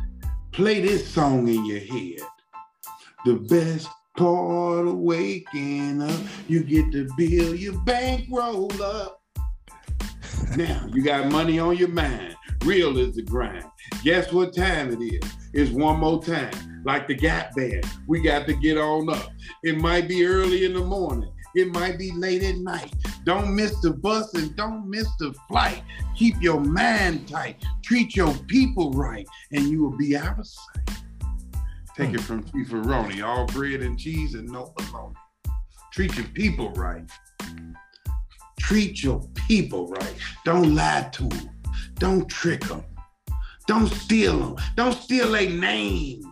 play 0.55 0.79
this 0.79 1.05
song 1.05 1.49
in 1.49 1.65
your 1.65 1.79
head. 1.79 2.21
The 3.25 3.35
best 3.35 3.89
part 4.15 4.87
of 4.87 4.95
waking 4.95 6.01
up, 6.01 6.17
you 6.47 6.63
get 6.63 6.93
to 6.93 7.09
build 7.17 7.59
your 7.59 7.77
bankroll 7.81 8.71
up. 8.81 9.21
now 10.55 10.87
you 10.93 11.03
got 11.03 11.29
money 11.29 11.59
on 11.59 11.75
your 11.75 11.89
mind. 11.89 12.37
Real 12.63 12.97
is 12.97 13.15
the 13.15 13.21
grind. 13.21 13.65
Guess 14.05 14.31
what 14.31 14.55
time 14.55 14.93
it 14.93 15.03
is? 15.03 15.29
It's 15.53 15.71
one 15.71 15.99
more 15.99 16.23
time. 16.23 16.83
Like 16.85 17.09
the 17.09 17.15
Gap 17.15 17.53
Band, 17.55 17.85
we 18.07 18.21
got 18.21 18.47
to 18.47 18.53
get 18.53 18.77
on 18.77 19.09
up. 19.09 19.29
It 19.61 19.77
might 19.77 20.07
be 20.07 20.25
early 20.25 20.63
in 20.63 20.73
the 20.73 20.85
morning. 20.85 21.33
It 21.55 21.73
might 21.73 21.97
be 21.97 22.11
late 22.11 22.43
at 22.43 22.57
night. 22.57 22.93
Don't 23.23 23.55
miss 23.55 23.79
the 23.81 23.91
bus 23.91 24.33
and 24.33 24.55
don't 24.55 24.89
miss 24.89 25.07
the 25.19 25.33
flight. 25.47 25.81
Keep 26.15 26.41
your 26.41 26.59
mind 26.59 27.27
tight. 27.27 27.63
Treat 27.83 28.15
your 28.15 28.33
people 28.47 28.91
right, 28.91 29.25
and 29.51 29.63
you 29.63 29.81
will 29.81 29.97
be 29.97 30.17
out 30.17 30.37
of 30.37 30.45
sight. 30.45 30.97
Take 31.95 32.09
hmm. 32.09 32.15
it 32.15 32.21
from 32.21 32.43
Chief 32.43 32.69
Aroni, 32.69 33.25
all 33.25 33.45
bread 33.47 33.81
and 33.81 33.97
cheese 33.97 34.33
and 34.33 34.49
no 34.49 34.73
bologna. 34.75 35.15
Treat 35.93 36.17
your 36.17 36.27
people 36.27 36.71
right. 36.71 37.09
Treat 38.59 39.01
your 39.01 39.21
people 39.47 39.87
right. 39.87 40.13
Don't 40.43 40.75
lie 40.75 41.09
to 41.13 41.23
them. 41.23 41.49
Don't 41.95 42.27
trick 42.29 42.61
them. 42.65 42.83
Don't 43.65 43.87
steal 43.87 44.37
them. 44.39 44.55
Don't 44.75 44.93
steal 44.93 45.31
their 45.31 45.49
names. 45.49 46.25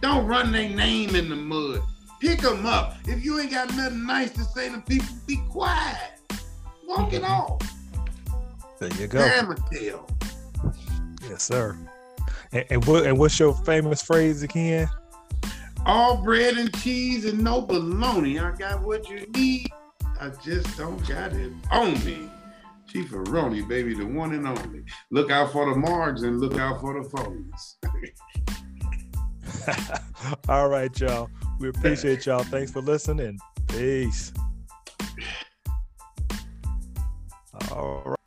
Don't 0.00 0.26
run 0.26 0.52
their 0.52 0.70
name 0.70 1.14
in 1.14 1.28
the 1.28 1.36
mud. 1.36 1.82
Pick 2.20 2.40
them 2.40 2.66
up. 2.66 2.96
If 3.06 3.24
you 3.24 3.40
ain't 3.40 3.50
got 3.50 3.74
nothing 3.74 4.04
nice 4.04 4.30
to 4.32 4.44
say 4.44 4.68
to 4.68 4.78
people, 4.82 5.08
be 5.26 5.36
quiet. 5.48 6.20
Walk 6.86 7.14
it 7.14 7.24
off. 7.24 7.60
There 8.78 8.90
you 8.94 9.06
go. 9.06 9.18
Damn 9.18 9.54
tail. 9.70 10.06
Yes, 11.28 11.42
sir. 11.42 11.76
And, 12.52 12.64
and, 12.68 12.84
what, 12.84 13.06
and 13.06 13.18
what's 13.18 13.38
your 13.38 13.54
famous 13.54 14.02
phrase 14.02 14.42
again? 14.42 14.88
All 15.86 16.22
bread 16.22 16.58
and 16.58 16.74
cheese 16.82 17.24
and 17.24 17.42
no 17.42 17.62
bologna. 17.62 18.38
I 18.38 18.52
got 18.52 18.82
what 18.82 19.08
you 19.08 19.26
need. 19.34 19.70
I 20.20 20.28
just 20.44 20.76
don't 20.76 20.98
got 21.08 21.32
it 21.32 21.52
on 21.70 21.92
me. 22.04 22.28
Chief 22.86 23.10
Aroni, 23.12 23.66
baby, 23.66 23.94
the 23.94 24.04
one 24.04 24.34
and 24.34 24.46
only. 24.46 24.84
Look 25.10 25.30
out 25.30 25.52
for 25.52 25.72
the 25.72 25.80
margs 25.80 26.24
and 26.24 26.38
look 26.40 26.58
out 26.58 26.80
for 26.80 27.02
the 27.02 27.08
phonies. 27.08 27.76
All 30.48 30.68
right, 30.68 30.98
y'all. 31.00 31.30
We 31.60 31.68
appreciate 31.68 32.24
y'all. 32.24 32.42
Thanks 32.42 32.72
for 32.72 32.80
listening. 32.80 33.38
Peace. 33.68 34.32
All 37.70 38.02
right. 38.06 38.19